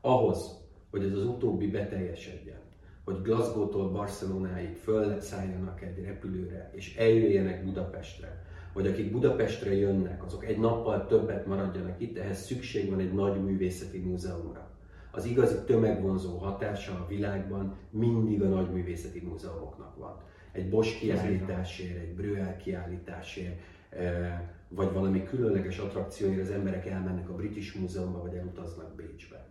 Ahhoz, 0.00 0.65
hogy 0.96 1.06
ez 1.06 1.16
az 1.16 1.24
utóbbi 1.24 1.70
beteljesedjen, 1.70 2.58
hogy 3.04 3.22
Glasgow-tól 3.22 3.90
Barcelonáig 3.90 4.74
fölszálljanak 4.74 5.82
egy 5.82 6.04
repülőre 6.04 6.70
és 6.74 6.96
eljöjjenek 6.96 7.64
Budapestre, 7.64 8.44
vagy 8.72 8.86
akik 8.86 9.12
Budapestre 9.12 9.74
jönnek, 9.74 10.24
azok 10.24 10.44
egy 10.46 10.58
nappal 10.58 11.06
többet 11.06 11.46
maradjanak 11.46 12.00
itt, 12.00 12.18
ehhez 12.18 12.44
szükség 12.44 12.90
van 12.90 13.00
egy 13.00 13.12
nagy 13.12 13.44
művészeti 13.44 13.98
múzeumra. 13.98 14.70
Az 15.10 15.24
igazi 15.24 15.56
tömegvonzó 15.66 16.36
hatása 16.36 16.92
a 16.92 17.06
világban 17.08 17.76
mindig 17.90 18.42
a 18.42 18.48
nagy 18.48 18.72
művészeti 18.72 19.20
múzeumoknak 19.20 19.96
van. 19.96 20.20
Egy 20.52 20.68
Bosch 20.68 20.98
kiállításért, 20.98 22.00
egy 22.00 22.14
Brüel 22.14 22.56
kiállításért, 22.56 23.60
eh, 23.90 24.40
vagy 24.68 24.92
valami 24.92 25.24
különleges 25.24 25.78
attrakcióért 25.78 26.40
az 26.40 26.50
emberek 26.50 26.86
elmennek 26.86 27.28
a 27.28 27.34
British 27.34 27.80
Múzeumba, 27.80 28.22
vagy 28.22 28.34
elutaznak 28.34 28.94
Bécsbe. 28.94 29.46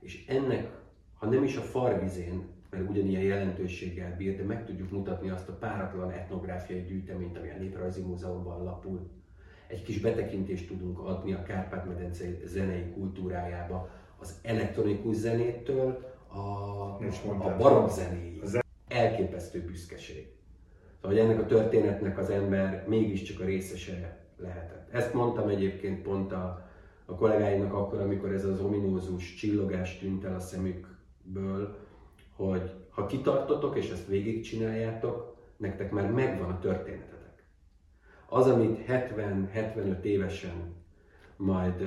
És 0.00 0.24
ennek, 0.28 0.82
ha 1.18 1.26
nem 1.26 1.44
is 1.44 1.56
a 1.56 1.60
farvizén, 1.60 2.42
mert 2.70 2.90
ugyanilyen 2.90 3.22
jelentőséggel 3.22 4.16
bír, 4.16 4.36
de 4.36 4.42
meg 4.42 4.66
tudjuk 4.66 4.90
mutatni 4.90 5.30
azt 5.30 5.48
a 5.48 5.52
páratlan 5.52 6.10
etnográfiai 6.10 6.82
gyűjteményt, 6.82 7.38
ami 7.38 7.50
a 7.50 7.58
Néprajzi 7.58 8.00
Múzeumban 8.00 8.64
lapul. 8.64 9.10
Egy 9.66 9.82
kis 9.82 10.00
betekintést 10.00 10.68
tudunk 10.68 10.98
adni 10.98 11.32
a 11.32 11.42
Kárpát-medence 11.42 12.24
zenei 12.44 12.90
kultúrájába, 12.94 13.90
az 14.18 14.38
elektronikus 14.42 15.16
zenétől 15.16 16.14
a, 16.26 16.38
a 17.38 17.56
barokk 17.58 17.88
zenéig. 17.88 18.42
Elképesztő 18.88 19.64
büszkeség. 19.64 20.28
Szóval, 20.94 21.18
hogy 21.18 21.28
ennek 21.28 21.40
a 21.42 21.46
történetnek 21.46 22.18
az 22.18 22.30
ember 22.30 22.84
mégiscsak 22.88 23.40
a 23.40 23.44
részese 23.44 24.18
lehetett. 24.36 24.92
Ezt 24.92 25.14
mondtam 25.14 25.48
egyébként 25.48 26.02
pont 26.02 26.32
a, 26.32 26.68
a 27.04 27.14
kollégáimnak 27.14 27.72
akkor, 27.72 28.00
amikor 28.00 28.32
ez 28.32 28.44
az 28.44 28.60
ominózus 28.60 29.34
csillogás 29.34 29.98
tűnt 29.98 30.24
el 30.24 30.34
a 30.34 30.40
szemükből, 31.24 31.76
hogy 32.36 32.70
ha 32.90 33.06
kitartotok 33.06 33.76
és 33.76 33.90
ezt 33.90 34.06
végigcsináljátok, 34.06 35.36
nektek 35.56 35.90
már 35.90 36.10
megvan 36.10 36.50
a 36.50 36.58
történetetek. 36.58 37.44
Az, 38.28 38.46
amit 38.46 38.84
70-75 38.88 40.02
évesen 40.02 40.74
majd 41.36 41.82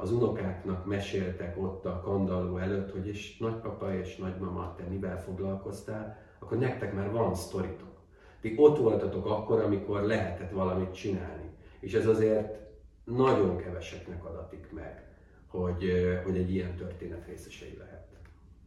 az 0.00 0.12
unokáknak 0.12 0.86
meséltek 0.86 1.58
ott 1.62 1.84
a 1.84 2.00
kandalló 2.00 2.56
előtt, 2.56 2.92
hogy 2.92 3.06
és 3.06 3.36
nagypapa 3.38 3.94
és 3.94 4.16
nagymama, 4.16 4.74
te 4.76 4.84
mivel 4.88 5.22
foglalkoztál, 5.22 6.18
akkor 6.38 6.58
nektek 6.58 6.94
már 6.94 7.10
van 7.10 7.34
sztoritok. 7.34 7.96
Ti 8.40 8.54
ott 8.56 8.78
voltatok 8.78 9.26
akkor, 9.26 9.60
amikor 9.60 10.02
lehetett 10.02 10.50
valamit 10.50 10.94
csinálni. 10.94 11.50
És 11.80 11.94
ez 11.94 12.06
azért 12.06 12.58
nagyon 13.04 13.56
keveseknek 13.56 14.24
adatik 14.24 14.72
meg, 14.72 15.06
hogy, 15.46 15.84
hogy 16.24 16.36
egy 16.36 16.54
ilyen 16.54 16.76
történet 16.76 17.26
részesei 17.26 17.76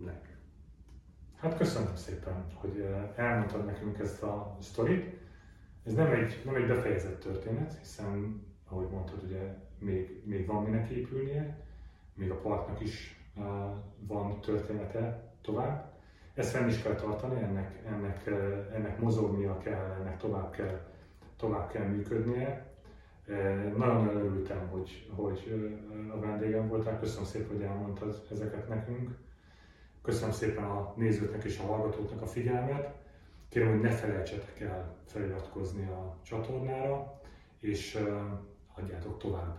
lehetnek. 0.05 0.37
Hát 1.41 1.57
köszönöm 1.57 1.95
szépen, 1.95 2.45
hogy 2.53 2.85
elmondtad 3.15 3.65
nekünk 3.65 3.99
ezt 3.99 4.23
a 4.23 4.57
sztorit. 4.59 5.19
Ez 5.85 5.93
nem 5.93 6.11
egy, 6.11 6.41
nem 6.45 6.55
egy 6.55 6.67
befejezett 6.67 7.19
történet, 7.19 7.77
hiszen, 7.79 8.41
ahogy 8.69 8.89
mondtad, 8.89 9.23
ugye 9.23 9.55
még, 9.79 10.21
még 10.25 10.47
van 10.47 10.63
minek 10.63 10.89
épülnie, 10.89 11.57
még 12.13 12.31
a 12.31 12.39
parknak 12.39 12.81
is 12.81 13.25
uh, 13.35 13.45
van 14.07 14.41
története 14.41 15.23
tovább. 15.41 15.91
Ezt 16.33 16.51
fenn 16.55 16.67
is 16.67 16.81
kell 16.81 16.95
tartani, 16.95 17.41
ennek, 17.41 17.81
ennek, 17.85 18.23
uh, 18.27 18.75
ennek 18.75 18.99
mozognia 18.99 19.57
kell, 19.57 19.97
ennek 19.99 20.17
tovább 20.17 20.51
kell, 20.51 20.79
tovább 21.37 21.71
kell 21.71 21.85
működnie. 21.85 22.65
Uh, 23.27 23.77
nagyon 23.77 24.07
örültem, 24.07 24.67
hogy, 24.67 25.11
hogy 25.15 25.69
a 26.15 26.19
vendégem 26.19 26.67
voltál. 26.67 26.99
Köszönöm 26.99 27.25
szépen, 27.25 27.55
hogy 27.55 27.65
elmondtad 27.65 28.25
ezeket 28.31 28.69
nekünk. 28.69 29.09
Köszönöm 30.01 30.31
szépen 30.31 30.63
a 30.63 30.93
nézőknek 30.97 31.43
és 31.43 31.59
a 31.59 31.63
hallgatóknak 31.63 32.21
a 32.21 32.27
figyelmet. 32.27 32.95
Kérem, 33.49 33.69
hogy 33.69 33.81
ne 33.81 33.91
felejtsetek 33.91 34.59
el 34.59 34.95
feliratkozni 35.05 35.87
a 35.87 36.17
csatornára, 36.21 37.21
és 37.59 37.99
adjátok 38.75 39.17
tovább 39.19 39.57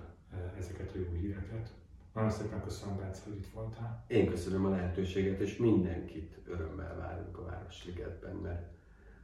ezeket 0.59 0.90
a 0.95 0.99
jó 0.99 1.12
híreket. 1.20 1.70
Nagyon 2.14 2.30
szépen 2.30 2.62
köszönöm, 2.62 2.97
Bence, 2.97 3.20
hogy 3.24 3.36
itt 3.36 3.51
voltál. 3.53 4.05
Én 4.07 4.28
köszönöm 4.28 4.64
a 4.66 4.70
lehetőséget, 4.70 5.40
és 5.40 5.57
mindenkit 5.57 6.38
örömmel 6.45 6.97
várunk 6.97 7.38
a 7.38 7.45
Városligetben, 7.45 8.34
mert 8.34 8.70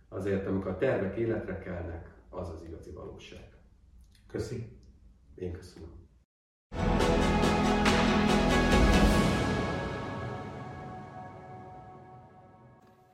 azért, 0.09 0.47
amikor 0.47 0.71
a 0.71 0.77
tervek 0.77 1.17
életre 1.17 1.59
kelnek, 1.59 2.15
az 2.29 2.49
az 2.49 2.65
igazi 2.67 2.91
valóság. 2.91 3.57
Köszi. 4.27 4.79
Én 5.35 5.53
köszönöm. 5.53 6.08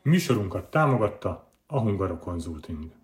Műsorunkat 0.05 0.70
támogatta 0.70 1.52
a 1.66 1.78
Hungaro 1.78 2.18
Consulting. 2.18 3.03